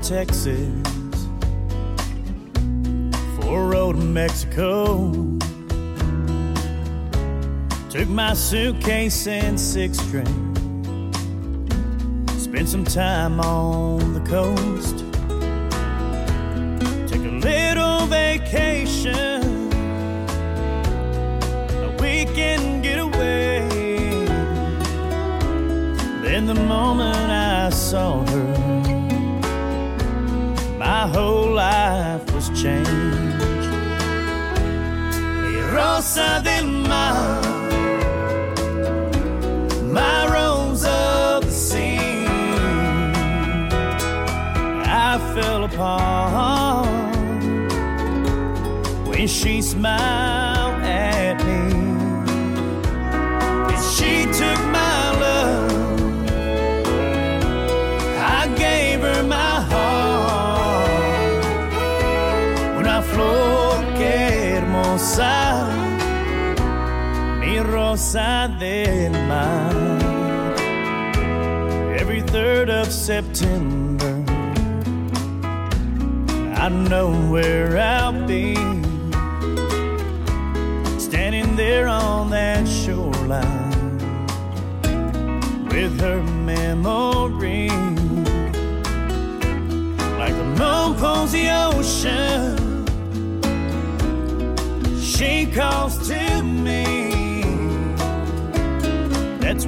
Texas, 0.10 0.68
Fort 3.36 3.72
Road 3.72 3.96
to 3.96 4.02
Mexico. 4.02 5.12
Took 7.92 8.10
my 8.10 8.34
suitcase 8.34 9.28
and 9.28 9.60
six 9.60 10.00
train. 10.10 11.14
Spent 12.40 12.70
some 12.70 12.86
time 12.86 13.40
on 13.40 14.16
the 14.16 14.22
coast. 14.22 14.98
Took 17.08 17.24
a 17.24 17.36
little 17.48 18.08
vacation. 18.08 19.70
A 21.84 21.98
weekend 22.02 22.82
getaway. 22.82 23.70
Then 26.24 26.48
the 26.48 26.56
moment 26.56 27.32
I 27.32 27.70
saw 27.70 28.26
her 28.26 28.59
my 31.00 31.08
whole 31.08 31.52
life 31.54 32.26
was 32.34 32.50
changed. 32.62 32.92
Rosa 35.74 36.42
del 36.44 36.66
Mar, 36.90 37.42
my 39.98 40.18
rose 40.36 40.84
of 40.84 41.46
the 41.46 41.56
sea. 41.68 42.26
I 45.08 45.12
fell 45.34 45.64
upon 45.64 46.88
when 49.08 49.28
she 49.28 49.62
smiled. 49.62 50.29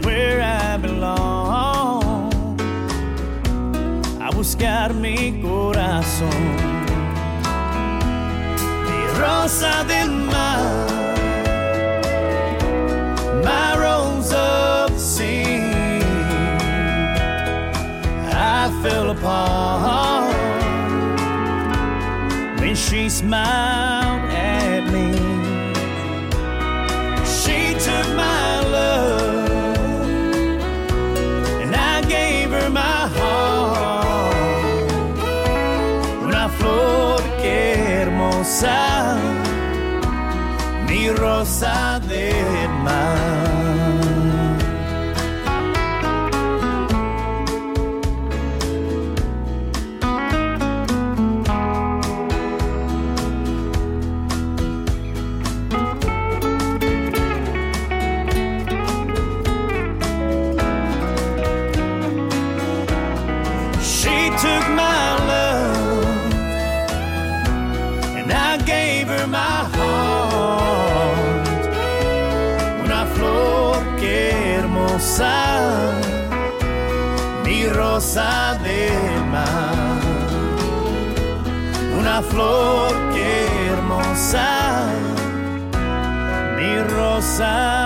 where 0.04 0.42
I 0.42 0.78
belong. 0.78 2.24
A 4.20 4.30
buscar 4.32 4.94
mi 4.94 5.42
corazón. 5.42 6.42
Mi 8.88 9.00
rosa 9.20 9.84
del 9.88 10.10
mar. 10.10 10.88
My 13.44 13.76
rose 13.78 14.34
of 14.34 14.92
the 14.94 15.00
sea. 15.00 16.02
I 18.34 18.70
fell 18.82 19.12
apart 19.12 20.34
when 22.60 22.76
she 22.76 23.10
smiled. 23.10 23.61
사랑. 38.62 38.91
Flor 82.42 82.94
que 83.14 83.68
hermosa, 83.68 84.86
mi 86.58 86.78
rosa 86.94 87.81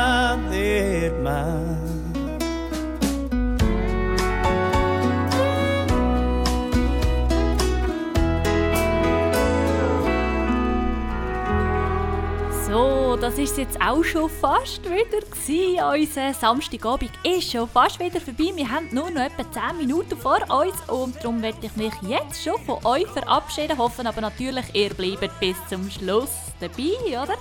Ist 13.45 13.59
jetzt 13.59 13.79
auch 13.79 14.03
schon 14.03 14.27
fast 14.27 14.83
wieder 14.85 15.21
gewesen. 15.21 15.77
Unser 15.79 16.33
Samstagabend 16.33 17.11
ist 17.23 17.51
schon 17.51 17.69
fast 17.69 17.99
wieder 17.99 18.19
vorbei. 18.19 18.51
Wir 18.55 18.67
haben 18.67 18.87
nur 18.91 19.11
noch 19.11 19.21
etwa 19.21 19.43
10 19.69 19.77
Minuten 19.77 20.17
vor 20.17 20.39
uns 20.49 20.73
und 20.87 21.15
darum 21.17 21.43
werde 21.43 21.59
ich 21.61 21.75
mich 21.75 21.93
jetzt 22.07 22.43
schon 22.43 22.59
von 22.65 22.83
euch 22.83 23.05
verabschieden. 23.05 23.77
Hoffen 23.77 24.07
aber 24.07 24.19
natürlich, 24.19 24.65
ihr 24.73 24.89
bleibt 24.95 25.39
bis 25.39 25.55
zum 25.69 25.87
Schluss 25.91 26.31
dabei, 26.59 27.21
oder? 27.21 27.35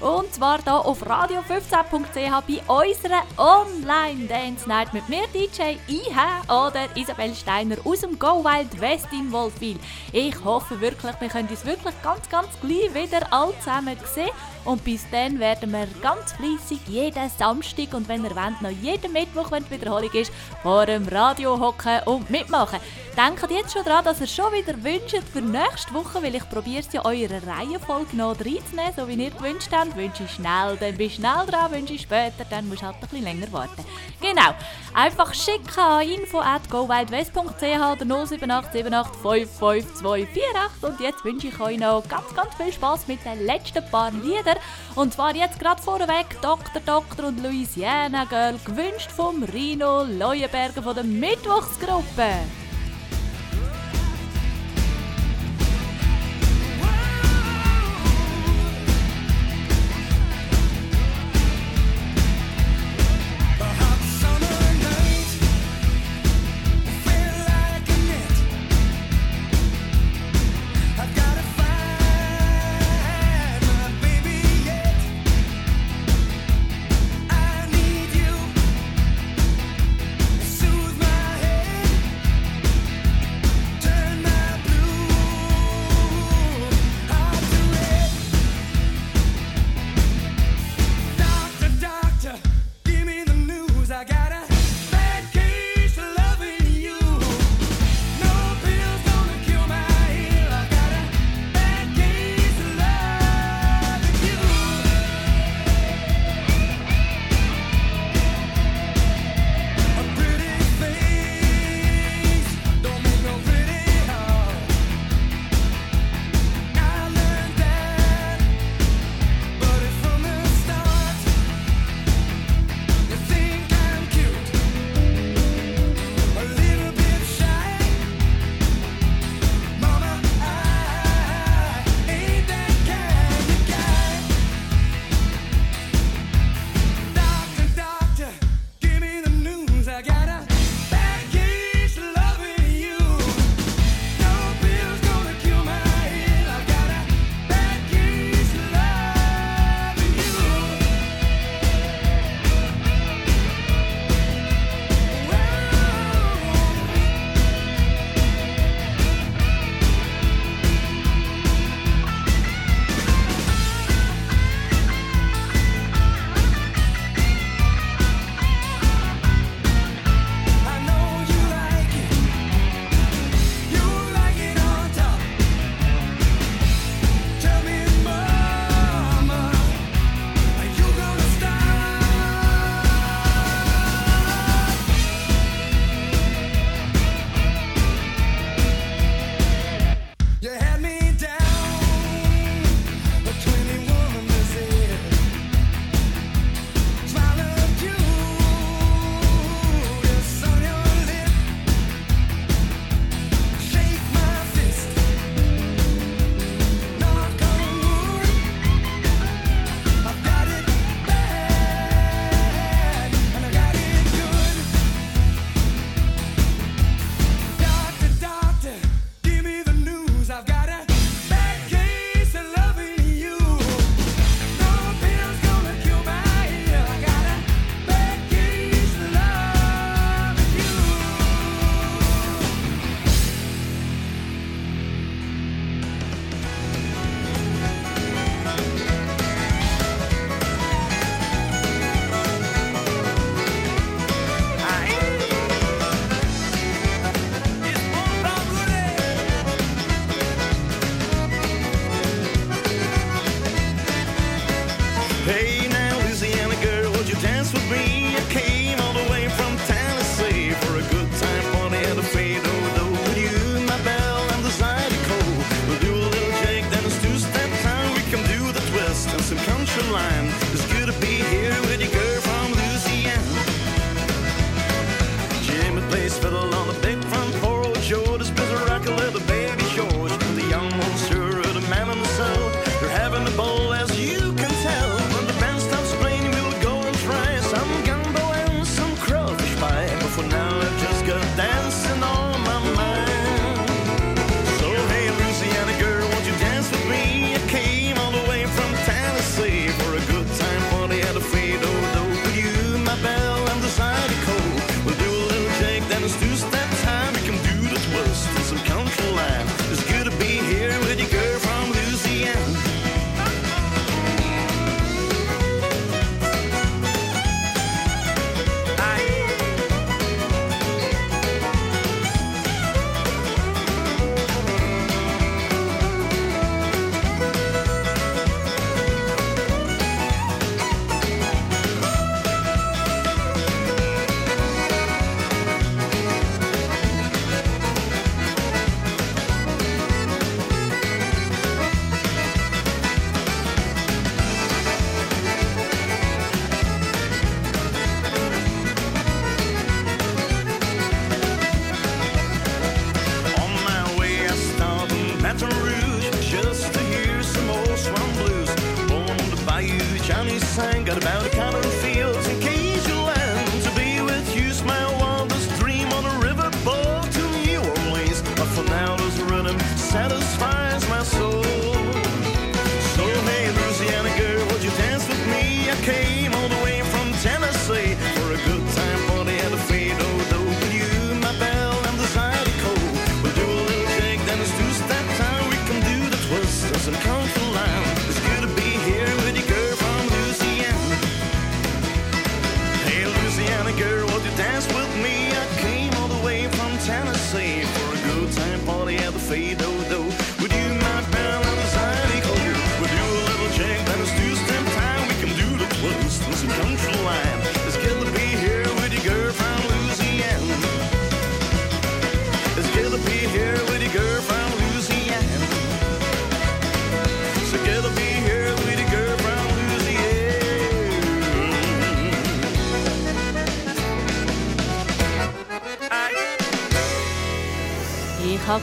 Und 0.00 0.32
zwar 0.32 0.62
hier 0.62 0.74
auf 0.74 1.02
radio15.ch 1.04 2.14
bei 2.46 2.62
unserer 2.72 3.22
Online-Dance 3.36 4.68
Night 4.68 4.94
mit 4.94 5.08
mir, 5.08 5.24
DJ 5.34 5.76
IH 5.88 6.44
oder 6.46 6.86
Isabel 6.94 7.34
Steiner 7.34 7.76
aus 7.84 8.02
dem 8.02 8.16
Go 8.16 8.44
Wild 8.44 8.80
West 8.80 9.08
in 9.10 9.32
Wolfwil. 9.32 9.76
Ich 10.12 10.36
hoffe 10.44 10.80
wirklich, 10.80 11.20
wir 11.20 11.28
können 11.28 11.48
uns 11.48 11.64
wirklich 11.64 11.94
ganz, 12.02 12.28
ganz 12.28 12.48
gleich 12.60 12.94
wieder 12.94 13.26
alle 13.32 13.58
zusammen 13.58 13.96
sehen. 14.14 14.30
Und 14.64 14.84
bis 14.84 15.04
dann 15.10 15.38
werden 15.40 15.72
wir 15.72 15.88
ganz 16.02 16.32
fleissig 16.32 16.80
jeden 16.86 17.30
Samstag 17.30 17.94
und 17.94 18.06
wenn 18.08 18.22
ihr 18.22 18.36
wollt, 18.36 18.60
noch 18.60 18.82
jeden 18.82 19.12
Mittwoch, 19.12 19.50
wenn 19.50 19.64
die 19.64 19.70
Wiederholung 19.70 20.12
ist, 20.12 20.30
vor 20.62 20.84
dem 20.84 21.08
Radio 21.08 21.58
hocken 21.58 22.00
und 22.04 22.28
mitmachen. 22.28 22.78
Denkt 23.16 23.50
jetzt 23.50 23.72
schon 23.72 23.84
daran, 23.84 24.04
dass 24.04 24.20
ihr 24.20 24.26
schon 24.26 24.52
wieder 24.52 24.74
wünscht 24.84 25.22
für 25.32 25.40
nächste 25.40 25.94
Woche, 25.94 26.22
weil 26.22 26.34
ich 26.34 26.48
probiere 26.50 26.80
es 26.80 26.92
ja 26.92 27.04
eure 27.04 27.40
Reihenfolge 27.46 28.14
noch 28.14 28.38
reinzunehmen, 28.38 28.92
so 28.94 29.08
wie 29.08 29.14
ihr 29.14 29.30
gewünscht 29.30 29.70
habt. 29.72 29.87
Wünsche 29.96 30.24
ich 30.24 30.30
schnell, 30.30 30.76
dann 30.78 30.96
bist 30.96 31.18
du 31.18 31.20
schnell 31.20 31.46
dran, 31.46 31.72
wünsche 31.72 31.94
ich 31.94 32.02
später, 32.02 32.44
dann 32.48 32.68
musst 32.68 32.82
du 32.82 32.86
halt 32.86 32.96
ein 32.96 33.00
bisschen 33.00 33.24
länger 33.24 33.52
warten. 33.52 33.84
Genau, 34.20 34.54
einfach 34.94 35.34
schicken 35.34 35.78
an 35.78 36.08
info 36.08 36.40
at 36.40 36.68
gowildwest.ch 36.70 37.62
oder 37.62 38.04
078 38.04 38.84
55248 38.84 40.82
und 40.82 41.00
jetzt 41.00 41.24
wünsche 41.24 41.48
ich 41.48 41.60
euch 41.60 41.78
noch 41.78 42.06
ganz, 42.08 42.34
ganz 42.34 42.54
viel 42.56 42.72
Spaß 42.72 43.08
mit 43.08 43.24
den 43.24 43.44
letzten 43.46 43.84
paar 43.90 44.10
Liedern. 44.10 44.56
Und 44.94 45.14
zwar 45.14 45.34
jetzt 45.34 45.58
gerade 45.58 45.82
vorweg 45.82 46.26
Dr. 46.42 46.80
Dr. 46.84 47.26
und 47.26 47.42
Louisiana 47.42 48.24
Girl, 48.24 48.58
gewünscht 48.64 49.10
vom 49.10 49.42
Rino 49.42 50.04
Leuenberger 50.04 50.82
von 50.82 50.94
der 50.94 51.04
Mittwochsgruppe. 51.04 52.67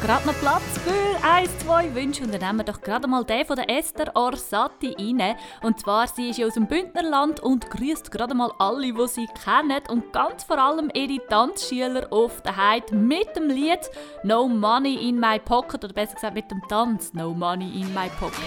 gerade 0.06 0.28
noch 0.28 0.40
Platz 0.40 0.62
für 0.84 1.26
ein, 1.26 1.50
zwei 1.64 1.96
Wünsche 1.96 2.24
und 2.24 2.32
dann 2.32 2.40
nehmen 2.40 2.60
wir 2.60 2.64
doch 2.64 2.80
gerade 2.80 3.08
mal 3.08 3.24
den 3.26 3.44
von 3.44 3.56
der 3.56 3.68
Esther 3.68 4.16
Orsatti 4.16 4.96
rein. 5.00 5.36
Und 5.64 5.80
zwar, 5.80 6.08
sie 6.08 6.30
ist 6.30 6.38
ja 6.38 6.46
aus 6.46 6.54
dem 6.54 6.68
Bündnerland 6.68 7.40
und 7.40 7.72
grüßt 7.72 8.12
gerade 8.12 8.36
mal 8.36 8.52
alle, 8.60 8.94
die 8.94 9.08
sie 9.08 9.28
kennen 9.44 9.82
und 9.90 10.14
ganz 10.14 10.44
vor 10.44 10.60
allem 10.60 10.92
ihre 10.94 11.26
Tanzschüler 11.28 12.06
auf 12.12 12.42
der 12.44 12.56
Heide 12.56 12.94
mit 12.94 13.36
dem 13.36 13.50
Lied 13.50 13.80
«No 14.24 14.48
Money 14.48 15.10
in 15.10 15.20
my 15.20 15.40
pocket» 15.40 15.84
oder 15.84 15.94
besser 15.94 16.14
gesagt 16.14 16.36
mit 16.36 16.52
dem 16.52 16.62
Tanz 16.70 17.12
«No 17.14 17.34
Money 17.34 17.82
in 17.82 17.92
my 17.96 18.08
pocket». 18.20 18.38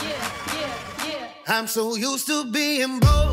Yeah, 0.00 0.14
yeah, 0.54 1.48
yeah, 1.48 1.58
I'm 1.58 1.66
so 1.66 1.96
used 1.96 2.28
to 2.28 2.44
being 2.44 3.00
broke 3.00 3.27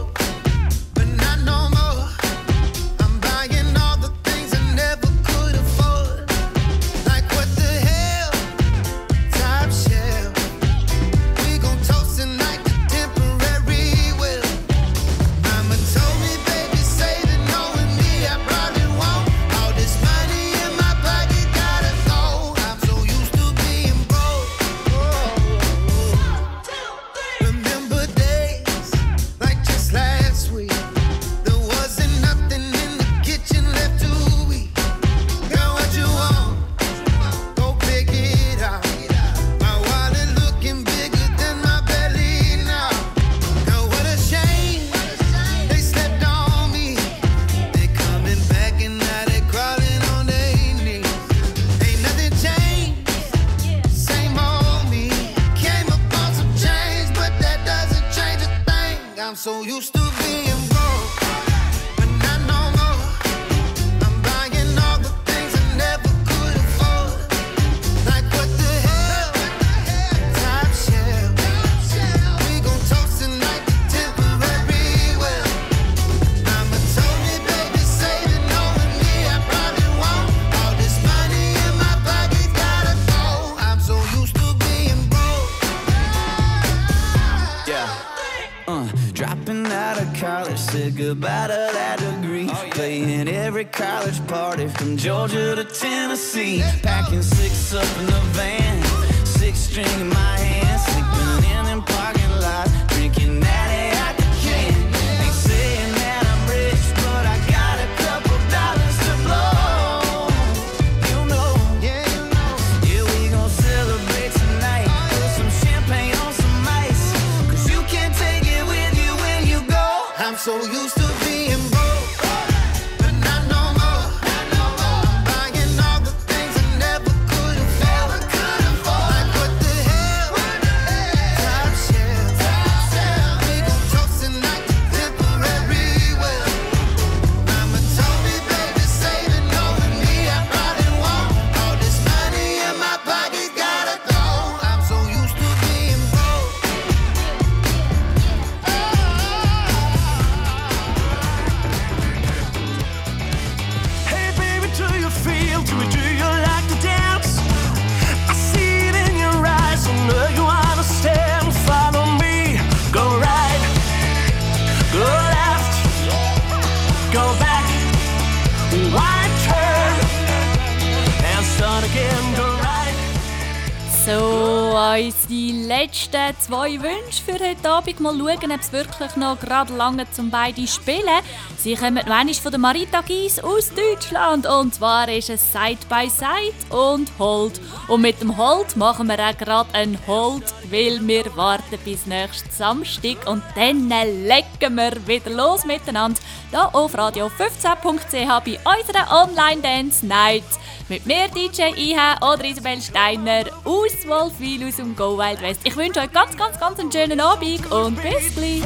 letzten 176.36 176.54
zwei 176.54 176.72
Wünsche 176.82 177.24
für 177.24 177.34
heute 177.34 177.70
Abend. 177.70 178.00
Mal 178.00 178.18
schauen, 178.18 178.52
ob 178.52 178.60
es 178.60 178.72
wirklich 178.72 179.16
noch 179.16 179.40
gerade 179.40 179.74
lange 179.74 180.10
zum 180.12 180.30
beide 180.30 180.68
spielen. 180.68 181.22
Sie 181.58 181.76
kommen 181.76 181.98
einmal 181.98 182.34
von 182.34 182.52
der 182.52 182.60
Marita 182.60 183.02
Gies 183.02 183.40
aus 183.40 183.72
Deutschland. 183.74 184.46
Und 184.46 184.76
zwar 184.76 185.08
ist 185.10 185.30
es 185.30 185.52
Side 185.52 185.80
by 185.90 186.10
Side 186.10 186.76
und 186.76 187.10
Hold. 187.20 187.60
Und 187.88 188.02
mit 188.02 188.22
dem 188.22 188.38
Hold 188.38 188.76
machen 188.76 189.08
wir 189.08 189.20
auch 189.20 189.38
gerade 189.38 189.74
ein 189.74 189.98
Hold, 190.08 190.44
weil 190.70 191.06
wir 191.08 191.36
warten 191.36 191.78
bis 191.84 192.06
nächsten 192.06 192.52
Samstag. 192.52 193.28
Und 193.28 193.44
dann 193.56 193.90
legen 193.90 194.76
wir 194.76 195.08
wieder 195.08 195.32
los 195.32 195.66
miteinander. 195.66 196.20
Hier 196.50 196.74
auf 196.74 196.98
radio 196.98 197.28
15.ch 197.28 198.44
bei 198.44 198.60
unserer 198.64 199.24
Online-Dance 199.24 200.06
Night. 200.06 200.44
Mit 200.88 201.04
mir, 201.08 201.28
DJ 201.30 201.74
IH 201.76 202.22
oder 202.22 202.46
Isabel 202.46 202.80
Steiner 202.80 203.46
aus 203.64 204.08
Wolfwil 204.08 204.68
aus 204.68 204.76
dem 204.76 204.96
Go 204.96 205.18
Wild 205.18 205.42
West. 205.42 205.62
Ich 205.64 205.76
wünsche 205.76 206.00
euch 206.00 206.12
ganz, 206.12 206.38
ganz, 206.38 206.60
ganz 206.60 206.80
einen 206.80 206.92
schönen 206.92 207.20
Abend 207.20 207.72
und 207.72 207.96
bis 208.04 208.36
gleich. 208.36 208.62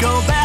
Go 0.00 0.08
back, 0.26 0.37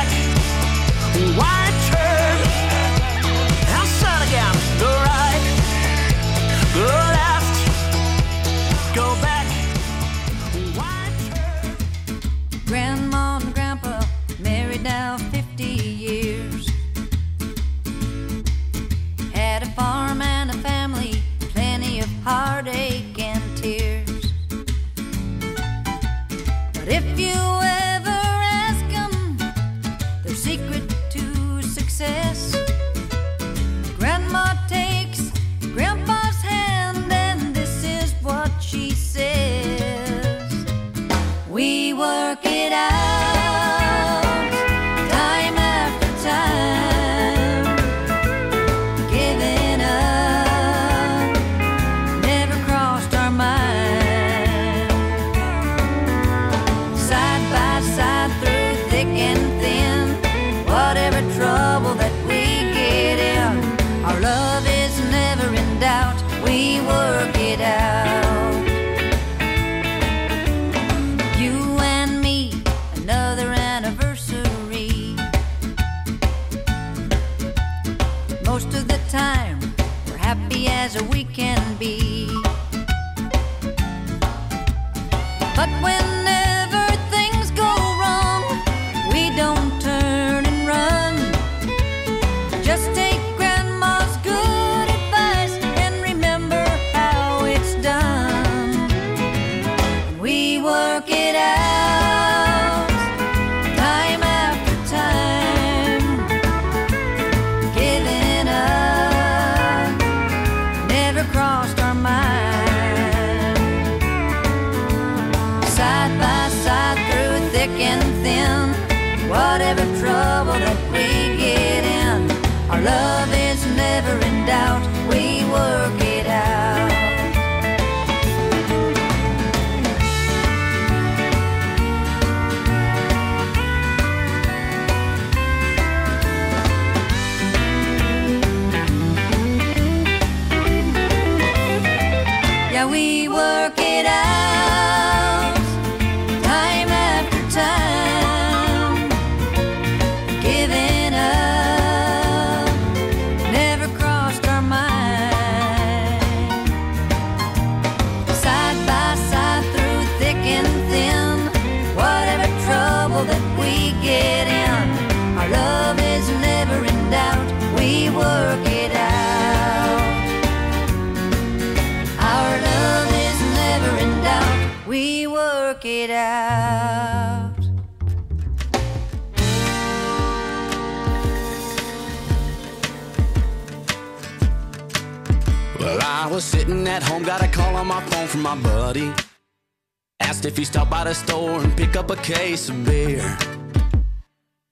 a 192.13 192.21
case 192.21 192.69
of 192.69 192.85
beer. 192.85 193.37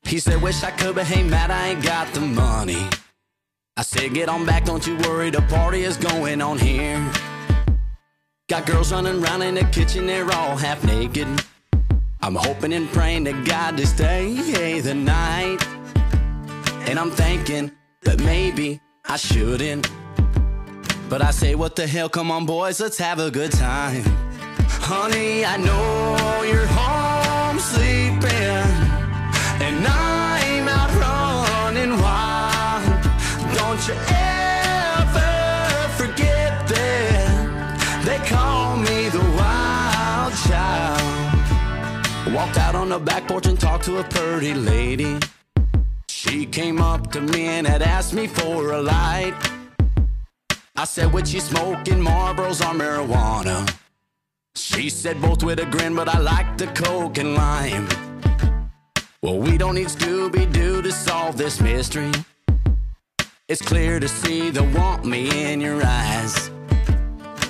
He 0.04 0.20
said, 0.20 0.42
Wish 0.42 0.64
I 0.64 0.72
could, 0.72 0.96
but 0.96 1.06
hey, 1.06 1.24
Matt, 1.24 1.50
I 1.50 1.70
ain't 1.70 1.84
got 1.84 2.14
the 2.14 2.22
money. 2.22 2.88
I 3.78 3.82
said, 3.82 4.14
Get 4.14 4.30
on 4.30 4.46
back, 4.46 4.66
don't 4.66 4.86
you 4.86 4.96
worry, 4.98 5.32
the 5.32 5.42
party 5.44 5.82
is 5.82 5.98
going 5.98 6.42
on 6.42 6.60
here. 6.60 7.00
Got 8.48 8.66
girls 8.68 8.92
running 8.92 9.24
around 9.24 9.42
in 9.42 9.56
the 9.56 9.64
kitchen, 9.66 10.06
they're 10.06 10.32
all 10.32 10.56
half 10.56 10.84
naked. 10.84 11.28
I'm 12.22 12.36
hoping 12.36 12.74
and 12.74 12.88
praying 12.90 13.26
to 13.26 13.34
God 13.44 13.78
to 13.78 13.88
stay 13.88 14.80
the 14.82 14.94
night. 14.94 15.66
And 16.88 17.00
I'm 17.00 17.10
thinking 17.10 17.72
that 18.04 18.20
maybe 18.20 18.80
I 19.06 19.18
shouldn't. 19.18 19.90
But 21.10 21.24
I 21.24 21.32
say, 21.32 21.56
what 21.56 21.76
the 21.76 21.88
hell, 21.88 22.10
come 22.10 22.30
on, 22.30 22.46
boys, 22.46 22.80
let's 22.80 23.00
have 23.00 23.20
a 23.20 23.32
good 23.32 23.52
time. 23.52 24.04
Honey, 24.84 25.44
I 25.44 25.58
know 25.58 26.44
you're 26.44 26.68
home 26.68 27.11
sleeping, 27.62 28.68
and 29.66 29.86
I'm 29.88 30.68
out 30.68 30.92
running 31.04 31.94
wild. 32.02 32.84
Don't 33.54 33.82
you 33.88 33.94
ever 33.94 35.32
forget 36.00 36.68
that 36.68 38.02
they 38.04 38.18
call 38.28 38.78
me 38.78 39.10
the 39.10 39.26
wild 39.40 40.34
child. 40.48 42.34
Walked 42.34 42.58
out 42.58 42.76
on 42.76 42.90
the 42.90 43.00
back 43.00 43.28
porch 43.28 43.46
and 43.46 43.60
talked 43.60 43.86
to 43.86 44.00
a 44.00 44.04
pretty 44.04 44.54
lady. 44.54 45.20
She 46.10 46.46
came 46.46 46.82
up 46.82 47.12
to 47.12 47.22
me 47.22 47.46
and 47.46 47.68
had 47.68 47.82
asked 47.82 48.14
me 48.14 48.26
for 48.28 48.72
a 48.72 48.82
light. 48.82 49.36
I 50.76 50.86
said, 50.86 51.14
What 51.14 51.32
you 51.32 51.40
smoking, 51.40 52.00
Marlboros 52.04 52.62
or 52.62 52.74
marijuana? 52.74 53.81
She 54.56 54.90
said 54.90 55.22
both 55.22 55.44
with 55.44 55.60
a 55.60 55.66
grin, 55.66 55.96
but 55.96 56.10
I 56.10 56.20
like 56.20 56.58
the 56.58 56.68
coke 56.68 57.18
and 57.18 57.36
lime. 57.36 57.88
Well, 59.22 59.38
we 59.38 59.58
don't 59.58 59.76
need 59.76 59.88
Scooby 59.88 60.52
Doo 60.52 60.82
to 60.82 60.92
solve 60.92 61.38
this 61.38 61.62
mystery. 61.62 62.12
It's 63.48 63.62
clear 63.62 64.00
to 64.00 64.08
see 64.08 64.50
the 64.50 64.64
want 64.64 65.06
me 65.06 65.52
in 65.52 65.62
your 65.62 65.82
eyes. 65.84 66.50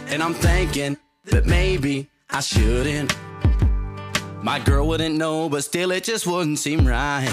And 0.08 0.22
I'm 0.22 0.34
thinking 0.34 0.98
that 1.26 1.46
maybe 1.46 2.08
I 2.30 2.42
shouldn't. 2.42 3.16
My 4.44 4.60
girl 4.60 4.88
wouldn't 4.88 5.16
know, 5.16 5.50
but 5.50 5.64
still 5.64 5.92
it 5.92 6.04
just 6.04 6.26
wouldn't 6.28 6.60
seem 6.60 6.88
right. 6.88 7.30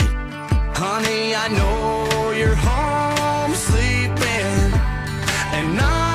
Honey, 0.77 1.35
I 1.35 1.49
know 1.49 2.31
you're 2.31 2.55
home 2.55 3.55
sleeping, 3.55 4.73
and 5.53 5.81
I'm 5.81 6.08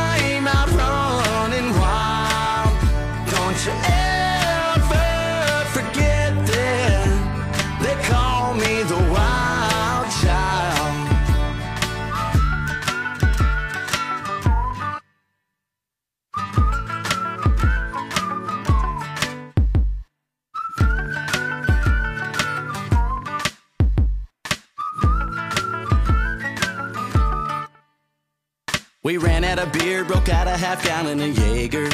We 29.03 29.17
ran 29.17 29.43
out 29.43 29.59
of 29.59 29.73
beer, 29.73 30.06
broke 30.06 30.30
out 30.30 30.48
a 30.48 30.56
half 30.56 30.82
gallon 30.85 31.19
of 31.19 31.38
Jaeger. 31.38 31.90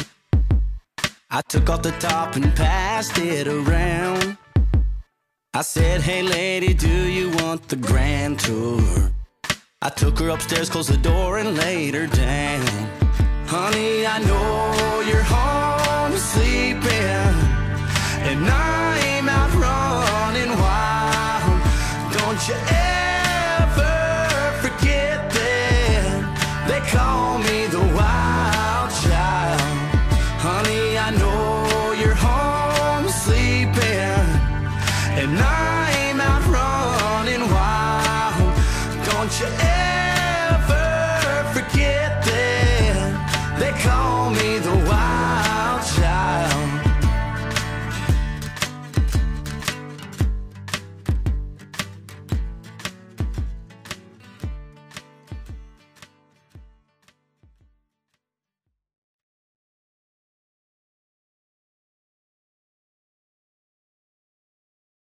I 1.28 1.40
took 1.48 1.68
off 1.68 1.82
the 1.82 1.90
top 1.98 2.36
and 2.36 2.54
passed 2.54 3.18
it 3.18 3.48
around. 3.48 4.36
I 5.52 5.62
said, 5.62 6.02
Hey 6.02 6.22
lady, 6.22 6.72
do 6.72 6.88
you 6.88 7.30
want 7.42 7.66
the 7.66 7.74
grand 7.74 8.38
tour? 8.38 9.10
I 9.82 9.88
took 9.88 10.20
her 10.20 10.28
upstairs, 10.28 10.70
closed 10.70 10.92
the 10.92 10.98
door, 10.98 11.38
and 11.38 11.56
laid 11.56 11.94
her 11.94 12.06
down. 12.06 12.66
Honey, 13.48 14.06
I 14.06 14.18
know 14.20 15.00
you're 15.00 15.24
home 15.24 16.16
sleeping, 16.16 17.34
and 18.28 18.48
I'm 18.48 19.28
out 19.28 19.52
running 19.54 20.56
wild. 20.60 22.12
Don't 22.12 22.46
you 22.46 22.54
ever 22.54 22.99